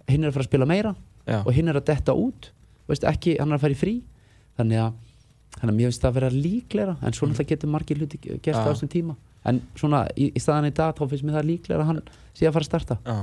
hinn 0.09 0.23
er 0.23 0.29
að 0.29 0.37
fara 0.37 0.45
að 0.45 0.51
spila 0.51 0.67
meira 0.69 0.93
og 1.39 1.49
hinn 1.53 1.71
er 1.71 1.79
að 1.79 1.87
detta 1.89 2.15
út? 2.17 2.51
Veist, 2.89 3.05
ekki, 3.05 3.35
hann 3.39 3.49
er 3.53 3.59
að 3.59 3.65
fara 3.65 3.75
í 3.75 3.79
frí. 3.79 3.95
Þannig 4.59 4.81
að, 4.83 4.93
þannig 5.57 5.73
að 5.73 5.75
mér 5.79 5.89
finnst 5.89 6.05
það 6.05 6.11
að 6.11 6.19
vera 6.19 6.29
líklegra 6.35 6.95
en 6.99 7.17
svo 7.17 7.29
náttúrulega 7.29 7.51
getur 7.53 7.73
margir 7.73 7.99
hluti 8.01 8.21
gerst 8.21 8.55
Já. 8.55 8.63
á 8.65 8.69
þessum 8.69 8.93
tíma. 8.93 9.17
En 9.49 9.61
svona 9.79 10.05
í, 10.13 10.31
í 10.35 10.41
staðan 10.41 10.69
í 10.69 10.73
dag 10.75 10.95
þá 10.97 11.03
finnst 11.05 11.27
mér 11.27 11.39
það 11.39 11.51
líklegra 11.51 11.85
að 11.85 11.91
hann 11.91 12.01
sé 12.33 12.49
að 12.49 12.55
fara 12.57 12.65
að 12.65 12.71
starta. 12.71 12.99
Já. 13.05 13.19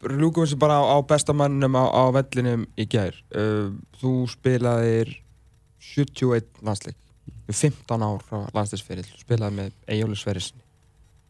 Ljúkum 0.00 0.46
við 0.46 0.52
sér 0.54 0.62
bara 0.62 0.80
á, 0.80 0.84
á 0.96 0.98
bestamannum 1.04 1.76
á, 1.76 1.84
á 1.92 2.04
vellinum 2.16 2.64
í 2.80 2.88
gær. 2.88 3.20
Uh, 3.36 3.76
þú 4.00 4.14
spilaðir 4.32 5.12
71 5.92 6.64
landsleik 6.64 6.96
15 7.50 8.04
ár 8.06 8.22
frá 8.26 8.44
landsleisferill. 8.54 9.06
Þú 9.08 9.24
spilaði 9.24 9.58
með 9.58 9.72
Eyjóli 9.90 10.18
Sverrisni, 10.18 10.62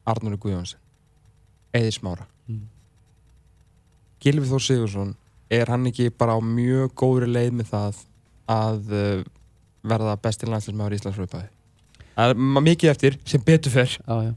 Arnóri 0.09 0.39
Guðjónsson, 0.41 0.83
Eði 1.77 1.95
Smára. 1.97 2.27
Mm. 2.49 2.69
Gilvi 4.21 4.51
Þór 4.51 4.65
Sigursson, 4.65 5.15
er 5.51 5.71
hann 5.73 5.89
ekki 5.89 6.11
bara 6.13 6.37
á 6.37 6.41
mjög 6.45 6.93
góðri 6.99 7.31
leið 7.31 7.57
með 7.57 7.73
það 7.73 8.05
að 8.51 8.93
uh, 8.93 9.25
verða 9.87 10.19
besti 10.21 10.49
landsleismæður 10.51 10.95
í 10.95 11.01
Íslands 11.01 11.19
fröðbæði? 11.19 11.51
Það 12.21 12.33
er 12.35 12.63
mikið 12.69 12.93
eftir 12.93 13.19
sem 13.25 13.45
betur 13.47 13.77
já. 13.81 14.33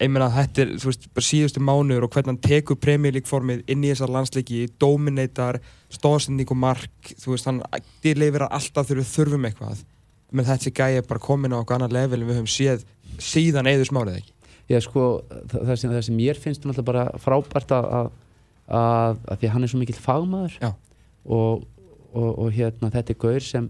ég 0.00 0.10
meina 0.10 0.26
að 0.26 0.38
þetta 0.40 0.62
er, 0.64 0.72
þú 0.82 0.90
veist, 0.90 1.08
bara 1.14 1.26
síðustu 1.28 1.62
mánuður 1.62 2.08
og 2.08 2.16
hvernig 2.16 2.32
hann 2.32 2.42
tekur 2.48 2.80
premjölíkformið 2.82 3.62
inn 3.70 3.84
í 3.84 3.92
þessar 3.92 4.14
landsleiki, 4.16 4.64
dominator 4.82 5.60
stóðsending 5.94 6.50
og 6.50 6.58
mark, 6.58 7.12
þú 7.22 7.36
veist, 7.36 7.46
hann 7.46 7.62
leifir 8.02 8.48
alltaf 8.48 8.88
þegar 8.88 9.02
við 9.04 9.12
þurfum 9.12 9.46
eitthvað 9.46 9.84
menn 10.32 10.46
þessi 10.48 10.72
gæi 10.74 10.96
er 11.00 11.06
bara 11.06 11.20
komin 11.22 11.52
á 11.54 11.60
okkur 11.62 11.76
annar 11.78 11.92
level 11.94 12.22
við 12.26 12.38
höfum 12.40 12.50
séð 12.50 12.84
síðan 13.22 13.68
eður 13.70 13.90
smárið 13.90 14.18
ekki 14.22 14.32
Já, 14.66 14.80
sko, 14.82 15.02
það, 15.30 15.60
það, 15.68 15.76
sem, 15.78 15.90
það 15.94 16.00
sem 16.08 16.16
mér 16.18 16.38
finnst 16.42 16.64
náttúrulega 16.66 16.86
bara 16.88 17.04
frábært 17.22 17.70
að, 17.76 17.84
að, 18.00 18.08
að, 18.74 19.18
að 19.30 19.36
því 19.44 19.50
hann 19.52 19.62
er 19.62 19.70
svo 19.70 19.78
mikill 19.78 20.00
fagmaður 20.02 20.56
og, 21.24 21.62
og, 22.10 22.30
og 22.42 22.48
hérna 22.56 22.90
þetta 22.90 23.14
er 23.14 23.20
gaur 23.22 23.46
sem 23.46 23.68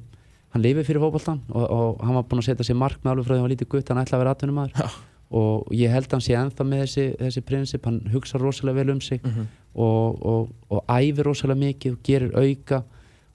hann 0.54 0.64
lifið 0.64 0.86
fyrir 0.88 1.04
fótboltan 1.04 1.42
og, 1.52 1.66
og 1.68 2.00
hann 2.06 2.16
var 2.16 2.24
búinn 2.30 2.40
að 2.40 2.48
setja 2.48 2.64
sér 2.70 2.78
mark 2.80 3.02
með 3.04 3.12
alveg 3.12 3.26
frá 3.28 3.34
því 3.34 3.36
að 3.36 3.42
hann 3.42 3.46
var 3.50 3.52
lítið 3.54 3.70
gutt, 3.74 3.92
hann 3.92 4.00
ætlaði 4.00 4.16
að 4.16 4.24
vera 4.24 4.34
atvinnumæður 4.38 4.80
Já. 4.80 4.88
og 5.36 5.74
ég 5.76 5.92
held 5.92 6.08
að 6.08 6.16
hann 6.16 6.24
sé 6.30 6.36
ennþá 6.40 6.66
með 6.70 6.82
þessi, 6.86 7.06
þessi 7.20 7.44
prinsip, 7.50 7.88
hann 7.90 8.00
hugsa 8.14 8.40
rosalega 8.40 8.80
vel 8.80 8.94
um 8.96 9.00
sig 9.04 9.20
Mhm. 9.26 9.46
og, 9.76 10.22
og, 10.24 10.48
og 10.72 10.84
æfir 10.88 11.28
rosalega 11.28 11.60
mikið 11.66 11.92
og 11.98 12.00
gerir 12.08 12.32
auka 12.40 12.78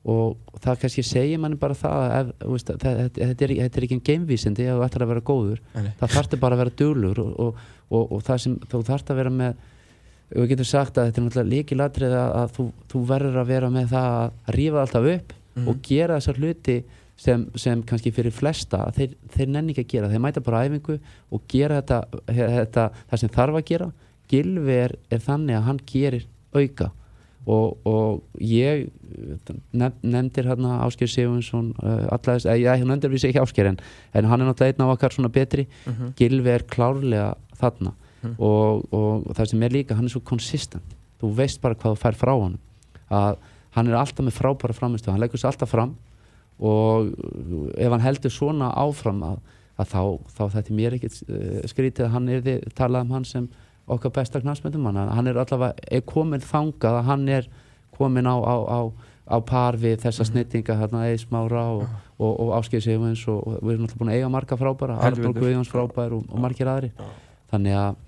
og 0.06 0.38
það 0.64 0.80
kannski 0.82 1.04
segir 1.06 1.38
manni 1.44 1.60
bara 1.62 1.76
það 1.78 1.98
að 2.06 2.14
ef, 2.22 2.30
veist, 2.54 2.72
þetta, 2.72 2.94
þetta, 3.02 3.26
er, 3.46 3.52
þetta 3.62 3.78
er 3.82 3.86
ekki 3.86 3.98
en 4.00 4.06
geimvísindi 4.08 4.66
ef 4.66 4.80
þú 4.80 4.86
ætlar 4.88 5.06
að 5.06 5.12
vera 5.14 5.26
góður. 5.30 5.60
Nei, 5.76 5.92
það 6.00 6.16
þarfti 6.16 6.40
bara 6.42 6.56
að 6.58 6.64
vera 6.64 6.74
duglur 6.82 7.20
og, 7.22 7.36
og, 7.46 7.60
og, 7.92 8.08
og 8.18 8.24
það 8.26 8.42
sem 8.46 8.56
þú 8.72 8.82
þarft 8.88 9.12
að 9.14 9.20
vera 9.22 9.34
með 9.36 9.68
við 10.32 10.48
getum 10.54 10.66
sagt 10.72 10.98
að 10.98 11.10
þetta 11.10 11.20
er 11.22 11.26
náttúrulega 11.28 11.52
líkilatrið 11.52 12.14
að, 12.16 12.34
að 12.42 12.52
þú, 12.56 12.66
þú 12.94 13.00
verður 13.12 13.38
að 13.42 13.50
vera 13.52 13.70
með 13.76 13.90
það 13.92 14.10
að 14.24 14.56
rífa 14.58 14.82
alltaf 14.86 15.12
upp 15.18 15.38
Mhm. 15.52 15.66
og 15.68 15.82
gera 15.84 16.16
þessar 16.16 16.38
hluti 16.40 16.76
sem, 17.20 17.42
sem 17.60 17.82
kannski 17.84 18.14
fyrir 18.16 18.32
flesta 18.32 18.86
þeir, 18.96 19.18
þeir 19.34 19.50
nenni 19.52 19.74
ekki 19.74 19.84
að 19.84 19.90
gera, 19.92 20.08
þeir 20.14 20.22
mæta 20.24 20.40
bara 20.46 20.62
æfingu 20.64 20.96
og 21.36 21.42
gera 21.52 21.82
þetta, 21.82 21.98
þetta 22.32 22.86
það 23.12 23.20
sem 23.20 23.32
þarf 23.36 23.58
að 23.60 23.66
gera. 23.68 23.88
Gilvi 24.32 24.78
er, 24.86 24.94
er 25.12 25.20
þannig 25.26 25.58
að 25.58 25.66
hann 25.68 25.82
gerir 25.92 26.24
auka 26.56 26.88
og, 27.50 27.78
og 27.90 28.42
ég 28.44 28.88
nef, 29.74 29.96
nefndir 30.04 30.50
hérna 30.52 30.78
Ásker 30.86 31.10
Sigurvinsson 31.10 31.72
uh, 31.82 32.06
allaveg, 32.14 32.62
ég 32.62 32.86
nefndir 32.86 33.14
við 33.14 33.24
sig 33.24 33.34
ekki 33.34 33.42
Ásker 33.42 33.72
en, 33.72 33.80
en 34.14 34.30
hann 34.30 34.44
er 34.44 34.52
náttúrulega 34.52 34.76
einn 34.76 34.86
af 34.86 34.94
okkar 34.96 35.16
svona 35.16 35.32
betri. 35.34 35.66
Gilvi 36.20 36.54
er 36.54 36.68
klárlega 36.70 37.32
þarna. 37.58 37.96
Og, 38.38 38.84
og, 38.94 39.32
það 39.34 39.48
sem 39.50 39.64
er 39.66 39.74
líka 39.74 39.98
hann 39.98 40.06
er 40.06 40.14
svo 40.14 40.22
konsistent 40.22 40.98
þú 41.22 41.32
veist 41.38 41.62
bara 41.62 41.78
hvað 41.78 41.96
þú 41.96 42.02
fær 42.02 42.18
frá 42.18 42.32
hann 42.36 42.60
að 43.10 43.40
hann 43.76 43.90
er 43.90 43.98
alltaf 43.98 44.26
með 44.26 44.36
frábæra 44.36 44.76
framistu 44.76 45.10
hann 45.10 45.22
leggur 45.22 45.42
sér 45.42 45.52
alltaf 45.52 45.72
fram. 45.72 45.96
Og 46.62 47.10
ef 47.74 47.90
hann 47.90 48.04
heldur 48.04 48.34
svona 48.34 48.70
áfram 48.78 49.22
að, 49.26 49.40
að 49.82 49.94
þá, 49.94 50.02
þá 50.36 50.44
þetta 50.56 50.70
er 50.70 50.78
mér 50.78 50.98
ekkert 50.98 51.20
uh, 51.26 51.62
skrítið 51.72 52.08
að 52.08 52.14
hann 52.16 52.30
er 52.30 52.44
þið 52.46 52.66
talað 52.78 53.08
um 53.08 53.14
hann 53.16 53.28
sem 53.28 53.48
okkar 53.88 54.14
besta 54.16 54.42
knastmyndum 54.42 54.86
hann 54.92 55.28
er 55.28 55.40
allavega 55.42 56.02
komin 56.06 56.44
þangað 56.44 57.00
að 57.00 57.08
hann 57.10 57.28
er 57.30 57.50
komin 57.96 58.28
á, 58.30 58.36
á, 58.38 58.56
á, 58.66 58.80
á 59.32 59.38
par 59.46 59.78
við 59.80 60.00
þessa 60.06 60.26
snittinga 60.28 60.78
hérna 60.80 61.08
Eismára 61.10 61.66
og, 61.76 61.84
og, 62.18 62.32
og 62.32 62.54
Áskei 62.60 62.82
Sigurvins 62.84 63.24
og, 63.30 63.42
og 63.48 63.60
við 63.62 63.76
erum 63.76 63.88
alltaf 63.88 64.00
búin 64.00 64.14
að 64.14 64.20
eiga 64.20 64.32
marga 64.32 64.58
frábæra 64.60 65.00
Arnur. 65.02 65.36
Guðjóns 65.38 65.72
frábær 65.72 66.16
og, 66.18 66.24
og 66.30 66.42
margir 66.42 66.72
aðri 66.72 66.92
þannig 67.52 67.76
að, 67.78 68.00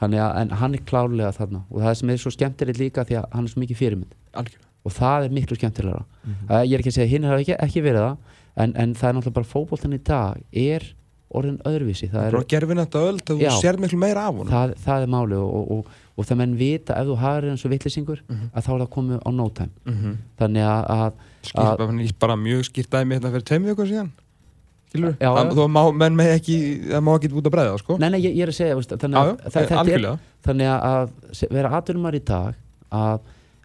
þannig 0.00 0.24
að 0.24 0.40
en 0.42 0.56
hann 0.62 0.76
er 0.76 0.84
klárlega 0.88 1.32
þarna. 1.36 1.62
Og 1.70 1.84
það 1.84 1.96
sem 2.00 2.12
er 2.12 2.20
svo 2.24 2.34
skemmtilegt 2.34 2.82
líka 2.82 3.06
því 3.06 3.20
að 3.20 3.30
hann 3.36 3.46
er 3.46 3.54
svo 3.54 3.62
mikið 3.62 3.80
fyrirmynd. 3.80 4.18
Algjörlega. 4.40 4.66
Og 4.80 4.94
það 4.96 5.26
er 5.26 5.34
miklu 5.36 5.58
skemmtilegra. 5.58 6.04
Uh, 6.24 6.62
ég 6.64 6.72
er 6.72 6.80
ekki 6.80 6.88
að 6.88 6.96
segja 6.96 7.08
að 7.08 7.12
hinn 7.14 7.26
hafa 7.28 7.42
ekki, 7.44 7.56
ekki 7.66 7.82
verið 7.84 8.06
það 8.06 8.38
en, 8.64 8.72
en 8.74 8.94
það 8.96 9.10
er 9.10 9.16
náttúrulega 9.16 9.36
bara 9.36 9.50
fótboltan 9.50 9.96
í 9.96 10.00
dag 10.08 10.40
er 10.56 10.86
orðin 11.30 11.58
öðruvísi. 11.68 12.08
Það 12.10 12.28
er, 12.28 12.38
gerfin 12.50 12.82
þetta 12.82 13.02
öll 13.08 13.20
þú 13.26 13.36
sér 13.60 13.78
miklu 13.82 13.98
meira 14.00 14.26
af 14.28 14.38
honum. 14.38 14.50
Það, 14.50 14.72
það 14.84 15.04
er 15.04 15.12
máli 15.14 15.36
og, 15.38 15.52
og, 15.58 15.68
og, 15.76 15.98
og 16.16 16.28
það 16.28 16.40
menn 16.42 16.56
vita 16.58 16.96
ef 16.98 17.06
þú 17.10 17.18
hafir 17.20 17.50
eins 17.52 17.66
og 17.66 17.74
vittlisingur 17.74 18.24
að 18.30 18.64
þá 18.66 18.70
er 18.74 18.80
það 18.80 18.90
komið 18.96 19.22
á 19.22 19.30
no 19.34 19.46
time. 19.54 19.72
Mhm. 19.86 20.16
þannig 20.40 20.66
að, 20.66 20.82
að, 20.96 21.22
skýrt, 21.46 21.62
að 21.62 21.84
bara, 21.84 22.08
bara 22.26 22.40
mjög 22.40 22.66
skýrt 22.70 22.90
dæmi 22.96 23.16
hérna 23.16 23.32
fyrir 23.36 23.48
tveim 23.50 23.70
vikur 23.70 23.90
síðan. 23.90 24.10
Skilur 24.90 25.14
þú 25.54 25.66
má, 25.70 25.82
menn 25.94 26.16
með 26.18 26.32
ekki 26.34 26.56
það 26.88 27.02
má 27.06 27.12
ekki 27.14 27.28
út 27.30 27.46
að 27.46 27.54
bregða 27.54 27.78
sko. 27.78 27.96
Nei, 28.02 28.08
nei, 28.10 28.20
ég, 28.24 28.32
ég 28.34 28.42
er 28.42 28.50
að 28.50 28.56
segja 28.58 28.78
veist, 28.78 28.94
þannig 28.98 29.20
að, 29.20 29.28
það, 29.44 29.68
þetta 29.70 29.82
er, 29.94 30.06
þannig 30.48 30.70
að, 30.72 30.88
að 30.90 31.52
vera 31.54 31.70
atvinnumar 31.78 32.16
í 32.18 32.22
dag 32.26 32.58
að, 32.90 33.20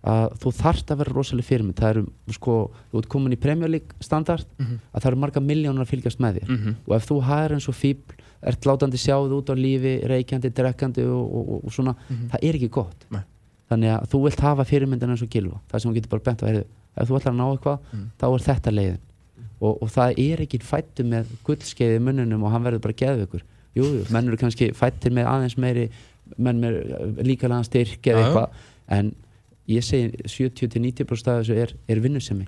að 0.06 0.36
þú 0.42 0.52
þarft 0.60 0.92
að 0.94 1.00
vera 1.02 1.14
rosalega 1.16 1.48
fyrirmynd 1.50 1.80
það 1.80 1.90
eru 1.96 2.04
sko, 2.36 2.56
þú 2.92 3.00
ert 3.02 3.10
komin 3.10 3.34
í 3.34 3.40
Premier 3.42 3.70
League 3.74 3.96
standard 4.06 4.46
Mhm. 4.60 4.80
að 4.94 5.02
það 5.02 5.10
eru 5.12 5.22
marga 5.24 5.42
miljónar 5.42 5.86
að 5.86 5.92
fylgjast 5.94 6.20
með 6.22 6.40
þér. 6.40 6.50
Mhm. 6.56 6.76
og 6.88 6.96
ef 6.96 7.08
þú 7.10 7.22
hafir 7.24 7.56
eins 7.56 7.68
og 7.70 7.76
fíbl 7.76 8.14
ert 8.46 8.62
látandi 8.70 9.00
sjáð 9.02 9.34
út 9.34 9.50
á 9.50 9.56
lífi, 9.58 9.94
reykjandi, 10.06 10.52
drekkandi 10.54 11.02
og, 11.10 11.26
og, 11.36 11.50
og, 11.50 11.66
og 11.66 11.72
svona, 11.74 11.96
það 12.30 12.40
er 12.44 12.54
ekki 12.60 12.70
gott. 12.70 13.06
Nei. 13.12 13.22
þannig 13.66 13.90
að 13.98 14.08
þú 14.12 14.20
vilt 14.28 14.40
hafa 14.46 14.64
fyrirmyndin 14.70 15.10
eins 15.10 15.24
og 15.26 15.30
gilva, 15.34 15.58
það 15.72 15.80
sem 15.82 15.92
þú 15.92 15.96
getur 15.96 16.10
bara 16.14 16.22
bent 16.28 16.44
á 16.44 16.46
heyrðu, 16.46 16.66
ef 17.02 17.08
þú 17.10 17.16
ætlar 17.18 17.34
að 17.34 17.40
ná 17.40 17.46
eitthvað, 17.50 17.80
þá 18.22 18.26
er 18.30 18.44
þetta 18.46 18.72
leiðin. 18.78 19.00
Og, 19.62 19.82
og 19.82 19.90
það 19.90 20.20
er 20.22 20.38
ekki 20.46 20.60
fættu 20.62 21.04
með 21.04 21.26
gullskeiði 21.48 21.96
í 21.98 22.04
munnunum 22.06 22.44
og 22.46 22.52
hann 22.52 22.62
verður 22.64 22.82
bara 22.86 22.94
geðveikur. 22.94 23.42
Jú, 23.76 23.84
jú, 23.84 24.04
menn 24.14 24.28
eru 24.30 24.38
kannski 24.38 24.70
fættir 24.78 25.12
með 25.12 25.26
aðeins 25.32 25.58
meiri 25.58 25.90
menn 26.38 26.62
með 26.62 26.78
líkalega 27.26 27.66
styrk 27.66 28.02
eða 28.12 28.22
eitthvað 28.22 28.50
en 29.00 29.16
ég 29.68 29.84
segi 29.84 30.12
70-90% 30.30 31.32
af 31.32 31.40
þessu 31.44 31.56
er, 31.58 31.74
er 31.90 32.02
vinnusemi 32.04 32.46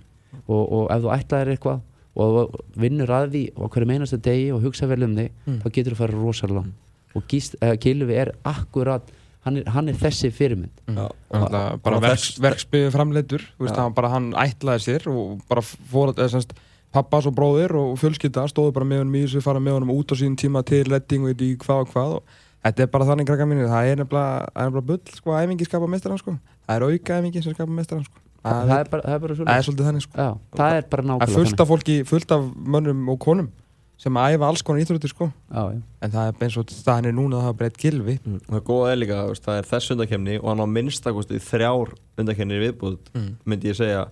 og, 0.47 0.61
og 0.61 0.83
ef 0.93 1.01
þú 1.05 1.13
ætlaðir 1.17 1.53
eitthvað 1.55 1.79
og 2.17 2.35
þú 2.37 2.81
vinnur 2.81 3.11
að 3.13 3.31
því 3.35 3.41
á 3.57 3.63
hverju 3.69 3.87
meinasta 3.89 4.17
degi 4.25 4.47
og 4.55 4.63
hugsa 4.65 4.87
vel 4.89 5.03
um 5.05 5.15
þig 5.17 5.31
þá 5.63 5.67
getur 5.75 5.93
þú 5.95 5.99
fara 6.01 6.17
rosalega 6.17 6.59
langt. 6.61 6.75
og 7.15 7.23
Gíst, 7.29 7.55
uh, 7.61 7.73
Gylfi 7.81 8.15
er 8.17 8.31
akkurat 8.45 9.05
hann 9.45 9.57
er, 9.61 9.67
hann 9.71 9.89
er 9.89 9.97
þessi 9.97 10.31
fyrirmynd 10.33 10.81
Já. 10.87 11.05
Náttúrulega 11.31 11.77
bara 11.83 11.97
Og 11.99 12.01
verks, 12.03 12.25
þess- 12.33 12.41
verksbyggðu 12.45 12.91
framleitur 12.95 13.45
Já. 13.61 13.75
hann, 13.77 13.93
bara 13.93 14.09
hann 14.13 14.31
ætlaði 14.33 14.83
sér 14.87 15.07
og 15.13 15.41
bara 15.49 15.61
fór 15.65 16.13
eða 16.15 16.29
semst 16.35 16.53
pappas 16.93 17.25
og 17.29 17.35
bróðir 17.37 17.73
og 17.77 17.95
fjölskylda 18.01 18.47
stóðu 18.49 18.73
bara 18.73 18.85
með 18.87 19.01
honum 19.03 19.15
í 19.19 19.23
þessu, 19.25 19.41
fara 19.45 19.59
með 19.61 19.77
honum 19.77 19.93
út 19.93 20.11
á 20.11 20.15
sín 20.17 20.35
tíma 20.39 20.63
til 20.65 20.85
redding 20.89 21.25
og 21.27 21.41
í 21.43 21.53
hvað 21.59 21.81
og 21.85 21.89
hvað 21.93 22.13
og 22.17 22.37
þetta 22.65 22.83
er 22.83 22.91
bara 22.91 23.05
þannig 23.11 23.27
krakka 23.29 23.45
mínu, 23.47 23.65
það 23.69 23.89
er 23.91 23.99
nefnilega, 24.01 24.47
það 24.53 24.61
er 24.63 24.71
nefnilega 24.71 24.87
bull 24.87 25.17
sko, 25.19 25.31
að 25.35 25.43
æfingi 25.47 25.67
skapa 25.67 25.89
meistarann 25.91 26.21
sko 26.21 26.37
það 26.67 26.75
er 26.75 26.87
auka 26.91 27.19
æfingi 27.21 27.43
sem 27.43 27.53
skapa 27.55 27.71
meistarann 27.71 28.05
sko 28.07 28.19
það, 28.43 28.67
það, 28.67 28.79
er 28.79 28.89
bara, 28.91 29.03
það 29.07 29.13
er 29.13 29.19
bara 29.23 29.35
það 29.37 29.53
er 29.57 29.61
svo 29.63 29.71
svolítið 29.71 29.87
þannig 29.89 30.05
sko 30.07 30.17
Já, 30.21 30.29
það 30.57 30.75
er 30.77 30.85
bara 30.91 31.03
er 31.03 31.07
nákvæmlega 31.11 31.37
fullt 31.37 31.63
af 31.63 31.67
fólki, 31.71 31.95
fullt 32.07 32.31
af 32.37 32.45
mönnum 32.75 33.09
og 33.13 33.19
konum 33.19 33.49
sem 33.97 34.13
æfa 34.21 34.45
alls 34.45 34.61
konar 34.61 34.83
íþróttir 34.83 35.09
sko 35.09 35.25
já, 35.49 35.63
en 36.05 36.11
það 36.13 36.27
er 36.29 36.43
eins 36.45 36.57
og 36.61 36.69
staðan 36.69 37.07
er 37.09 37.15
núna 37.17 37.39
að 37.39 37.47
það 37.47 37.53
er 37.53 37.57
breytt 37.63 37.79
gilvi 37.81 38.19
Mm. 38.23 38.35
og 38.45 38.51
það 38.53 38.63
góða 38.69 38.91
er 38.93 38.99
líka, 39.01 39.15
þú 39.25 39.31
veist, 39.33 39.45
það 39.47 39.57
er 39.57 39.69
þess 39.71 39.91
undakefni 39.95 40.35
og 40.37 40.49
hann 40.51 40.61
á 40.61 40.67
minnstakosti 40.77 41.39
þrjár 41.41 41.93
undakefni 42.21 42.59
viðbúð, 42.61 42.97
Mm. 43.17 43.31
myndi 43.49 43.71
ég 43.71 43.79
segja 43.79 44.03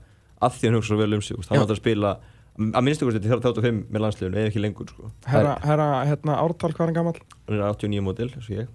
að 0.41 0.51
því 0.57 0.65
hann 0.71 0.77
hugsa 0.79 0.89
svo 0.89 0.97
vel 0.97 1.13
um 1.13 1.21
sig, 1.21 1.37
hann 1.37 1.59
Já. 1.59 1.63
átti 1.63 1.75
að 1.77 1.81
spila 1.83 2.15
að 2.57 2.81
minnstakosti 2.87 3.21
til 3.21 3.29
35 3.29 3.85
með 3.93 4.01
landsliðinu 4.07 4.37
eða 4.41 4.49
ekki 4.49 4.63
lengur, 4.65 4.89
sko, 4.89 5.11
herra, 5.27 5.53
herra 5.61 5.87
hérna, 6.09 6.39
ártal 6.41 6.73
hvað 6.73 6.81
er 6.81 6.85
hann 6.89 6.97
gammal? 6.97 7.15
hann 7.47 7.59
er 7.59 7.63
89 7.69 8.01
mótil, 8.09 8.31
eins 8.33 8.49
og 8.49 8.67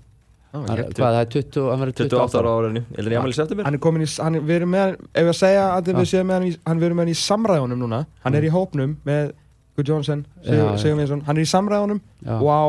ég 0.51 0.69
Hann- 0.71 0.93
Hvað, 0.99 1.15
það 1.15 1.21
er 1.21 1.29
20, 1.35 1.67
hann 1.71 1.81
verður 1.81 1.97
28 2.01 2.39
ára 2.41 2.51
á 2.51 2.55
árinu, 2.61 2.83
eða 2.99 3.11
ég 3.11 3.19
aðmæli 3.21 3.35
september. 3.39 3.65
Hann 3.65 3.75
er 3.75 3.79
komin 3.79 4.03
í, 4.03 4.09
hann 4.23 4.35
er, 4.35 4.41
erum 4.57 4.71
með 4.75 4.97
ef 5.15 5.27
að 5.31 5.37
segja 5.41 5.67
að 5.77 5.91
við 6.01 6.09
séum 6.11 6.27
með 6.27 6.35
hann, 6.41 6.57
hann 6.67 6.83
erum 6.83 6.97
með 6.97 7.05
hann 7.07 7.15
í 7.15 7.19
samræðunum 7.21 7.79
núna, 7.85 8.01
hann 8.25 8.35
er 8.35 8.43
í 8.43 8.51
hópnum 8.51 8.97
með 9.07 9.33
Guð 9.79 9.87
Jónsson. 9.93 10.25
Sigur 10.45 10.97
Vinsson, 10.99 11.23
hann 11.27 11.37
er 11.39 11.43
í 11.43 11.51
samræðunum 11.55 12.01
og 12.41 12.49
á 12.51 12.63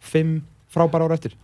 fimm 0.00 0.42
frábæra 0.70 1.06
ára 1.08 1.16
eftir. 1.18 1.34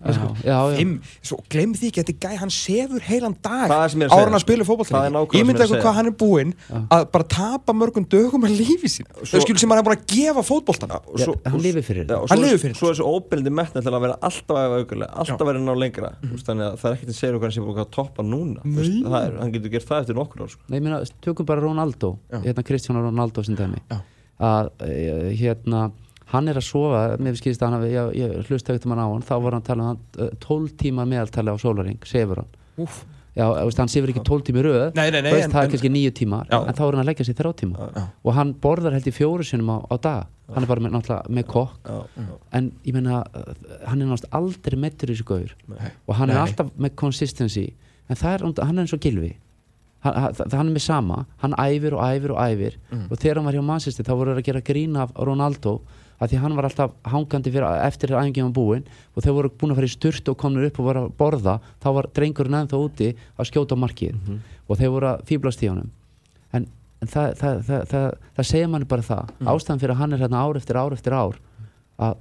Svo 1.27 1.39
gleym 1.51 1.75
því 1.77 1.91
ekki, 1.91 2.03
þetta 2.03 2.15
er 2.15 2.21
gæ, 2.23 2.41
hann 2.43 2.53
sefur 2.55 3.03
heilan 3.07 3.35
dag 3.43 3.73
er 3.75 3.91
sem 3.93 4.05
er 4.07 4.13
ára 4.15 4.31
að 4.37 4.45
spila 4.45 4.63
er 4.63 4.69
sem 4.89 4.97
ég 5.37 5.47
myndi 5.49 5.61
er 5.61 5.67
eitthvað 5.67 5.83
hvað 5.83 5.97
hann 5.99 6.11
er 6.11 6.17
búinn 6.21 6.53
að 6.71 7.07
bara 7.15 7.27
tapa 7.37 7.75
mörgum 7.77 8.07
dögum 8.11 8.47
að 8.47 8.55
lífi 8.61 8.89
sín 8.93 9.09
þau 9.19 9.43
skilur 9.43 9.61
sem 9.63 9.71
hann 9.73 9.83
er 9.83 9.87
búin 9.87 9.97
að 9.97 10.07
gefa 10.13 10.45
svo, 10.47 11.35
hann 11.47 11.61
lifir 11.65 11.85
fyrir 11.87 12.07
Hann 12.31 12.43
svo, 12.79 12.91
er 12.91 12.95
þessu 12.95 13.07
óbyrjandi 13.07 13.53
metna 13.55 13.83
til 13.83 13.93
að 13.93 14.05
vera 14.07 14.17
alltaf 14.29 14.57
að 14.57 14.65
efa 14.69 14.81
aukulega, 14.83 15.11
alltaf 15.23 15.43
að 15.43 15.51
vera 15.51 15.61
að 15.61 15.67
ná 15.67 15.75
lengra. 15.83 16.11
Þannig 16.47 16.67
að 16.67 16.75
það 16.81 16.89
er 16.91 16.97
ekkert 16.97 17.13
að 17.13 17.19
segja 17.21 17.33
hvað 17.37 17.47
hann 17.47 17.57
sé 17.57 17.65
búin 17.67 17.83
að 17.83 17.93
toppa 17.97 18.27
núna. 18.27 18.61
Er, 18.67 19.37
hann 19.41 19.53
getur 19.55 19.75
gert 19.75 19.89
það 19.91 20.03
eftir 20.05 20.19
nokkur 20.21 20.45
ár 20.47 20.51
sko. 20.55 20.63
Nei, 20.67 20.79
ég 20.79 20.85
meina, 20.87 20.99
tökum 21.25 21.49
bara 21.49 21.65
Ronaldo 21.65 22.09
hérna 22.33 22.67
Cristiano 22.67 23.01
Ronaldo 23.07 23.45
að 26.27 26.33
hann 26.35 26.49
er 26.49 26.55
að 26.59 26.65
sofa, 26.67 27.03
mér 27.23 27.37
finnst 27.39 27.63
að 27.63 27.69
hann 27.71 27.77
hafi- 27.81 27.93
ég, 27.95 28.15
ég 28.19 28.47
hlusta 28.51 28.73
ekkert 28.75 28.87
um 28.87 28.93
hann 28.97 29.05
á 29.05 29.09
hann, 29.13 29.23
þá 29.23 29.35
var 29.43 29.53
hann 29.53 29.63
að 29.63 29.67
tala 29.67 29.83
um 29.83 29.89
hann 29.93 30.01
eh, 30.19 30.31
12 30.41 30.73
tíma 30.77 31.05
meðaltali 31.07 31.53
á 31.55 31.57
sólaring 31.63 31.99
sefur 32.05 32.37
hann, 32.43 32.49
Úf. 32.79 33.05
já, 33.37 33.47
veist, 33.65 33.79
hann 33.79 33.89
sefur 33.93 34.11
ekki 34.11 34.25
12 34.27 34.43
tími 34.49 34.63
röð, 34.67 34.95
Nei, 34.97 35.11
nei, 35.11 35.21
nei, 35.23 35.31
veist, 35.33 35.45
en- 35.47 35.53
það 35.55 35.65
er 35.65 35.71
kannski 35.77 35.91
9 35.95 36.11
tímar 36.19 36.47
Já. 36.51 36.59
en 36.67 36.75
þá 36.75 36.83
er 36.89 36.91
hann 36.97 37.05
að 37.05 37.11
leggja 37.11 37.27
sér 37.31 37.39
3 37.43 37.53
tíma. 37.63 37.91
Já. 37.95 38.05
og 38.25 38.35
hann 38.35 38.55
borðar 38.55 38.93
held 38.99 39.07
í 39.07 39.15
fjóru 39.15 39.45
sinum 39.47 39.71
á, 39.71 39.79
á 39.87 39.97
dag. 40.01 40.27
Hann 40.55 40.63
er 40.63 40.67
bara 40.71 40.81
með, 40.81 40.93
náttúrulega 40.95 41.27
með 41.35 41.47
kokk. 41.51 41.89
En 42.55 42.73
ég 42.87 42.95
meina, 42.95 43.25
eh, 43.35 43.55
hann 43.89 44.03
er 44.03 44.07
náttúrulega 44.07 44.39
aldrei 44.39 44.79
meittur 44.79 45.11
í 45.11 45.17
þessu 45.17 45.25
gaur. 45.27 45.55
Og 46.07 46.15
hann 46.15 46.31
er 46.31 46.37
alltaf 46.39 46.71
með 46.79 46.95
consistency. 46.95 47.75
En 48.09 48.15
það 48.17 48.35
er, 48.35 48.65
hann 48.65 48.79
er 48.79 48.83
eins 48.87 48.93
og 48.95 49.01
gilvi 49.03 49.33
hann, 50.07 50.35
er 50.39 50.71
með 50.71 50.81
sama, 50.85 51.27
hann 51.43 51.55
æfir 51.59 51.93
og 51.97 52.03
æfir 52.05 52.31
og 52.31 52.39
æfir. 52.39 52.77
Mm. 52.93 53.07
og 53.11 53.19
þegar 53.19 53.35
hann 53.41 53.45
var 53.49 53.53
hjá 53.57 53.65
Manchester 53.65 54.05
þá 54.05 54.13
voru 54.15 54.35
þeir 54.35 54.43
að 54.43 54.47
gera 54.47 54.61
grín 54.69 54.97
af 55.03 55.11
Ronaldo 55.19 55.81
að 56.21 56.31
því 56.33 56.39
hann 56.43 56.57
var 56.57 56.65
alltaf 56.69 56.91
hangandi 57.05 57.51
fyrir, 57.53 57.67
eftir 57.87 58.11
var 58.15 58.53
búinn 58.57 58.85
og 59.17 59.23
þeir 59.23 59.33
voru 59.37 59.51
búin 59.51 59.73
að 59.73 59.81
fara 59.81 59.87
í 59.87 59.95
sturt 59.97 60.29
og 60.29 60.37
komnir 60.41 60.67
upp 60.71 60.79
og 60.81 60.85
voru 60.87 61.01
að 61.07 61.13
borða 61.19 61.59
þá 61.83 61.89
var 61.95 62.07
drengurinn 62.15 62.59
ennþá 62.63 62.77
úti 62.81 63.11
að 63.39 63.51
skjóta 63.51 63.77
á 63.77 63.83
markið 63.85 64.15
Mhm. 64.15 64.39
og 64.69 64.79
þeir 64.79 64.91
voru 64.91 65.07
að 65.13 65.25
fýblast 65.29 65.63
í 65.63 65.69
honum 65.69 65.91
en, 66.53 66.67
en 67.03 67.09
það, 67.09 67.35
það, 67.37 67.61
það, 67.67 67.83
það, 67.91 68.13
það 68.37 68.45
segja 68.53 68.69
manni 68.69 68.87
bara 68.89 69.03
það 69.03 69.29
Mm. 69.41 69.47
ástæðan 69.53 69.81
fyrir 69.81 69.91
að 69.95 69.97
hann 70.01 70.13
er 70.13 70.19
hérna 70.19 70.41
ár 70.47 70.57
eftir 70.57 70.77
ár 70.77 70.93
eftir 70.93 71.13
ár 71.13 71.37
að 71.99 72.17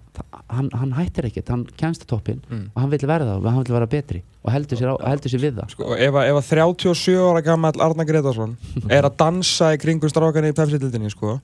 hann, 0.50 0.70
hann 0.72 0.92
hættir 0.96 1.26
ekkert, 1.28 1.50
hann 1.52 1.66
kemst 1.76 2.04
að 2.06 2.08
toppin 2.08 2.42
Mm. 2.50 2.70
og 2.76 2.82
hann 2.82 2.90
vil 2.92 3.00
verða 3.00 3.36
og 3.38 3.44
hann 3.44 3.64
vil 3.64 3.74
vera 3.76 3.86
betri 3.88 4.22
og 4.46 4.52
heldur 4.54 4.78
sér, 4.78 4.92
á, 4.92 4.96
heldur 5.10 5.30
sér 5.32 5.40
við 5.44 5.56
það 5.60 5.70
Sko, 5.72 5.94
ef, 5.96 6.14
að- 6.14 6.30
ef 6.30 6.36
að 6.36 6.48
37 6.48 7.18
ára 7.20 7.42
gammal 7.44 7.74
Arna 7.82 8.06
Gretarsson 8.06 8.58
er 8.90 9.04
að 9.04 9.18
dansa 9.18 9.74
í 9.76 9.78
kringum 9.78 10.10
strákan 10.10 10.48
í 10.48 10.54
pepsitildinni 10.56 11.12
sko. 11.12 11.40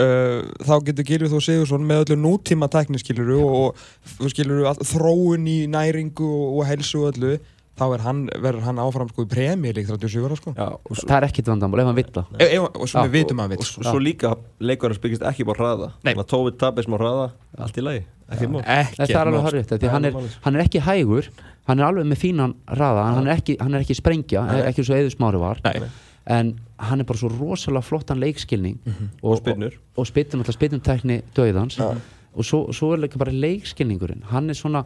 Uh, 0.00 0.50
þá 0.66 0.74
getur 0.88 1.08
Gilvi 1.08 1.30
Þó 1.30 1.38
Sigursson 1.44 1.86
með 1.86 2.04
öllu 2.04 2.18
nútíma 2.24 2.70
tækni 2.72 3.00
skiluru 3.02 3.40
og, 3.44 3.80
og 4.18 4.34
skiluru 4.34 4.68
all, 4.70 4.78
þróun 4.92 5.48
í 5.50 5.58
næringu 5.70 6.26
og, 6.26 6.60
og 6.60 6.68
helsu 6.70 7.04
og 7.04 7.10
öllu 7.14 7.34
þá 7.80 7.84
er 7.96 8.04
hann, 8.04 8.22
verður 8.44 8.66
hann 8.66 8.80
áfram 8.82 9.08
sko 9.08 9.24
í 9.24 9.28
premjör 9.30 9.78
lík 9.78 9.88
37 9.88 10.24
ára 10.26 10.36
sko. 10.36 10.52
Já, 10.52 10.66
og 10.76 10.96
svo, 10.98 11.06
það 11.08 11.16
er 11.16 11.26
ekkert 11.30 11.48
vandamál 11.48 11.80
ef 11.80 11.88
hann 11.88 11.96
vill 11.96 12.10
það. 12.12 12.32
E, 12.36 12.48
e, 12.48 12.58
og 12.60 12.88
svo 12.90 13.04
við 13.06 13.14
vitum 13.14 13.40
að 13.40 13.46
hann 13.46 13.54
og 13.56 13.62
vill 13.62 13.86
svo, 13.88 14.00
líka 14.04 14.32
leikur 14.60 14.92
hans 14.92 15.00
byggist 15.00 15.24
ekki 15.30 15.46
bara 15.48 15.64
hraða. 15.64 15.92
Nei. 16.02 16.10
þannig 16.10 16.24
að 16.26 16.32
Tófi 16.34 16.56
tapir 16.60 16.88
smá 16.88 16.98
hraða, 17.00 17.30
allt 17.56 17.80
í 17.80 17.86
lagi 17.86 18.02
ekki 18.30 18.50
mál. 18.50 18.60
Nei, 18.62 18.84
ekki 18.84 19.08
það 19.10 19.16
er 19.20 19.30
alveg 19.30 19.46
harrið 19.46 19.66
því 19.70 19.78
Það 19.80 19.94
hann 19.94 20.28
hann 20.44 20.58
er 20.58 20.64
ekki 20.64 20.84
hægur 20.84 21.30
hann 21.70 21.80
er 21.80 21.88
alveg 21.88 22.06
með 22.10 22.20
fínan 22.20 22.54
raða 22.80 23.06
en 23.08 23.18
hann 23.18 23.30
er 23.30 23.40
ekki, 23.40 23.56
hann 23.60 23.76
er 23.76 23.84
ekki 23.84 23.96
sprengja, 23.98 24.44
ekki 24.68 24.86
svo 24.86 24.98
eður 24.98 25.14
smári 25.14 25.42
var. 25.42 25.62
Nei. 25.66 25.90
En 26.30 26.54
hann 26.78 27.02
er 27.02 27.08
bara 27.08 27.18
svo 27.18 27.30
rosalega 27.32 27.82
flottan 27.84 28.20
leikskilning. 28.22 28.78
Og 29.22 29.40
spyrnur. 29.40 29.74
og, 29.74 30.00
og 30.02 30.08
spynnur 30.08 30.44
alltaf 30.44 30.56
spynnumtækni 30.56 31.20
döiðans 31.36 31.78
og 31.80 32.46
svo, 32.46 32.60
svo 32.72 32.92
er 32.94 33.02
líka 33.04 33.18
bara 33.18 33.34
leikskilningurinn. 33.34 34.22
Hann 34.30 34.50
er 34.50 34.58
svona, 34.58 34.84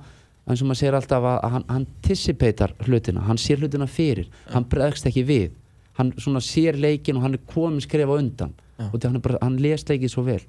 eins 0.49 0.63
og 0.65 0.71
maður 0.71 0.81
segir 0.81 0.97
alltaf 0.97 1.27
að 1.29 1.51
hann, 1.53 1.67
anticipatar 1.77 2.73
hlutina, 2.87 3.27
hann 3.29 3.41
sér 3.41 3.61
hlutina 3.61 3.87
fyrir. 3.87 4.31
Hann 4.55 4.65
bregst 4.71 5.07
ekki 5.11 5.27
við. 5.29 5.51
Hann 5.99 6.15
svona 6.19 6.41
sér 6.43 6.79
leikin 6.81 7.21
og 7.21 7.27
hann 7.27 7.37
er 7.37 7.45
komin 7.53 7.85
skref 7.85 8.09
á 8.09 8.17
undan. 8.17 8.55
Já. 8.75 8.89
og 8.91 9.05
hann, 9.05 9.21
bara, 9.23 9.39
hann 9.43 9.61
les 9.63 9.85
leikið 9.87 10.11
svo 10.11 10.25
vel. 10.27 10.43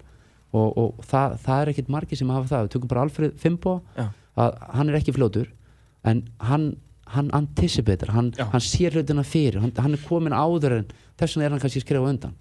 Og, 0.56 0.72
og 0.80 1.04
það, 1.06 1.36
það 1.44 1.62
er 1.62 1.72
ekkit 1.74 1.92
margir 1.94 2.18
sem 2.18 2.32
hafa 2.32 2.48
það. 2.50 2.64
Við 2.66 2.74
tökum 2.74 2.92
bara 2.94 3.04
Alfred 3.06 3.36
Fimbo 3.42 3.76
að 4.00 4.58
hann 4.80 4.90
er 4.90 4.98
ekki 5.02 5.14
fljótur. 5.14 5.52
En 6.08 6.24
hann, 6.48 6.72
hann 7.14 7.30
anticipator 7.38 8.10
hann, 8.16 8.32
Já. 8.38 8.48
hann 8.54 8.64
sér 8.66 8.96
hlutina 8.98 9.24
fyrir 9.24 9.62
hann, 9.62 9.72
hann 9.78 9.94
er 9.94 10.02
komin 10.08 10.34
áður 10.34 10.80
en 10.82 10.88
þess 11.20 11.36
vegna 11.38 11.46
er 11.46 11.54
hann 11.56 11.62
kannski 11.64 11.84
skref 11.84 12.02
á 12.02 12.10
undan. 12.10 12.34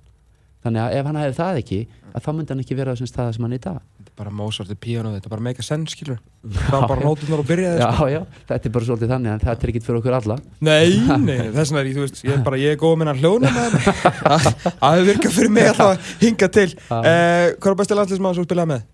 Þannig 0.65 0.81
að 0.81 0.95
ef 0.97 1.05
hann 1.11 1.19
hefði 1.21 1.35
það 1.37 1.59
ekki 1.61 1.79
að 2.15 2.23
þá 2.25 2.29
myndi 2.33 2.53
hann 2.55 2.61
ekki 2.63 2.77
vera 2.79 2.89
á 2.89 2.95
þessum 2.97 3.09
staða 3.11 3.33
sem 3.37 3.45
hann 3.45 3.53
er 3.53 3.59
í 3.61 3.65
dag. 3.67 3.81
Þetta 3.99 4.09
er 4.09 4.17
bara 4.23 4.31
Mozart 4.33 4.71
í 4.73 4.77
píano, 4.81 5.11
þetta 5.13 5.29
er 5.29 5.33
bara 5.35 5.45
make 5.45 5.61
a 5.61 5.67
sense, 5.67 5.93
skilur 5.93 6.17
Það 6.41 6.73
var 6.81 6.87
bara 6.89 7.05
nótunar 7.05 7.43
og 7.43 7.49
byrjaði 7.51 7.83
já, 7.83 7.89
sko. 7.93 8.07
já, 8.15 8.21
þetta 8.49 8.71
er 8.71 8.75
bara 8.79 8.89
svolítið 8.89 9.13
þannig 9.13 9.33
en 9.35 9.43
þetta 9.45 9.67
er 9.67 9.73
ekkit 9.75 9.85
fyrir 9.85 9.99
okkur 10.01 10.17
alla. 10.17 10.37
Nei, 10.65 10.89
nei, 11.29 11.37
þess 11.53 11.69
vegna 11.75 11.83
er 11.83 11.91
ég, 11.91 11.99
þú 11.99 12.07
veist, 12.07 12.23
ég 12.25 12.33
er 12.39 12.43
bara, 12.49 12.61
ég 12.65 12.73
er 12.73 12.81
góð 12.81 12.93
að 12.95 13.01
minna 13.03 13.15
hljóna 13.21 13.53
með 13.53 13.77
það 13.77 14.49
Það 14.81 15.05
virkað 15.11 15.37
fyrir 15.37 15.53
mig 15.59 15.85
að 15.85 15.93
hinga 16.25 16.49
til. 16.57 16.67
Já. 16.73 16.97
uh, 16.97 17.47
Hvað 17.61 17.71
er 17.75 17.79
besti 17.83 17.99
landslismann 18.01 18.39
sem 18.39 18.47
þú 18.47 18.49
spilaði 18.49 18.73
með? 18.73 18.89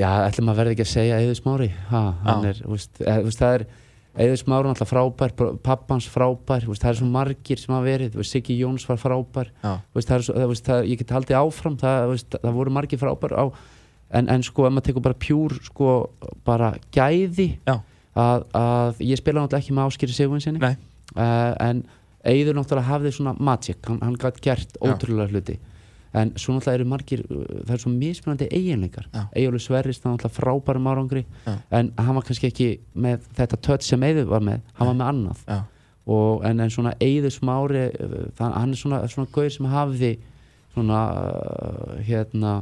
Já, 0.00 0.08
ætlum 0.30 0.48
að 0.48 0.62
verði 0.62 0.72
ekki 0.78 0.86
að 0.86 0.92
segja 0.96 1.20
Eður 4.12 4.36
Smári 4.36 4.68
ha, 4.68 4.72
hann 4.72 4.72
Já. 4.72 4.72
veist, 4.72 4.72
eð, 4.72 4.72
veist, 4.72 4.72
það 4.72 4.72
Eður 4.72 4.72
Smári 4.72 4.72
er 4.72 4.72
alltaf 4.72 4.92
frábær, 4.92 5.60
pappans 5.62 6.08
frábær 6.08 6.66
veist, 6.68 6.82
það 6.82 6.90
er 6.90 6.96
svo 6.96 7.06
margir 7.06 7.58
sem 7.58 7.74
hafa 7.74 7.84
verið 7.84 8.16
veist, 8.18 8.30
Siggi 8.32 8.58
Jóns 8.58 8.88
var 8.88 8.96
frábær 9.00 9.52
Já. 9.62 9.80
veist, 9.94 10.08
það 10.08 10.16
er 10.16 10.22
svo, 10.22 10.34
það, 10.34 10.48
veist, 10.48 10.66
það, 10.66 10.84
ég 10.90 10.98
get 10.98 11.10
haldið 11.10 11.38
áfram 11.38 11.78
það, 11.80 12.08
veist, 12.08 12.36
það 12.42 12.52
voru 12.52 12.70
margir 12.70 12.98
frábær 12.98 13.32
á, 13.32 13.44
en, 14.12 14.28
en 14.28 14.42
sko, 14.42 14.66
ef 14.66 14.72
maður 14.72 14.86
tekur 14.90 15.02
bara 15.02 15.14
pjúr 15.14 15.56
sko, 15.64 16.10
bara 16.44 16.74
gæði 16.92 17.58
Já. 17.64 17.80
að, 18.14 18.46
að 18.52 19.02
ég 19.08 19.16
spila 19.16 19.40
náttúrulega 19.40 19.64
ekki 19.64 19.72
með 19.72 19.90
Áskýri 19.90 20.12
Sigurvinsinni 20.12 20.60
Nei. 20.60 20.76
uh, 21.16 21.54
en 21.60 21.84
Eður 22.22 22.54
náttúrulega 22.54 22.86
hafði 22.86 23.10
svona 23.16 23.34
magic, 23.34 23.80
hann, 23.88 23.98
hann 23.98 24.14
gætt 24.14 24.40
gert 24.40 24.76
Já. 24.78 24.82
ótrúlega 24.86 25.32
hluti 25.32 25.58
en 26.12 26.32
svo 26.36 26.54
náttúrulega 26.54 26.78
eru 26.80 26.88
margir 26.90 27.22
uh, 27.24 27.44
það 27.66 27.74
er 27.76 27.82
svo 27.84 27.92
mismunandi 27.92 28.48
eiginleikar. 28.52 29.06
Eyjólfur 29.32 29.64
Sverris, 29.66 30.00
það 30.02 30.10
er 30.10 30.16
náttúrulega 30.16 30.38
frábærum 30.38 30.90
árangri 30.92 31.22
Já. 31.46 31.54
en 31.70 31.92
hann 31.96 32.18
var 32.18 32.26
kannski 32.28 32.50
ekki 32.50 32.68
með 32.94 33.28
þetta 33.38 33.60
touch 33.64 33.86
sem 33.86 34.02
Eyður 34.02 34.28
var 34.32 34.44
með, 34.44 34.66
hann 34.78 34.90
var 34.90 34.98
með 34.98 35.12
annað 35.12 35.46
og, 36.02 36.42
en, 36.44 36.60
en 36.60 36.74
svona 36.74 36.92
Eyður 37.00 37.34
Smári 37.36 37.86
uh, 37.88 38.18
það, 38.36 38.58
hann 38.58 38.74
er 38.74 38.82
svona, 38.82 39.00
svona 39.08 39.32
gauður 39.32 39.56
sem 39.56 39.70
hafði 39.72 40.12
svona 40.74 41.00
uh, 41.22 41.96
hérna 42.02 42.58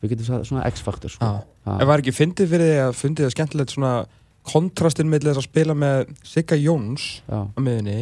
við 0.00 0.14
getum 0.14 0.28
sagt 0.28 0.48
svona 0.48 0.64
X-faktor 0.70 1.12
sko. 1.12 1.34
En 1.68 1.88
var 1.88 2.00
ekki 2.00 2.14
fyndið 2.16 2.54
fyrir 2.54 2.70
þig 2.70 2.82
að 2.86 2.94
fyndið 2.96 3.26
það 3.26 3.34
skemmtilegt 3.34 3.74
svona 3.74 3.92
kontrastinn 4.48 5.10
millir 5.12 5.34
þess 5.34 5.42
að 5.42 5.48
spila 5.50 5.76
með 5.76 6.14
Sigga 6.24 6.56
Jóns 6.56 7.20
Já. 7.28 7.44
á 7.44 7.58
miðunni 7.60 7.98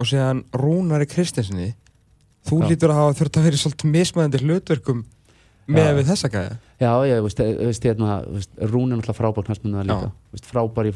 og 0.00 0.08
síðan 0.08 0.42
Rúnari 0.56 1.08
Kristinsinni 1.08 1.70
Þú 2.48 2.60
Já. 2.62 2.68
lítur 2.72 2.90
að 2.94 3.00
hafa 3.00 3.16
þurft 3.20 3.36
að 3.40 3.46
vera 3.48 3.60
svolítið 3.60 3.90
mismæðandi 3.94 4.40
hlutverkum 4.44 5.02
með 5.70 5.84
Já. 5.86 5.94
við 5.98 6.06
þessa 6.10 6.28
gæða 6.32 6.56
Já, 6.80 6.90
ég 7.04 7.18
veist, 7.22 7.40
eh, 7.44 7.50
veist, 7.60 7.84
hérna, 7.84 8.14
Rún 8.72 8.92
er 8.92 8.96
náttúrulega 8.96 9.18
frábær 9.20 9.44
knastmynda 9.44 9.82
líka, 9.84 10.08
Já. 10.08 10.12
veist, 10.32 10.46
frábær 10.48 10.88
í 10.88 10.92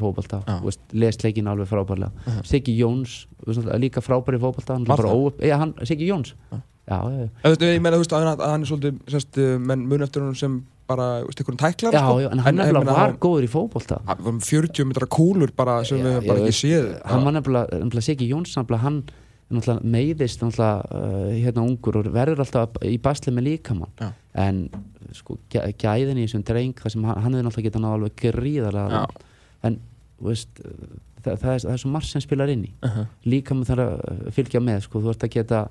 Já. 0.48 0.60
veist, 0.64 0.80
les 0.92 1.16
leikin 1.22 1.46
alveg 1.46 1.68
frábærlega 1.68 2.10
Mhm. 2.26 2.44
Siggi 2.44 2.76
Jóns, 2.80 3.26
veist, 3.46 3.60
líka 3.78 4.00
frábær 4.00 4.34
í 4.34 4.40
fótbolta 4.40 4.72
hann 4.74 4.82
er 4.82 4.86
bara 4.96 5.02
það? 5.08 5.14
óupp, 5.20 5.40
já, 5.44 5.58
hann, 5.58 5.74
Siggi 5.84 6.06
Jóns 6.08 6.32
Já. 6.50 6.62
Já, 6.88 7.00
já, 7.02 7.18
já, 7.20 7.28
Þú 7.44 7.48
veist, 7.50 7.60
ég 7.60 7.80
meina, 7.80 7.96
þú 7.96 8.00
veist, 8.04 8.12
að 8.12 8.48
hann, 8.48 8.62
er 8.62 8.66
svolítið, 8.66 8.98
sérst, 9.08 9.60
menn 9.60 9.86
mun 9.88 10.00
eftir 10.02 10.22
hún 10.22 10.36
sem 10.36 10.64
bara, 10.88 11.22
þú 11.22 11.26
veist, 11.28 11.40
einhverjum 11.40 11.60
tæklar, 11.60 11.92
já, 11.92 12.20
já 12.24 12.30
en 12.32 12.38
hann 12.38 12.56
ég 12.56 12.72
nefnilega 12.72 12.92
var 12.96 13.12
góður 13.20 13.44
í 13.44 13.48
fótbolta 13.48 14.00
hann 14.06 14.18
var 14.24 14.32
um 14.32 14.40
40 14.40 14.84
metra 14.84 15.06
kúlur 15.06 15.50
bara 15.56 15.84
sem 15.84 15.98
við 15.98 16.12
höfum 16.20 16.26
bara 16.28 16.40
ekki 16.40 16.56
séð. 16.60 17.02
hann 17.04 17.24
var 17.24 17.32
nefnilega, 17.32 17.68
nefnilega 17.84 18.02
Siggi 18.02 18.28
Jóns 18.32 18.56
nefnilega 18.56 18.80
hann 18.80 19.04
meiðist 19.50 20.40
náttúrulega 20.42 20.84
uh, 20.90 21.32
hérna 21.36 21.62
ungur 21.66 21.96
og 22.00 22.06
verður 22.14 22.40
alltaf 22.44 22.78
í 22.82 22.96
basli 23.02 23.32
með 23.32 23.44
líkamann 23.50 23.90
Já. 24.00 24.12
en 24.34 24.68
sko 25.14 25.36
gæ- 25.52 25.72
gæðin 25.78 26.18
í 26.18 26.24
þessum 26.26 26.44
dreng 26.48 26.74
það 26.80 26.88
sem 26.94 27.04
hann, 27.04 27.18
hann 27.22 27.32
hefði 27.34 27.44
náttúrulega 27.46 27.68
getað 27.70 27.84
náða 27.84 27.98
alveg 27.98 28.14
gríðarlega 28.22 29.06
en 29.68 29.78
veist, 30.24 30.48
það, 31.22 31.36
það, 31.38 31.50
er, 31.54 31.58
það 31.66 31.72
er 31.72 31.82
svo 31.82 31.90
margt 31.90 32.08
sem 32.10 32.20
spilar 32.24 32.48
inn 32.54 32.64
í 32.64 32.72
Uh 32.82 32.90
-huh. 32.96 33.06
líkamann 33.24 33.64
þarf 33.68 33.84
að 33.84 34.32
fylgja 34.32 34.60
með 34.60 34.80
sko, 34.88 35.00
þú 35.00 35.10
ert 35.10 35.24
að 35.24 35.30
geta 35.36 35.68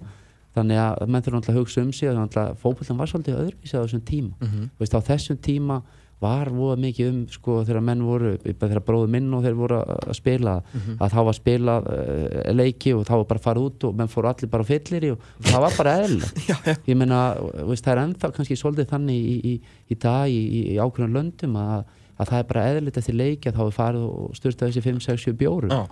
þannig 0.55 0.77
að 0.77 1.07
menn 1.09 1.21
þurfa 1.25 1.37
náttúrulega 1.39 1.57
að 1.57 1.61
hugsa 1.63 1.81
um 1.81 1.91
sig 1.93 2.09
og 2.09 2.15
náttúrulega 2.15 2.55
fótboltan 2.61 2.97
var 2.97 3.07
svolítið 3.07 3.39
öðruvísi 3.41 3.73
á 3.77 3.83
þessum 3.83 4.01
tíma 4.05 4.33
Mhm. 4.39 4.69
Þú 4.77 4.79
veist, 4.79 4.93
á 4.95 5.01
þessum 5.01 5.37
tíma 5.41 5.81
var 6.21 6.47
voða 6.55 6.77
mikið 6.79 7.07
um 7.11 7.17
sko 7.27 7.57
þegar 7.67 7.81
menn 7.83 8.03
voru, 8.07 8.29
þegar 8.45 8.79
bróður 8.87 9.09
minn 9.11 9.33
og 9.35 9.41
þeir 9.43 9.55
voru 9.59 9.79
að 9.83 10.13
spila 10.15 10.53
Mhm. 10.73 10.93
að 11.03 11.11
þá 11.11 11.17
var 11.27 11.33
spilað 11.35 11.89
uh, 11.91 12.53
leiki 12.55 12.93
og 12.95 13.03
þá 13.07 13.11
var 13.17 13.25
bara 13.31 13.39
að 13.39 13.43
fara 13.43 13.59
út 13.65 13.83
og 13.89 13.95
menn 13.99 14.07
fóru 14.07 14.29
allir 14.31 14.49
bara 14.53 14.63
fyllir 14.63 15.07
og 15.11 15.19
það 15.43 15.59
var 15.65 15.73
bara 15.77 15.95
eðlilegt. 16.03 16.39
Ég 16.89 16.95
meina, 16.95 17.19
þú 17.35 17.67
veist, 17.73 17.83
það 17.83 17.91
er 17.97 18.01
ennþá 18.05 18.31
kannski 18.37 18.55
svolítið 18.55 18.87
þannig 18.93 19.19
í, 19.19 19.35
í, 19.51 19.53
í 19.91 19.95
dag 19.99 20.29
í, 20.31 20.39
í, 20.39 20.63
í 20.71 20.77
ákveðan 20.79 21.17
löndum 21.17 21.57
að, 21.59 21.83
að 22.17 22.31
það 22.31 22.39
er 22.39 22.47
bara 22.53 22.65
eðlilegt 22.71 23.01
eftir 23.03 23.19
leiki 23.19 23.49
að 23.51 23.59
þá 23.59 23.63
er 23.67 23.75
farið 23.81 24.07
og 24.07 24.39
styrta 24.39 24.69
þessi 24.71 24.85
5, 24.87 25.03
6, 25.09 25.27
7 25.27 25.37
bjóru 25.43 25.69
Já. 25.73 25.83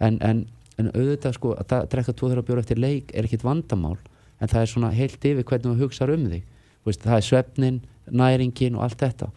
en, 0.00 0.18
en, 0.20 0.42
en 0.82 0.90
auðvitað 0.96 1.38
sko 1.38 1.54
að 1.54 1.66
það- 1.70 1.88
drekka 1.94 2.12
2-3 2.24 2.42
bjóru 2.50 2.64
eftir 2.66 2.82
leik 2.82 3.14
er 3.14 3.24
ekkit 3.30 3.46
vandamál 3.46 3.96
en 4.40 4.48
það 4.50 4.60
er 4.66 4.72
svona 4.74 4.90
heilt 4.92 5.22
yfir 5.24 5.44
hvernig 5.46 5.70
þú 5.78 5.86
hugsaður 5.86 6.18
um 6.18 6.26
þig. 6.34 6.42
Veist, 6.86 7.00
það 7.06 7.16
er 7.22 7.24
svefnin, 7.30 7.78
næringin 8.10 8.74
og 8.76 8.82
allt 8.90 8.98
þetta 9.00 9.30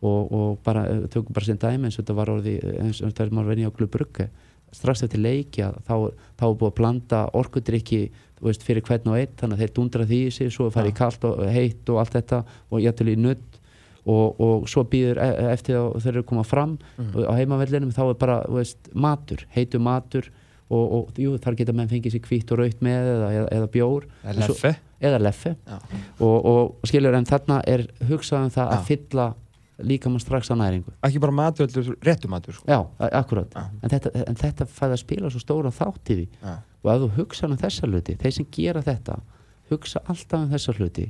og, 0.00 0.32
og 0.32 0.58
bara, 0.64 0.86
eh, 0.88 1.04
tökum 1.12 1.34
bara 1.36 1.44
sem 1.44 1.58
dæmi 1.60 1.88
eins 1.88 1.98
og 1.98 2.04
þetta 2.04 2.16
var 2.16 2.32
orðið 2.36 2.64
eins 2.80 3.02
og 3.02 3.12
þetta 3.12 3.36
var 3.36 3.50
venni 3.50 3.68
á 3.68 3.76
klubbrugge 3.76 4.30
strax 4.72 5.02
eftir 5.04 5.20
leiki 5.20 5.64
að 5.66 5.78
þá, 5.86 5.94
þá 6.38 6.44
er 6.46 6.58
búið 6.60 6.70
að 6.70 6.76
blanda 6.78 7.22
orkudrykki 7.36 8.02
þú 8.38 8.48
veist, 8.48 8.64
fyrir 8.64 8.86
hvern 8.86 9.10
og 9.10 9.18
einn 9.18 9.38
þannig 9.40 9.56
að 9.56 9.64
þeir 9.64 9.72
dundra 9.76 10.06
því 10.06 10.20
í 10.26 10.34
sig 10.34 10.52
svo 10.54 10.68
er 10.68 10.76
farið 10.76 10.92
í 10.92 10.98
kalt 11.00 11.26
og 11.28 11.40
heitt 11.50 11.90
og 11.90 12.02
allt 12.02 12.16
þetta 12.16 12.42
og 12.70 12.84
jættil 12.84 13.10
í 13.12 13.16
nudd 13.20 13.58
og, 14.08 14.40
og 14.40 14.68
svo 14.70 14.84
býður 14.88 15.20
e- 15.20 15.48
eftir 15.50 15.76
að 15.76 15.98
þeir 16.04 16.12
eru 16.14 16.22
að 16.22 16.28
koma 16.30 16.44
fram 16.46 16.78
og 17.02 17.24
á 17.26 17.32
heimavellinum 17.36 17.90
þá 17.92 18.04
er 18.06 18.20
bara 18.22 18.38
veist, 18.48 18.92
matur, 18.94 19.44
heitu 19.56 19.82
matur 19.82 20.30
og, 20.70 20.84
og 20.94 21.18
jú, 21.18 21.34
þar 21.42 21.58
geta 21.58 21.74
menn 21.74 21.90
fengið 21.90 22.14
sér 22.14 22.26
hvítt 22.28 22.52
og 22.54 22.62
raut 22.62 22.82
með 22.84 23.10
eða, 23.10 23.30
eða, 23.34 23.46
eða 23.56 23.68
bjór. 23.74 24.06
Eða 24.22 24.34
leffe. 24.44 24.72
eða 25.00 25.20
leffe. 25.20 25.54
Og, 26.22 26.36
og 26.52 26.88
skilur 26.88 27.16
en 27.18 27.26
þarna 27.26 27.60
er 27.66 27.86
hugsað 28.06 28.46
um 28.46 28.52
það 28.54 28.70
Já. 28.70 28.76
að 28.76 28.84
fylla 28.90 29.26
líkamann 29.86 30.20
strax 30.22 30.50
á 30.50 30.56
næringu 30.56 30.92
Ekki 31.06 31.20
bara 31.22 31.32
matur, 31.32 31.66
réttu 32.04 32.28
matur, 32.28 32.54
sko. 32.54 32.64
já, 32.68 32.80
akkurat 33.12 33.50
Já. 33.54 33.64
en 33.82 33.90
þetta, 33.90 34.10
en 34.28 34.34
þetta 34.36 34.66
fæði 34.66 34.92
að 34.96 35.02
spila 35.04 35.30
svo 35.30 35.40
stóra 35.40 35.70
þátt 35.70 36.10
í 36.10 36.16
því 36.20 36.26
Já. 36.42 36.56
og 36.82 36.90
ef 36.94 37.00
þú 37.02 37.08
hugsa 37.18 37.46
um 37.48 37.56
þessa 37.56 37.86
hluti 37.88 38.16
þeir 38.20 38.32
sem 38.36 38.46
gera 38.52 38.82
þetta 38.82 39.18
hugsa 39.70 40.02
alltaf 40.06 40.40
um 40.40 40.50
þessa 40.50 40.74
hluti 40.78 41.06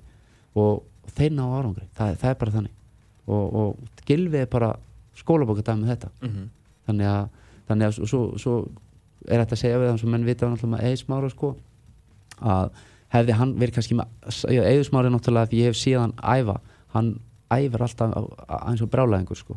og 0.54 0.82
þeir 1.16 1.32
ná 1.36 1.44
árangri, 1.48 1.86
það, 1.96 2.14
það 2.20 2.30
er 2.30 2.38
bara 2.44 2.50
þannig 2.58 2.74
og, 3.26 3.54
og 3.54 4.04
gilfið 4.06 4.40
er 4.44 4.46
bara 4.50 4.72
skólabóka 5.16 5.62
dæmi 5.66 5.82
um 5.84 5.88
þetta 5.90 6.10
Mhm. 6.22 6.48
þannig 6.86 7.06
að, 7.06 7.28
þannig 7.68 7.86
að 7.86 8.06
svo, 8.08 8.20
svo, 8.38 8.54
er 9.28 9.42
þetta 9.44 9.54
að 9.56 9.60
segja 9.60 9.78
við 9.78 9.88
þannig 9.90 10.00
sem 10.00 10.10
menn 10.10 10.24
vita 10.26 10.46
náttúrulega 10.48 10.76
með 10.76 10.86
eðismára 10.90 11.30
sko 11.30 11.56
að 12.40 12.70
hefði 13.12 13.34
hann 13.36 13.54
verið 13.58 13.74
kannski 13.74 13.96
með 13.98 14.06
eðismára 14.70 15.10
er 15.10 15.14
náttúrulega 15.14 15.48
að 15.50 15.56
ég 15.58 15.68
hef 15.70 15.76
síðan 15.80 16.14
æfa 16.22 16.56
hann 16.94 17.10
æfir 17.50 17.82
alltaf 17.82 18.14
eins 18.68 18.82
og 18.84 18.90
brálaðingur 18.92 19.36
sko 19.40 19.56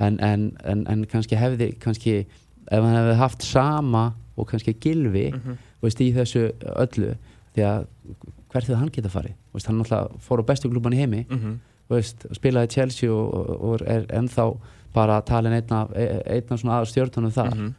en, 0.00 0.18
en, 0.20 0.48
en, 0.64 0.86
en 0.88 1.04
kannski 1.06 1.36
hefði 1.38 1.70
kannski 1.80 2.14
ef 2.22 2.82
hann 2.82 2.96
hefði 2.96 3.16
haft 3.20 3.42
sama 3.46 4.12
og 4.36 4.48
kannski 4.48 4.74
gilfi 4.80 5.30
Mhm. 5.32 5.56
veist, 5.82 6.00
í 6.00 6.12
þessu 6.14 6.52
öllu 6.76 7.14
því 7.54 7.62
að 7.66 7.86
hvert 8.52 8.64
hefði 8.66 8.78
hann 8.78 8.90
geta 8.94 9.08
farið 9.12 9.34
veist, 9.52 9.66
hann 9.66 9.78
náttúrulega 9.80 10.20
fór 10.20 10.40
á 10.40 10.44
bestu 10.46 10.70
klúban 10.70 10.94
í 10.94 11.00
heimi 11.02 11.26
Mhm. 11.28 11.58
veist, 11.90 12.26
spilaði 12.32 12.70
Chelsea 12.70 13.10
og, 13.10 13.34
og, 13.34 13.62
og 13.62 13.82
er 13.86 14.06
ennþá 14.08 14.46
bara 14.94 15.20
talin 15.22 15.52
einna, 15.52 15.86
einna 16.26 16.56
svona 16.56 16.78
aðra 16.80 16.90
stjórnunum 16.92 17.32
þar 17.32 17.54
Mhm. 17.54 17.74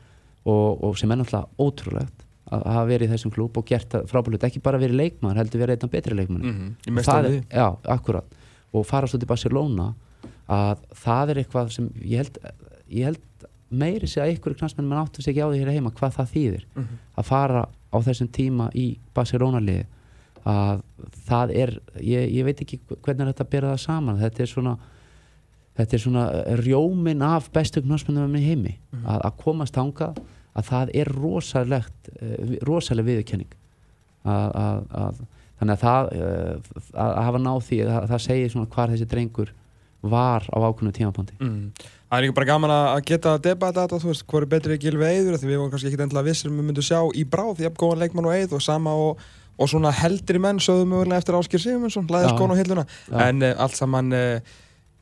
og, 0.45 0.84
og 0.84 0.97
sem 0.97 1.12
er 1.12 1.18
náttúrulega 1.18 1.47
ótrúlegt 1.60 2.20
að 2.51 2.64
hafa 2.68 2.86
verið 2.89 3.08
í 3.10 3.14
þessum 3.14 3.32
klúb 3.34 3.58
og 3.58 3.66
gert 3.66 3.89
það 3.89 4.08
frábært 4.12 4.43
ekki 4.43 4.62
bara 4.62 4.78
verið 4.78 4.97
leikmaður, 4.99 5.38
heldur 5.41 5.62
verið 5.64 5.78
einna 5.78 5.89
betri 5.89 6.14
leikmaður 6.14 6.43
Mhm. 6.43 7.01
Það 7.04 7.26
er, 7.26 7.41
já, 7.49 7.78
akkurat 7.88 8.26
og 8.74 8.86
fara 8.90 9.08
svo 9.08 9.20
til 9.22 9.30
Barcelona 9.30 9.92
að 10.50 10.82
það 11.06 11.30
er 11.34 11.42
eitthvað 11.44 11.72
sem 11.76 11.90
ég 12.04 12.24
held, 12.24 12.38
ég 12.90 13.06
held 13.12 13.48
meiri 13.74 14.08
sig 14.08 14.22
að 14.24 14.36
ykkur 14.36 14.56
knastmenn 14.60 14.88
mann 14.90 15.02
áttu 15.06 15.22
sig 15.24 15.34
ekki 15.34 15.46
á 15.46 15.50
því 15.50 15.62
hér 15.64 15.72
heima 15.78 15.92
hvað 15.98 16.18
það 16.20 16.32
þýðir 16.36 16.66
Mhm. 16.76 16.98
að 17.18 17.26
fara 17.30 17.62
á 17.94 17.98
þessum 18.04 18.28
tíma 18.34 18.70
í 18.76 18.98
Barcelona 19.14 19.60
liði 19.64 19.86
að 20.46 20.82
það 21.30 21.54
er 21.56 21.72
ég, 22.02 22.34
ég 22.36 22.44
veit 22.46 22.62
ekki 22.62 22.80
hvernig 22.90 23.22
er 23.28 23.32
þetta 23.34 23.46
að 23.46 23.50
bera 23.54 23.72
það 23.74 23.80
saman. 23.86 24.18
Þetta 24.20 24.42
er 24.44 24.50
svona 24.52 24.74
þetta 25.78 25.94
er 25.98 26.02
svona 26.04 26.24
rjómin 26.60 27.22
af 27.26 27.48
bestu 27.56 27.82
knastmennum 27.82 28.36
í 28.36 28.44
heimi. 28.46 28.74
Að, 29.06 29.22
að 29.26 29.38
komast 29.42 29.76
hanga 29.80 30.10
að 30.54 30.68
það 30.68 30.92
er 31.00 31.10
rosalegt 31.16 32.10
uh, 32.22 32.58
rosaleg 32.68 33.06
viðurkenning. 33.08 33.56
Að, 34.26 34.52
að, 34.56 34.84
að 35.06 35.24
þannig 35.64 35.80
að 35.80 35.84
það 35.88 36.14
uh, 36.14 36.80
að, 36.93 37.09
að 37.09 37.26
hafa 37.32 37.43
náð 37.47 37.59
því 37.72 37.84
að 37.88 38.07
það 38.14 38.24
segir 38.28 38.53
svona 38.53 38.72
hvar 38.76 38.93
þessi 38.93 39.09
drengur 39.09 39.53
var 40.03 40.47
á 40.51 40.57
ákveðnu 40.59 40.95
tímapandi 40.95 41.38
Mm. 41.39 41.72
Það 42.14 42.20
er 42.20 42.26
líka 42.28 42.36
bara 42.38 42.45
gaman 42.45 42.72
að 42.72 43.05
geta 43.09 43.32
debata 43.41 43.84
þetta, 43.88 43.97
þú 44.03 44.09
veist, 44.11 44.24
hvað 44.30 44.43
er 44.43 44.49
betri 44.51 44.76
Gilvi 44.78 45.05
Eyður, 45.07 45.38
því 45.41 45.47
við 45.49 45.57
vorum 45.57 45.72
kannski 45.74 45.88
ekkit 45.89 46.03
endilega 46.03 46.28
vissir 46.28 46.51
um 46.51 46.59
við 46.59 46.68
myndum 46.68 46.86
sjá 46.86 46.99
í 47.09 47.24
bráð, 47.26 47.64
að 47.66 47.80
góðan 47.82 48.03
leikmann 48.03 48.28
og 48.30 48.36
Eyð 48.36 48.53
og 48.53 48.61
sama 48.61 48.93
og, 48.93 49.24
og 49.57 49.72
svona 49.72 49.89
heldri 49.97 50.41
menn 50.43 50.61
sögðu 50.61 50.86
mögulega 50.91 51.24
eftir 51.24 51.39
Áskir 51.39 51.64
Sigmundsson, 51.64 52.05
læða 52.14 52.28
Já. 52.28 52.36
skón 52.36 52.53
og 52.53 52.59
hilluna, 52.61 52.86
en 53.18 53.41
uh, 53.41 53.55
allt 53.66 53.80
saman, 53.80 54.14
uh, 54.14 54.53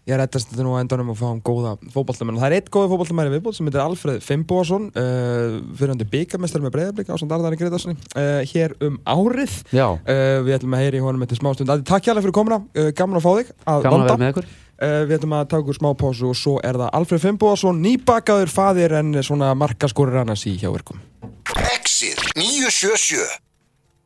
ég 0.10 0.18
reddast 0.18 0.50
þetta 0.50 0.64
nú 0.66 0.74
á 0.74 0.82
endanum 0.82 1.12
og 1.14 1.18
fáum 1.20 1.42
góða 1.46 1.76
fótballtamenn. 1.94 2.40
Það 2.42 2.48
er 2.48 2.56
eitt 2.58 2.72
góði 2.74 2.90
fótballtamæri 2.94 3.34
viðbútt 3.36 3.58
sem 3.58 3.68
heitir 3.70 3.84
Alfreð 3.84 4.24
Fimboðsson, 4.26 4.88
uh, 4.98 5.60
fyrirhandi 5.78 6.08
byggamestari 6.10 6.66
með 6.66 6.74
breyðablika 6.78 7.14
á 7.14 7.22
samt 7.22 7.36
Arðari 7.36 7.60
Gretarssoni, 7.62 7.98
uh, 8.16 8.42
hér 8.50 8.74
um 8.82 8.98
árið. 9.06 9.60
Já, 9.76 9.88
Uh, 10.02 10.42
við 10.48 10.56
ætlum 10.58 10.74
að 10.76 10.82
heyri 10.86 10.98
í 10.98 11.04
honum 11.06 11.22
eftir 11.24 11.38
smá 11.38 11.52
stund. 11.54 11.70
Adi, 11.70 11.84
takk 11.88 12.04
hjálpa 12.08 12.24
fyrir 12.26 12.34
komuna, 12.36 12.58
uh, 12.76 12.90
gaman 12.98 13.20
að 13.20 13.26
fá 13.28 13.32
þig 13.38 13.52
að 13.70 13.84
gaman 13.86 13.86
að 13.86 13.92
vanda. 13.92 14.12
vera 14.18 14.22
með 14.26 14.34
ykkur 14.36 14.52
Uh, 14.82 15.04
við 15.06 15.20
ætlum 15.20 15.34
að 15.38 15.44
taka 15.52 15.70
úr 15.70 15.78
smá 15.78 15.92
pásu 15.94 16.26
og 16.32 16.38
svo 16.40 16.56
er 16.66 16.74
það 16.74 16.88
Alfred 16.98 17.22
Fimboðarsson, 17.22 17.82
nýbakaður 17.86 18.50
faðir 18.50 18.96
en 18.98 19.12
svona 19.22 19.52
markaskorur 19.54 20.18
annars 20.24 20.48
í 20.50 20.56
hjá 20.58 20.72
ykkur. 20.74 20.98
Exit 21.76 22.18
977 22.34 23.51